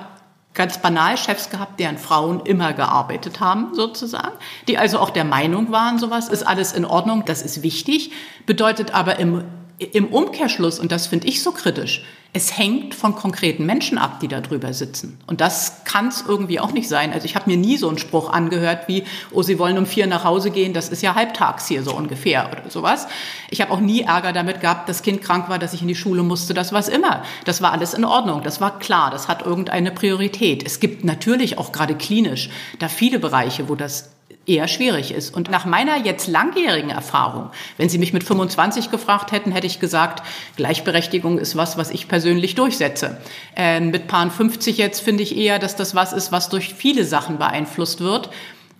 ganz 0.53 0.80
banal 0.80 1.18
Chefs 1.18 1.49
gehabt, 1.49 1.80
deren 1.80 1.97
Frauen 1.97 2.41
immer 2.41 2.74
gearbeitet 2.74 3.39
haben, 3.39 3.74
sozusagen, 3.74 4.38
die 4.68 4.78
also 4.78 4.99
auch 4.99 5.11
der 5.11 5.24
Meinung 5.24 5.72
waren, 5.72 5.97
sowas 5.97 6.28
ist 6.28 6.43
alles 6.43 6.74
in 6.74 6.84
Ordnung, 6.84 7.24
das 7.26 7.43
ist 7.43 7.63
wichtig, 7.63 8.11
bedeutet 8.45 8.93
aber 8.93 9.18
im 9.18 9.45
im 9.80 10.08
Umkehrschluss, 10.08 10.80
und 10.80 10.92
das 10.92 11.08
finde 11.08 11.28
ich 11.28 11.44
so 11.44 11.52
kritisch, 11.52 12.04
es 12.34 12.58
hängt 12.58 12.94
von 12.94 13.16
konkreten 13.16 13.66
Menschen 13.66 13.98
ab, 13.98 14.20
die 14.20 14.28
da 14.28 14.42
drüber 14.42 14.74
sitzen. 14.74 15.18
Und 15.28 15.42
das 15.42 15.84
kann 15.86 16.10
es 16.10 16.24
irgendwie 16.28 16.60
auch 16.60 16.72
nicht 16.72 16.90
sein. 16.90 17.14
Also 17.14 17.26
ich 17.26 17.36
habe 17.36 17.50
mir 17.50 17.58
nie 17.58 17.78
so 17.78 17.88
einen 17.88 17.98
Spruch 17.98 18.30
angehört 18.32 18.88
wie, 18.88 19.06
oh, 19.32 19.42
Sie 19.42 19.58
wollen 19.58 19.78
um 19.78 19.86
vier 19.86 20.08
nach 20.08 20.24
Hause 20.24 20.52
gehen, 20.52 20.74
das 20.74 20.90
ist 20.90 21.02
ja 21.02 21.16
halbtags 21.16 21.68
hier 21.68 21.84
so 21.84 21.96
ungefähr 21.96 22.50
oder 22.52 22.70
sowas. 22.70 23.08
Ich 23.50 23.62
habe 23.62 23.72
auch 23.72 23.80
nie 23.80 24.02
Ärger 24.02 24.34
damit 24.34 24.62
gehabt, 24.62 24.90
dass 24.90 25.04
Kind 25.04 25.22
krank 25.22 25.50
war, 25.50 25.58
dass 25.58 25.74
ich 25.74 25.82
in 25.82 25.88
die 25.88 25.96
Schule 25.96 26.22
musste, 26.22 26.54
das 26.54 26.74
was 26.74 26.90
immer. 26.90 27.24
Das 27.46 27.62
war 27.62 27.72
alles 27.72 27.94
in 27.94 28.06
Ordnung, 28.06 28.44
das 28.44 28.62
war 28.62 28.78
klar, 28.78 29.10
das 29.10 29.28
hat 29.28 29.46
irgendeine 29.46 29.92
Priorität. 29.92 30.66
Es 30.66 30.80
gibt 30.80 31.06
natürlich 31.06 31.58
auch 31.58 31.72
gerade 31.72 31.96
klinisch 31.96 32.50
da 32.80 32.90
viele 32.90 33.20
Bereiche, 33.20 33.70
wo 33.70 33.76
das 33.76 34.12
eher 34.48 34.68
schwierig 34.68 35.12
ist. 35.12 35.36
Und 35.36 35.52
nach 35.52 35.66
meiner 35.66 35.98
jetzt 35.98 36.28
langjährigen 36.28 36.89
Erfahrung, 36.89 37.52
wenn 37.78 37.89
Sie 37.89 37.98
mich 37.98 38.14
mit 38.14 38.24
25 38.24 38.89
gefragt 38.89 39.32
hätten, 39.32 39.52
hätte 39.52 39.68
ich 39.68 39.80
gesagt, 39.80 40.24
Gleichberechtigung 40.56 41.38
ist 41.38 41.56
was, 41.58 41.78
was 41.78 41.91
ich 41.91 42.08
persönlich 42.08 42.56
durchsetze. 42.56 43.18
Äh, 43.56 43.82
mit 43.82 44.08
Paaren 44.08 44.32
50 44.32 44.78
jetzt 44.78 45.02
finde 45.02 45.24
ich 45.24 45.38
eher, 45.38 45.60
dass 45.60 45.76
das 45.76 45.93
was 45.93 46.14
ist, 46.14 46.32
was 46.32 46.50
durch 46.50 46.74
viele 46.74 47.04
Sachen 47.04 47.38
beeinflusst 47.38 48.00
wird. 48.00 48.30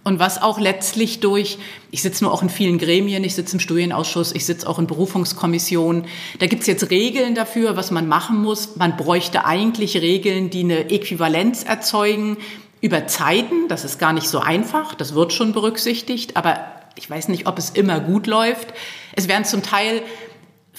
Und 0.04 0.20
was 0.20 0.42
auch 0.42 0.58
letztlich 0.58 1.20
durch, 1.20 1.58
ich 1.92 2.02
sitze 2.02 2.24
nur 2.24 2.32
auch 2.32 2.42
in 2.42 2.50
vielen 2.50 2.78
Gremien, 2.78 3.26
ich 3.26 3.36
sitze 3.36 3.58
im 3.58 3.60
Studienausschuss, 3.60 4.34
ich 4.34 4.46
sitze 4.46 4.66
auch 4.70 4.80
in 4.80 4.88
Berufungskommissionen. 4.88 6.06
Da 6.40 6.46
gibt 6.46 6.62
es 6.62 6.68
jetzt 6.68 6.90
Regeln 6.90 7.36
dafür, 7.36 7.76
was 7.76 7.92
man 7.92 8.08
machen 8.08 8.42
muss. 8.42 8.78
Man 8.78 8.96
bräuchte 8.96 9.44
eigentlich 9.44 9.98
Regeln, 9.98 10.50
die 10.50 10.62
eine 10.62 10.90
Äquivalenz 10.92 11.64
erzeugen 11.64 12.38
über 12.82 13.08
Zeiten, 13.08 13.68
das 13.68 13.86
ist 13.86 14.00
gar 14.00 14.14
nicht 14.14 14.30
so 14.30 14.40
einfach, 14.40 14.96
das 14.96 15.16
wird 15.16 15.34
schon 15.34 15.54
berücksichtigt, 15.54 16.38
aber 16.38 16.60
ich 16.96 17.10
weiß 17.10 17.28
nicht, 17.30 17.48
ob 17.48 17.58
es 17.58 17.70
immer 17.70 18.00
gut 18.00 18.28
läuft. 18.28 18.74
Es 19.14 19.28
werden 19.28 19.46
zum 19.46 19.64
Teil 19.64 20.02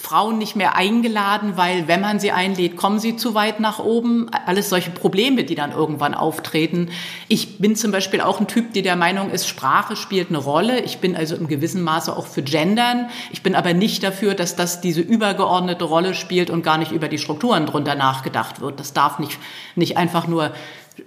Frauen 0.00 0.38
nicht 0.38 0.54
mehr 0.54 0.76
eingeladen, 0.76 1.56
weil 1.56 1.88
wenn 1.88 2.00
man 2.00 2.20
sie 2.20 2.30
einlädt, 2.30 2.76
kommen 2.76 3.00
sie 3.00 3.16
zu 3.16 3.34
weit 3.34 3.58
nach 3.58 3.80
oben. 3.80 4.30
Alles 4.46 4.68
solche 4.68 4.90
Probleme, 4.90 5.42
die 5.42 5.56
dann 5.56 5.72
irgendwann 5.72 6.14
auftreten. 6.14 6.90
Ich 7.26 7.58
bin 7.58 7.74
zum 7.74 7.90
Beispiel 7.90 8.20
auch 8.20 8.38
ein 8.38 8.46
Typ, 8.46 8.72
der 8.74 8.82
der 8.82 8.94
Meinung 8.94 9.30
ist, 9.30 9.48
Sprache 9.48 9.96
spielt 9.96 10.28
eine 10.28 10.38
Rolle. 10.38 10.80
Ich 10.80 10.98
bin 10.98 11.16
also 11.16 11.34
im 11.34 11.48
gewissen 11.48 11.82
Maße 11.82 12.16
auch 12.16 12.28
für 12.28 12.42
Gendern. 12.42 13.10
Ich 13.32 13.42
bin 13.42 13.56
aber 13.56 13.74
nicht 13.74 14.04
dafür, 14.04 14.34
dass 14.34 14.54
das 14.54 14.80
diese 14.80 15.00
übergeordnete 15.00 15.84
Rolle 15.84 16.14
spielt 16.14 16.48
und 16.48 16.62
gar 16.62 16.78
nicht 16.78 16.92
über 16.92 17.08
die 17.08 17.18
Strukturen 17.18 17.66
drunter 17.66 17.96
nachgedacht 17.96 18.60
wird. 18.60 18.78
Das 18.78 18.92
darf 18.92 19.18
nicht, 19.18 19.38
nicht 19.74 19.96
einfach 19.96 20.28
nur 20.28 20.52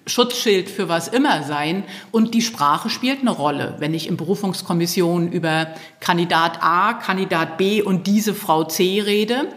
Schutzschild 0.05 0.69
für 0.69 0.89
was 0.89 1.07
immer 1.07 1.43
sein. 1.43 1.83
Und 2.11 2.33
die 2.33 2.41
Sprache 2.41 2.89
spielt 2.89 3.21
eine 3.21 3.31
Rolle. 3.31 3.75
Wenn 3.79 3.93
ich 3.93 4.07
in 4.07 4.17
Berufungskommissionen 4.17 5.31
über 5.31 5.67
Kandidat 5.99 6.59
A, 6.61 6.93
Kandidat 6.93 7.57
B 7.57 7.81
und 7.81 8.07
diese 8.07 8.33
Frau 8.33 8.63
C 8.63 9.01
rede, 9.01 9.47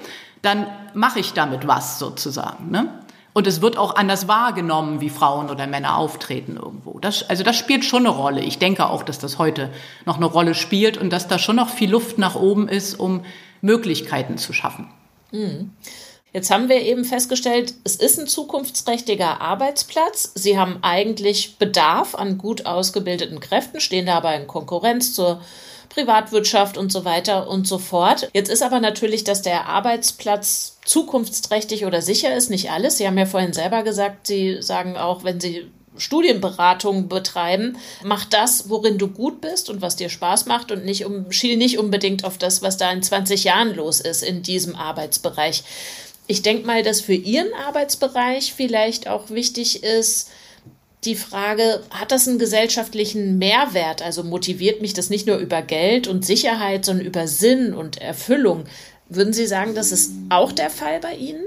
dann 0.43 0.67
mache 0.95 1.21
ich 1.21 1.33
damit 1.33 1.67
was 1.67 1.99
sozusagen. 1.99 2.71
Ne? 2.71 3.05
Und 3.35 3.49
es 3.49 3.61
wird 3.61 3.77
auch 3.77 3.97
anders 3.97 4.29
wahrgenommen, 4.29 5.01
wie 5.01 5.11
Frauen 5.11 5.51
oder 5.51 5.67
Männer 5.67 5.99
auftreten 5.99 6.57
irgendwo. 6.57 7.01
Das, 7.01 7.29
also 7.29 7.43
das 7.43 7.57
spielt 7.57 7.85
schon 7.85 8.07
eine 8.07 8.15
Rolle. 8.15 8.41
Ich 8.41 8.59
denke 8.59 8.89
auch, 8.89 9.03
dass 9.03 9.19
das 9.19 9.39
heute 9.39 9.71
noch 10.07 10.17
eine 10.17 10.27
Rolle 10.27 10.55
spielt 10.55 10.97
und 10.97 11.13
dass 11.13 11.27
da 11.27 11.39
schon 11.39 11.57
noch 11.57 11.69
viel 11.69 11.91
Luft 11.91 12.17
nach 12.17 12.37
oben 12.37 12.69
ist, 12.69 12.95
um 12.95 13.25
Möglichkeiten 13.61 14.39
zu 14.39 14.53
schaffen. 14.53 14.89
Mhm. 15.33 15.73
Jetzt 16.35 16.51
haben 16.51 16.69
wir 16.69 16.83
eben 16.83 17.05
festgestellt, 17.05 17.75
es 17.85 17.95
ist 17.95 18.19
ein 18.19 18.27
zukunftsträchtiger 18.27 19.41
Arbeitsplatz. 19.41 20.33
Sie 20.35 20.59
haben 20.59 20.81
eigentlich 20.83 21.59
Bedarf 21.59 22.17
an 22.17 22.39
gut 22.39 22.67
ausgebildeten 22.67 23.39
Kräften, 23.39 23.79
stehen 23.79 24.07
dabei 24.07 24.35
in 24.39 24.49
Konkurrenz 24.49 25.15
zur 25.15 25.41
Privatwirtschaft 25.91 26.77
und 26.77 26.91
so 26.91 27.05
weiter 27.05 27.49
und 27.49 27.69
so 27.69 27.79
fort. 27.79 28.31
Jetzt 28.35 28.51
ist 28.51 28.65
aber 28.65 28.81
natürlich, 28.81 29.23
dass 29.23 29.43
der 29.43 29.67
Arbeitsplatz 29.67 30.79
zukunftsträchtig 30.85 31.87
oder 31.87 32.03
sicher 32.03 32.35
ist, 32.35 32.51
nicht 32.51 32.69
alles. 32.69 32.99
Sie 32.99 33.07
haben 33.07 33.17
ja 33.17 33.27
vorhin 33.27 33.53
selber 33.53 33.85
gesagt, 33.85 34.27
Sie 34.27 34.61
sagen 34.61 34.97
auch, 34.97 35.23
wenn 35.23 35.41
Sie 35.41 35.71
Studienberatung 35.97 37.09
betreiben, 37.09 37.77
mach 38.03 38.25
das, 38.25 38.69
worin 38.69 38.99
du 38.99 39.09
gut 39.09 39.41
bist 39.41 39.71
und 39.71 39.81
was 39.81 39.97
dir 39.97 40.09
Spaß 40.09 40.47
macht 40.47 40.73
und 40.73 40.85
nicht 40.85 41.05
um, 41.05 41.31
schiel 41.31 41.57
nicht 41.57 41.79
unbedingt 41.79 42.25
auf 42.25 42.39
das, 42.39 42.63
was 42.63 42.77
da 42.77 42.91
in 42.91 43.03
20 43.03 43.45
Jahren 43.45 43.75
los 43.75 44.01
ist 44.01 44.23
in 44.23 44.43
diesem 44.43 44.75
Arbeitsbereich. 44.75 45.63
Ich 46.27 46.43
denke 46.43 46.67
mal, 46.67 46.83
dass 46.83 47.01
für 47.01 47.15
Ihren 47.15 47.53
Arbeitsbereich 47.67 48.55
vielleicht 48.55 49.09
auch 49.09 49.31
wichtig 49.31 49.83
ist, 49.83 50.31
die 51.05 51.17
Frage, 51.17 51.83
hat 51.91 52.13
das 52.13 52.27
einen 52.27 52.39
gesellschaftlichen 52.39 53.37
Mehrwert? 53.39 54.01
Also 54.01 54.23
motiviert 54.23 54.81
mich 54.81 54.95
das 54.95 55.11
nicht 55.11 55.27
nur 55.27 55.37
über 55.37 55.61
Geld 55.61 56.07
und 56.07 56.25
Sicherheit, 56.25 56.85
sondern 56.85 57.07
über 57.07 57.29
Sinn 57.29 57.75
und 57.75 58.01
Erfüllung? 58.01 58.65
Würden 59.09 59.35
Sie 59.35 59.47
sagen, 59.47 59.75
das 59.75 59.93
ist 59.93 60.13
auch 60.31 60.53
der 60.53 60.71
Fall 60.71 61.01
bei 61.01 61.15
Ihnen? 61.15 61.45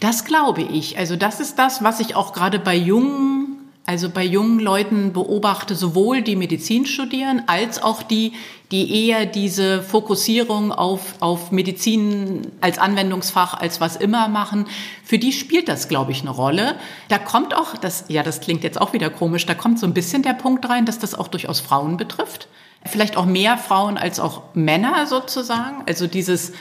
Das 0.00 0.24
glaube 0.24 0.62
ich. 0.62 0.96
Also 0.96 1.16
das 1.16 1.40
ist 1.40 1.58
das, 1.58 1.84
was 1.84 2.00
ich 2.00 2.16
auch 2.16 2.32
gerade 2.32 2.58
bei 2.58 2.74
jungen 2.74 3.49
also 3.86 4.08
bei 4.10 4.24
jungen 4.24 4.60
Leuten 4.60 5.12
beobachte 5.12 5.74
sowohl 5.74 6.22
die 6.22 6.36
Medizin 6.36 6.86
studieren 6.86 7.42
als 7.46 7.82
auch 7.82 8.02
die, 8.02 8.34
die 8.70 9.08
eher 9.08 9.26
diese 9.26 9.82
Fokussierung 9.82 10.70
auf, 10.70 11.14
auf 11.20 11.50
Medizin 11.50 12.52
als 12.60 12.78
Anwendungsfach, 12.78 13.54
als 13.54 13.80
was 13.80 13.96
immer 13.96 14.28
machen. 14.28 14.66
Für 15.02 15.18
die 15.18 15.32
spielt 15.32 15.68
das, 15.68 15.88
glaube 15.88 16.12
ich, 16.12 16.20
eine 16.20 16.30
Rolle. 16.30 16.76
Da 17.08 17.18
kommt 17.18 17.54
auch, 17.56 17.76
das, 17.76 18.04
ja, 18.08 18.22
das 18.22 18.40
klingt 18.40 18.62
jetzt 18.62 18.80
auch 18.80 18.92
wieder 18.92 19.10
komisch, 19.10 19.46
da 19.46 19.54
kommt 19.54 19.80
so 19.80 19.86
ein 19.86 19.94
bisschen 19.94 20.22
der 20.22 20.34
Punkt 20.34 20.68
rein, 20.68 20.86
dass 20.86 20.98
das 20.98 21.14
auch 21.14 21.28
durchaus 21.28 21.58
Frauen 21.58 21.96
betrifft. 21.96 22.48
Vielleicht 22.84 23.16
auch 23.16 23.26
mehr 23.26 23.58
Frauen 23.58 23.98
als 23.98 24.20
auch 24.20 24.42
Männer 24.54 25.06
sozusagen. 25.06 25.82
Also 25.86 26.06
dieses, 26.06 26.52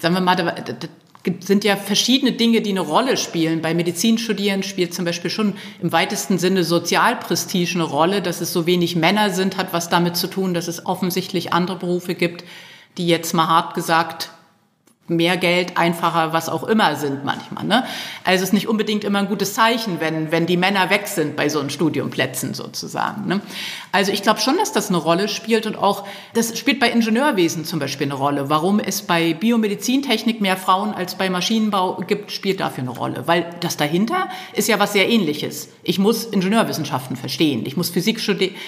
sagen 0.00 0.14
wir 0.14 0.20
mal, 0.20 0.36
sind 1.40 1.64
ja 1.64 1.76
verschiedene 1.76 2.32
Dinge, 2.32 2.60
die 2.62 2.70
eine 2.70 2.80
Rolle 2.80 3.16
spielen. 3.16 3.62
Bei 3.62 3.74
Medizinstudieren 3.74 4.62
spielt 4.62 4.94
zum 4.94 5.04
Beispiel 5.04 5.30
schon 5.30 5.54
im 5.80 5.92
weitesten 5.92 6.38
Sinne 6.38 6.64
Sozialprestige 6.64 7.74
eine 7.74 7.84
Rolle. 7.84 8.22
Dass 8.22 8.40
es 8.40 8.52
so 8.52 8.66
wenig 8.66 8.96
Männer 8.96 9.30
sind, 9.30 9.56
hat 9.56 9.72
was 9.72 9.88
damit 9.88 10.16
zu 10.16 10.26
tun, 10.26 10.54
dass 10.54 10.68
es 10.68 10.86
offensichtlich 10.86 11.52
andere 11.52 11.78
Berufe 11.78 12.14
gibt, 12.14 12.44
die 12.98 13.06
jetzt 13.06 13.34
mal 13.34 13.46
hart 13.46 13.74
gesagt 13.74 14.30
mehr 15.16 15.36
Geld, 15.36 15.76
einfacher, 15.76 16.32
was 16.32 16.48
auch 16.48 16.64
immer 16.64 16.96
sind 16.96 17.24
manchmal. 17.24 17.64
Ne? 17.64 17.84
Also 18.24 18.42
es 18.42 18.50
ist 18.50 18.52
nicht 18.52 18.68
unbedingt 18.68 19.04
immer 19.04 19.20
ein 19.20 19.28
gutes 19.28 19.54
Zeichen, 19.54 20.00
wenn, 20.00 20.32
wenn 20.32 20.46
die 20.46 20.56
Männer 20.56 20.90
weg 20.90 21.06
sind 21.06 21.36
bei 21.36 21.48
so 21.48 21.60
einen 21.60 21.70
Studiumplätzen 21.70 22.54
sozusagen. 22.54 23.26
Ne? 23.26 23.40
Also 23.92 24.12
ich 24.12 24.22
glaube 24.22 24.40
schon, 24.40 24.56
dass 24.56 24.72
das 24.72 24.88
eine 24.88 24.98
Rolle 24.98 25.28
spielt 25.28 25.66
und 25.66 25.76
auch, 25.76 26.06
das 26.34 26.58
spielt 26.58 26.80
bei 26.80 26.90
Ingenieurwesen 26.90 27.64
zum 27.64 27.78
Beispiel 27.78 28.06
eine 28.06 28.14
Rolle. 28.14 28.48
Warum 28.50 28.80
es 28.80 29.02
bei 29.02 29.34
Biomedizintechnik 29.34 30.40
mehr 30.40 30.56
Frauen 30.56 30.94
als 30.94 31.14
bei 31.16 31.30
Maschinenbau 31.30 32.02
gibt, 32.06 32.32
spielt 32.32 32.60
dafür 32.60 32.84
eine 32.84 32.90
Rolle. 32.90 33.26
Weil 33.26 33.50
das 33.60 33.76
dahinter 33.76 34.28
ist 34.54 34.68
ja 34.68 34.78
was 34.78 34.92
sehr 34.92 35.08
ähnliches. 35.08 35.68
Ich 35.82 35.98
muss 35.98 36.24
Ingenieurwissenschaften 36.24 37.16
verstehen, 37.16 37.64
ich 37.66 37.76
muss 37.76 37.90
Physik 37.90 38.20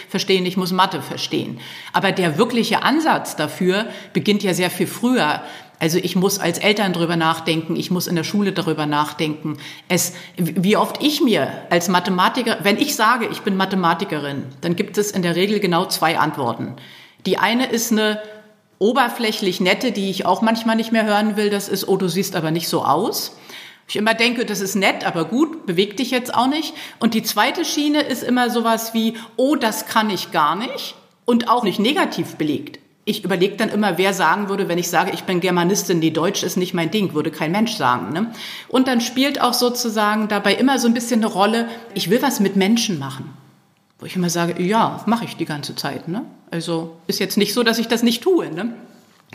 verstehen, 0.09 0.47
ich 0.47 0.57
muss 0.57 0.73
Mathe 0.73 1.01
verstehen. 1.03 1.59
Aber 1.93 2.13
der 2.13 2.39
wirkliche 2.39 2.83
Ansatz 2.83 3.37
dafür 3.37 3.87
beginnt 4.13 4.43
ja 4.43 4.55
sehr 4.55 4.71
viel 4.71 4.87
früher. 4.87 5.43
Also 5.85 5.99
ich 5.99 6.17
muss 6.17 6.39
als 6.39 6.57
Eltern 6.57 6.95
darüber 6.95 7.17
nachdenken, 7.17 7.77
ich 7.77 7.91
muss 7.91 8.07
in 8.07 8.17
der 8.17 8.25
Schule 8.25 8.53
darüber 8.53 8.87
nachdenken. 8.87 9.59
Es, 9.87 10.15
wie 10.39 10.79
oft 10.79 11.05
ich 11.05 11.21
mir 11.21 11.53
als 11.69 11.89
Mathematiker, 11.89 12.57
wenn 12.63 12.79
ich 12.79 12.97
sage, 12.97 13.29
ich 13.31 13.43
bin 13.43 13.55
Mathematikerin, 13.55 14.45
dann 14.63 14.77
gibt 14.77 14.97
es 14.97 15.11
in 15.11 15.21
der 15.21 15.37
Regel 15.37 15.61
genau 15.61 15.85
zwei 15.85 16.19
Antworten. 16.19 16.73
Die 17.27 17.37
eine 17.37 17.67
ist 17.67 17.93
eine 17.93 18.19
oberflächlich 18.79 19.61
nette, 19.61 19.93
die 19.93 20.09
ich 20.09 20.25
auch 20.25 20.41
manchmal 20.41 20.77
nicht 20.77 20.91
mehr 20.91 21.05
hören 21.05 21.37
will, 21.37 21.51
das 21.51 21.69
ist, 21.69 21.87
oh, 21.87 21.99
du 21.99 22.09
siehst 22.09 22.35
aber 22.35 22.51
nicht 22.51 22.71
so 22.71 22.83
aus. 22.83 23.37
Ich 23.87 23.97
immer 23.97 24.15
denke, 24.15 24.47
das 24.47 24.63
ist 24.63 24.77
nett, 24.77 25.05
aber 25.07 25.27
gut, 25.27 25.67
beweg 25.67 25.99
dich 25.99 26.11
jetzt 26.11 26.35
auch 26.35 26.49
nicht. 26.49 26.73
Und 26.99 27.13
die 27.13 27.23
zweite 27.23 27.63
Schiene 27.67 28.01
ist 28.01 28.23
immer 28.23 28.49
sowas 28.49 28.95
wie, 28.95 29.19
oh, 29.37 29.55
das 29.55 29.85
kann 29.85 30.09
ich 30.09 30.33
gar 30.33 30.57
nicht 30.57 30.95
und 31.27 31.51
auch 31.51 31.63
nicht 31.63 31.79
negativ 31.79 32.37
belegt 32.37 32.79
ich 33.05 33.23
überlege 33.23 33.57
dann 33.57 33.69
immer, 33.69 33.99
wer 33.99 34.15
sagen 34.15 34.49
würde, 34.49 34.69
wenn 34.69 34.79
ich 34.79 34.89
sage, 34.89 35.11
ich 35.13 35.25
bin 35.25 35.41
Germanistin, 35.41 36.01
die 36.01 36.13
Deutsch 36.13 36.43
ist 36.43 36.57
nicht 36.57 36.73
mein 36.73 36.91
Ding, 36.91 37.13
würde 37.13 37.31
kein 37.31 37.53
Mensch 37.53 37.75
sagen. 37.75 38.13
Ne? 38.13 38.33
Und 38.69 38.89
dann 38.89 39.01
spielt 39.01 39.41
auch 39.41 39.53
sozusagen 39.53 40.29
dabei 40.29 40.55
immer 40.55 40.79
so 40.79 40.89
ein 40.89 40.95
bisschen 40.95 41.23
eine 41.23 41.33
Rolle, 41.33 41.69
ich 41.93 42.09
will 42.09 42.23
was 42.23 42.41
mit 42.41 42.57
Menschen 42.57 42.99
machen. 42.99 43.35
Wo 43.99 44.07
ich 44.07 44.17
immer 44.17 44.31
sage, 44.31 44.63
ja, 44.63 45.03
mache 45.07 45.27
ich 45.27 45.37
die 45.37 45.45
ganze 45.45 45.77
Zeit. 45.77 46.09
Ne? 46.09 46.25
Also 46.51 46.97
ist 47.07 47.21
jetzt 47.21 47.37
nicht 47.37 47.53
so, 47.53 47.63
dass 47.63 47.79
ich 47.79 47.89
das 47.89 48.03
nicht 48.03 48.23
tue. 48.23 48.51
Ne? 48.51 48.75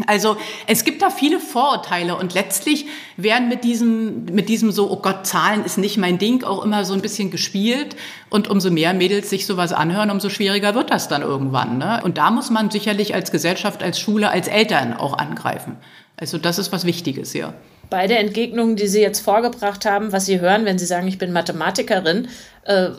Also 0.08 0.38
es 0.68 0.84
gibt 0.84 1.02
da 1.02 1.10
viele 1.10 1.40
Vorurteile 1.40 2.16
und 2.16 2.34
letztlich 2.34 2.86
werden 3.18 3.50
mit 3.50 3.64
diesem, 3.64 4.26
mit 4.26 4.50
diesem 4.50 4.72
so, 4.72 4.90
oh 4.90 4.98
Gott, 4.98 5.26
Zahlen 5.26 5.66
ist 5.66 5.78
nicht 5.78 5.98
mein 5.98 6.18
Ding, 6.18 6.44
auch 6.44 6.64
immer 6.64 6.86
so 6.86 6.94
ein 6.94 7.02
bisschen 7.02 7.32
gespielt. 7.32 7.96
Und 8.30 8.48
umso 8.48 8.72
mehr 8.72 8.94
Mädels 8.94 9.30
sich 9.30 9.46
sowas 9.46 9.74
anhören, 9.74 10.12
umso 10.12 10.30
schwieriger 10.30 10.76
wird 10.76 10.92
das 10.92 11.08
dann 11.08 11.22
irgendwann. 11.22 11.78
Ne? 11.78 12.02
Und 12.04 12.18
da 12.18 12.32
muss 12.32 12.50
man 12.50 12.72
sicherlich 12.72 13.14
als 13.14 13.32
Gesellschaft, 13.32 13.84
als 13.84 14.00
Schule, 14.00 14.30
als 14.30 14.48
Eltern 14.48 14.94
auch 14.94 15.18
angreifen. 15.18 15.78
Also 16.18 16.38
das 16.38 16.60
ist 16.60 16.72
was 16.72 16.86
Wichtiges, 16.86 17.34
ja. 17.34 17.54
Beide 17.90 18.18
Entgegnungen, 18.18 18.76
die 18.76 18.88
Sie 18.88 19.02
jetzt 19.02 19.22
vorgebracht 19.22 19.86
haben, 19.86 20.12
was 20.12 20.26
Sie 20.26 20.40
hören, 20.40 20.66
wenn 20.66 20.78
Sie 20.78 20.86
sagen, 20.86 21.08
ich 21.08 21.18
bin 21.18 21.32
Mathematikerin, 21.32 22.28
äh, 22.64 22.90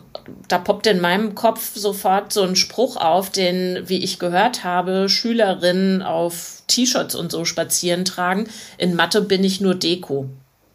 da 0.48 0.58
poppt 0.58 0.88
in 0.88 1.00
meinem 1.00 1.36
Kopf 1.36 1.76
sofort 1.76 2.32
so 2.32 2.42
ein 2.42 2.56
Spruch 2.56 2.96
auf, 2.96 3.30
den, 3.30 3.84
wie 3.86 4.02
ich 4.02 4.18
gehört 4.18 4.64
habe, 4.64 5.08
Schülerinnen 5.08 6.02
auf 6.02 6.62
T-Shirts 6.66 7.14
und 7.14 7.30
so 7.30 7.44
spazieren 7.44 8.04
tragen. 8.04 8.48
In 8.78 8.96
Mathe 8.96 9.22
bin 9.22 9.44
ich 9.44 9.60
nur 9.60 9.76
Deko. 9.76 10.28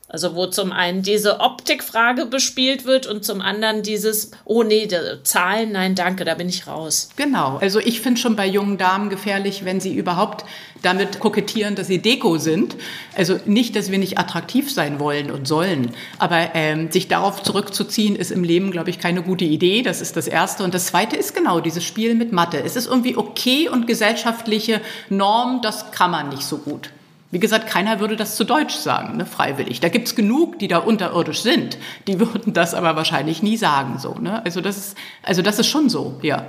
Also 0.08 0.36
wo 0.36 0.46
zum 0.46 0.72
einen 0.72 1.02
diese 1.02 1.40
Optikfrage 1.40 2.28
bespielt 2.28 2.86
wird 2.86 3.08
und 3.08 3.26
zum 3.26 3.42
anderen 3.42 3.82
dieses, 3.82 4.32
oh 4.46 4.62
nee, 4.62 4.88
Zahlen, 5.24 5.72
nein, 5.72 5.96
danke, 5.96 6.26
da 6.26 6.36
bin 6.36 6.48
ich 6.48 6.68
raus. 6.68 7.10
Genau. 7.16 7.58
Also 7.58 7.80
ich 7.80 8.02
finde 8.02 8.22
schon 8.22 8.36
bei 8.36 8.46
jungen 8.46 8.78
Damen 8.78 9.10
gefährlich, 9.10 9.66
wenn 9.66 9.80
sie 9.80 9.96
überhaupt 9.96 10.46
damit 10.84 11.20
kokettieren, 11.20 11.74
dass 11.74 11.88
sie 11.88 12.04
Deko 12.04 12.38
sind. 12.38 12.76
Also 13.16 13.40
nicht, 13.46 13.76
dass 13.76 13.90
wir 13.90 13.98
nicht 13.98 14.20
attraktiv 14.20 14.72
sein 14.72 15.00
wollen 15.00 15.32
und 15.32 15.48
sollen, 15.48 15.92
aber 16.20 16.52
ähm, 16.54 16.92
sich 16.92 17.08
darauf 17.08 17.42
zurückzuziehen, 17.42 18.16
ist 18.16 18.32
im 18.32 18.44
Leben, 18.44 18.70
glaube 18.70 18.92
ich, 18.92 19.00
keine 19.00 19.24
gute 19.24 19.46
Idee. 19.46 19.82
Das 19.82 20.02
ist 20.02 20.16
das 20.16 20.28
Erste. 20.28 20.64
Und 20.64 20.76
das 20.76 20.86
Zweite 20.86 21.16
ist 21.16 21.34
genau 21.34 21.60
dieses 21.60 21.84
Spiel 21.84 22.14
mit 22.14 22.32
Mathe. 22.32 22.62
Es 22.64 22.76
ist 22.76 22.86
irgendwie 22.88 23.18
okay 23.18 23.70
und 23.70 23.88
gesellschaftliche 23.88 24.82
Norm, 25.10 25.62
das 25.64 25.92
kann 25.92 26.12
man 26.12 26.30
nicht 26.30 26.44
so 26.44 26.60
gut. 26.60 26.92
Wie 27.32 27.40
gesagt, 27.40 27.68
keiner 27.68 28.00
würde 28.00 28.16
das 28.16 28.36
zu 28.36 28.44
Deutsch 28.44 28.76
sagen, 28.76 29.18
ne, 29.18 29.26
freiwillig. 29.26 29.80
Da 29.80 29.90
gibt's 29.90 30.16
genug, 30.16 30.60
die 30.60 30.68
da 30.68 30.78
unterirdisch 30.78 31.42
sind. 31.42 31.78
Die 32.08 32.20
würden 32.20 32.54
das 32.54 32.74
aber 32.74 32.96
wahrscheinlich 32.96 33.44
nie 33.44 33.58
sagen. 33.58 34.00
So, 34.00 34.14
ne? 34.16 34.44
also, 34.46 34.62
das 34.62 34.78
ist, 34.78 34.98
also 35.24 35.42
das 35.42 35.60
ist 35.60 35.68
schon 35.68 35.90
so, 35.90 36.20
ja. 36.22 36.46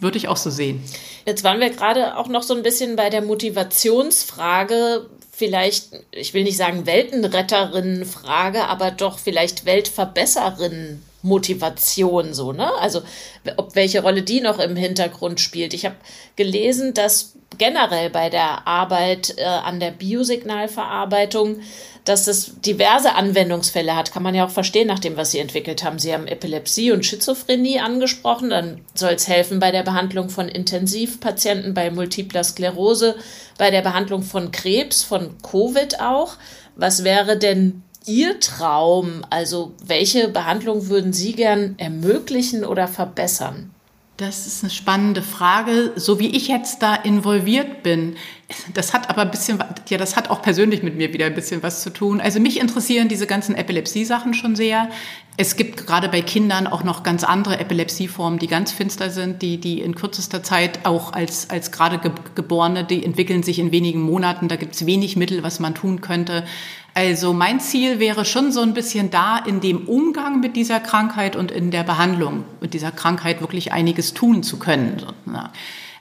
Würde 0.00 0.16
ich 0.16 0.28
auch 0.28 0.36
so 0.36 0.48
sehen. 0.50 0.84
Jetzt 1.26 1.42
waren 1.42 1.58
wir 1.58 1.70
gerade 1.70 2.16
auch 2.16 2.28
noch 2.28 2.44
so 2.44 2.54
ein 2.54 2.62
bisschen 2.62 2.94
bei 2.94 3.10
der 3.10 3.20
Motivationsfrage, 3.20 5.06
vielleicht, 5.32 5.88
ich 6.12 6.34
will 6.34 6.44
nicht 6.44 6.56
sagen 6.56 6.86
Weltenretterinnen-Frage, 6.86 8.64
aber 8.64 8.92
doch 8.92 9.18
vielleicht 9.18 9.66
Weltverbesserinnen 9.66 11.02
Motivation 11.22 12.32
so, 12.32 12.52
ne? 12.52 12.72
Also 12.80 13.02
ob 13.56 13.74
welche 13.74 14.02
Rolle 14.02 14.22
die 14.22 14.40
noch 14.40 14.58
im 14.58 14.76
Hintergrund 14.76 15.40
spielt. 15.40 15.74
Ich 15.74 15.84
habe 15.84 15.96
gelesen, 16.36 16.94
dass 16.94 17.34
generell 17.56 18.10
bei 18.10 18.30
der 18.30 18.66
Arbeit 18.66 19.34
äh, 19.36 19.44
an 19.44 19.80
der 19.80 19.90
Biosignalverarbeitung, 19.90 21.60
dass 22.04 22.26
es 22.26 22.60
diverse 22.60 23.14
Anwendungsfälle 23.14 23.96
hat. 23.96 24.12
Kann 24.12 24.22
man 24.22 24.34
ja 24.34 24.46
auch 24.46 24.50
verstehen 24.50 24.86
nach 24.86 24.98
dem, 24.98 25.16
was 25.16 25.32
Sie 25.32 25.40
entwickelt 25.40 25.82
haben. 25.84 25.98
Sie 25.98 26.12
haben 26.12 26.26
Epilepsie 26.26 26.92
und 26.92 27.04
Schizophrenie 27.04 27.80
angesprochen. 27.80 28.50
Dann 28.50 28.80
soll 28.94 29.12
es 29.12 29.28
helfen 29.28 29.60
bei 29.60 29.72
der 29.72 29.82
Behandlung 29.82 30.30
von 30.30 30.48
Intensivpatienten, 30.48 31.74
bei 31.74 31.90
multipler 31.90 32.44
Sklerose, 32.44 33.16
bei 33.58 33.70
der 33.70 33.82
Behandlung 33.82 34.22
von 34.22 34.52
Krebs, 34.52 35.02
von 35.02 35.36
Covid 35.42 36.00
auch. 36.00 36.34
Was 36.76 37.02
wäre 37.02 37.36
denn 37.36 37.82
Ihr 38.08 38.40
Traum? 38.40 39.24
Also 39.30 39.74
welche 39.84 40.28
Behandlung 40.28 40.88
würden 40.88 41.12
Sie 41.12 41.32
gern 41.32 41.74
ermöglichen 41.78 42.64
oder 42.64 42.88
verbessern? 42.88 43.70
Das 44.16 44.46
ist 44.48 44.64
eine 44.64 44.70
spannende 44.70 45.22
Frage. 45.22 45.92
So 45.94 46.18
wie 46.18 46.36
ich 46.36 46.48
jetzt 46.48 46.82
da 46.82 46.96
involviert 46.96 47.84
bin, 47.84 48.16
das 48.72 48.94
hat 48.94 49.10
aber 49.10 49.22
ein 49.22 49.30
bisschen, 49.30 49.62
ja, 49.88 49.98
das 49.98 50.16
hat 50.16 50.30
auch 50.30 50.40
persönlich 50.40 50.82
mit 50.82 50.96
mir 50.96 51.12
wieder 51.12 51.26
ein 51.26 51.34
bisschen 51.34 51.62
was 51.62 51.82
zu 51.82 51.90
tun. 51.90 52.20
Also 52.20 52.40
mich 52.40 52.58
interessieren 52.58 53.08
diese 53.08 53.26
ganzen 53.26 53.54
Epilepsie-Sachen 53.54 54.32
schon 54.32 54.56
sehr. 54.56 54.88
Es 55.36 55.56
gibt 55.56 55.86
gerade 55.86 56.08
bei 56.08 56.22
Kindern 56.22 56.66
auch 56.66 56.82
noch 56.82 57.02
ganz 57.02 57.24
andere 57.24 57.60
Epilepsieformen, 57.60 58.38
die 58.38 58.46
ganz 58.46 58.72
finster 58.72 59.10
sind, 59.10 59.42
die, 59.42 59.58
die 59.58 59.80
in 59.80 59.94
kürzester 59.94 60.42
Zeit 60.42 60.86
auch 60.86 61.12
als, 61.12 61.50
als 61.50 61.70
gerade 61.72 62.00
Geborene, 62.34 62.84
die 62.84 63.04
entwickeln 63.04 63.42
sich 63.42 63.58
in 63.58 63.70
wenigen 63.70 64.00
Monaten. 64.00 64.48
Da 64.48 64.56
gibt 64.56 64.74
es 64.74 64.86
wenig 64.86 65.16
Mittel, 65.16 65.42
was 65.42 65.60
man 65.60 65.74
tun 65.74 66.00
könnte. 66.00 66.44
Also 66.94 67.34
mein 67.34 67.60
Ziel 67.60 68.00
wäre 68.00 68.24
schon 68.24 68.50
so 68.50 68.62
ein 68.62 68.72
bisschen 68.72 69.10
da 69.10 69.38
in 69.38 69.60
dem 69.60 69.86
Umgang 69.86 70.40
mit 70.40 70.56
dieser 70.56 70.80
Krankheit 70.80 71.36
und 71.36 71.50
in 71.50 71.70
der 71.70 71.84
Behandlung 71.84 72.44
mit 72.60 72.72
dieser 72.72 72.92
Krankheit 72.92 73.40
wirklich 73.42 73.72
einiges 73.72 74.14
tun 74.14 74.42
zu 74.42 74.58
können. 74.58 75.04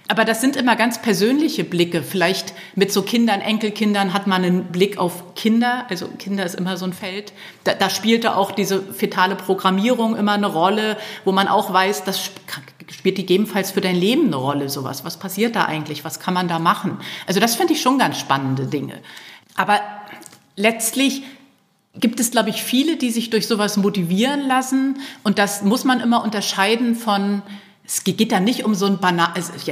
Aber 0.09 0.23
das 0.23 0.39
sind 0.39 0.55
immer 0.55 0.77
ganz 0.77 1.01
persönliche 1.01 1.65
Blicke. 1.65 2.01
Vielleicht 2.01 2.53
mit 2.75 2.93
so 2.93 3.01
Kindern, 3.01 3.41
Enkelkindern 3.41 4.13
hat 4.13 4.25
man 4.25 4.43
einen 4.43 4.65
Blick 4.65 4.97
auf 4.97 5.35
Kinder. 5.35 5.85
Also 5.89 6.07
Kinder 6.07 6.45
ist 6.45 6.55
immer 6.55 6.77
so 6.77 6.85
ein 6.85 6.93
Feld. 6.93 7.33
Da, 7.65 7.73
da 7.73 7.89
spielte 7.89 8.37
auch 8.37 8.51
diese 8.51 8.81
fetale 8.81 9.35
Programmierung 9.35 10.15
immer 10.15 10.33
eine 10.33 10.47
Rolle, 10.47 10.97
wo 11.25 11.33
man 11.33 11.49
auch 11.49 11.73
weiß, 11.73 12.05
das 12.05 12.31
spielt 12.89 13.17
gegebenenfalls 13.17 13.71
für 13.71 13.81
dein 13.81 13.97
Leben 13.97 14.27
eine 14.27 14.37
Rolle, 14.37 14.69
sowas. 14.69 15.03
Was 15.03 15.17
passiert 15.17 15.57
da 15.57 15.65
eigentlich? 15.65 16.05
Was 16.05 16.21
kann 16.21 16.33
man 16.33 16.47
da 16.47 16.57
machen? 16.57 16.99
Also 17.25 17.41
das 17.41 17.55
finde 17.55 17.73
ich 17.73 17.81
schon 17.81 17.99
ganz 17.99 18.17
spannende 18.17 18.65
Dinge. 18.65 18.99
Aber 19.55 19.81
letztlich 20.55 21.23
gibt 21.95 22.21
es, 22.21 22.31
glaube 22.31 22.49
ich, 22.49 22.63
viele, 22.63 22.95
die 22.95 23.09
sich 23.09 23.29
durch 23.29 23.45
sowas 23.47 23.75
motivieren 23.75 24.47
lassen. 24.47 24.99
Und 25.23 25.37
das 25.37 25.63
muss 25.63 25.83
man 25.83 25.99
immer 25.99 26.23
unterscheiden 26.23 26.95
von, 26.95 27.41
es 27.89 28.03
geht 28.03 28.33
da 28.33 28.41
nicht 28.41 28.65
um 28.65 28.75
so 28.75 28.85
ein 28.85 28.97
banal, 28.97 29.29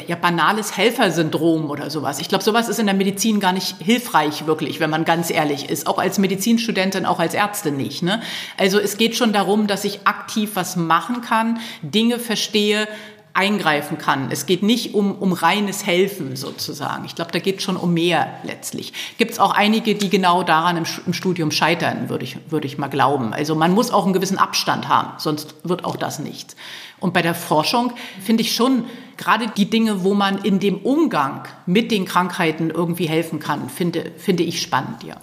ja, 0.07 0.16
banales 0.16 0.78
Helfersyndrom 0.78 1.70
oder 1.70 1.89
sowas. 1.89 2.20
Ich 2.20 2.30
glaube, 2.30 2.45
sowas 2.45 2.70
ist 2.70 2.80
in 2.80 2.86
der 2.86 2.95
Medizin 2.95 3.41
gar 3.41 3.51
nicht 3.51 3.76
hilfreich, 3.80 4.47
wirklich, 4.47 4.80
wenn 4.80 4.89
man 4.89 5.03
ganz 5.03 5.30
ehrlich 5.30 5.70
ist. 5.70 5.86
Auch 5.86 5.97
als 5.97 6.18
Medizinstudentin, 6.18 7.05
auch 7.05 7.20
als 7.20 7.34
Ärztin 7.34 7.76
nicht. 7.76 8.03
Ne? 8.03 8.22
Also 8.55 8.80
es 8.80 8.95
geht 8.95 9.18
schon 9.18 9.34
darum, 9.34 9.68
dass 9.68 9.84
ich 9.84 10.07
aktiv 10.07 10.51
was 10.53 10.78
machen 10.78 11.20
kann, 11.20 11.59
Dinge 11.82 12.18
verstehe, 12.18 12.88
eingreifen 13.36 13.97
kann. 13.97 14.29
Es 14.31 14.45
geht 14.45 14.63
nicht 14.63 14.93
um, 14.93 15.11
um 15.11 15.33
reines 15.33 15.86
Helfen 15.86 16.38
sozusagen. 16.38 17.03
Ich 17.05 17.15
glaube, 17.15 17.31
da 17.31 17.39
geht 17.39 17.61
schon 17.61 17.75
um 17.75 17.93
mehr 17.93 18.39
letztlich. 18.43 18.93
Gibt 19.17 19.31
es 19.31 19.39
auch 19.39 19.51
einige, 19.51 19.93
die 19.93 20.09
genau 20.09 20.41
daran 20.41 20.77
im, 20.77 20.86
im 21.05 21.13
Studium 21.13 21.51
scheitern, 21.51 22.07
würde 22.07 22.23
ich, 22.23 22.38
würde 22.49 22.65
ich 22.65 22.77
mal 22.77 22.88
glauben. 22.88 23.33
Also 23.33 23.53
man 23.53 23.73
muss 23.73 23.91
auch 23.91 24.05
einen 24.05 24.13
gewissen 24.13 24.38
Abstand 24.38 24.88
haben, 24.88 25.13
sonst 25.17 25.53
wird 25.63 25.83
auch 25.83 25.97
das 25.97 26.19
nichts. 26.19 26.55
Und 27.01 27.13
bei 27.13 27.21
der 27.21 27.36
Forschung 27.36 27.91
finde 28.23 28.41
ich 28.41 28.55
schon 28.55 28.86
gerade 29.17 29.47
die 29.55 29.69
Dinge, 29.69 30.03
wo 30.05 30.13
man 30.13 30.38
in 30.39 30.59
dem 30.59 30.77
Umgang 30.77 31.43
mit 31.65 31.91
den 31.91 32.05
Krankheiten 32.05 32.69
irgendwie 32.69 33.07
helfen 33.07 33.39
kann, 33.39 33.69
finde, 33.69 34.11
finde 34.17 34.43
ich 34.43 34.61
spannend, 34.61 35.03
ja. 35.03 35.15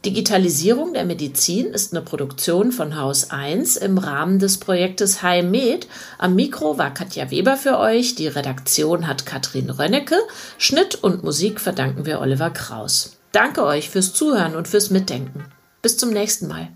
Digitalisierung 0.08 0.94
der 0.94 1.04
Medizin 1.04 1.66
ist 1.66 1.92
eine 1.92 2.02
Produktion 2.02 2.72
von 2.72 2.98
Haus 2.98 3.30
1 3.30 3.76
im 3.76 3.98
Rahmen 3.98 4.40
des 4.40 4.58
Projektes 4.58 5.22
HiMed. 5.22 5.86
Am 6.18 6.34
Mikro 6.34 6.78
war 6.78 6.94
Katja 6.94 7.30
Weber 7.30 7.58
für 7.58 7.78
euch, 7.78 8.16
die 8.16 8.28
Redaktion 8.28 9.06
hat 9.06 9.26
Katrin 9.26 9.70
Rönnecke, 9.70 10.16
Schnitt 10.58 10.96
und 10.96 11.26
Musik 11.26 11.60
verdanken 11.60 12.06
wir 12.06 12.22
Oliver 12.22 12.52
Kraus. 12.52 13.18
Danke 13.34 13.66
euch 13.66 13.90
fürs 13.90 14.14
Zuhören 14.14 14.56
und 14.56 14.70
fürs 14.70 14.92
Mitdenken. 14.92 15.44
Bis 15.82 15.98
zum 15.98 16.12
nächsten 16.12 16.48
Mal. 16.48 16.70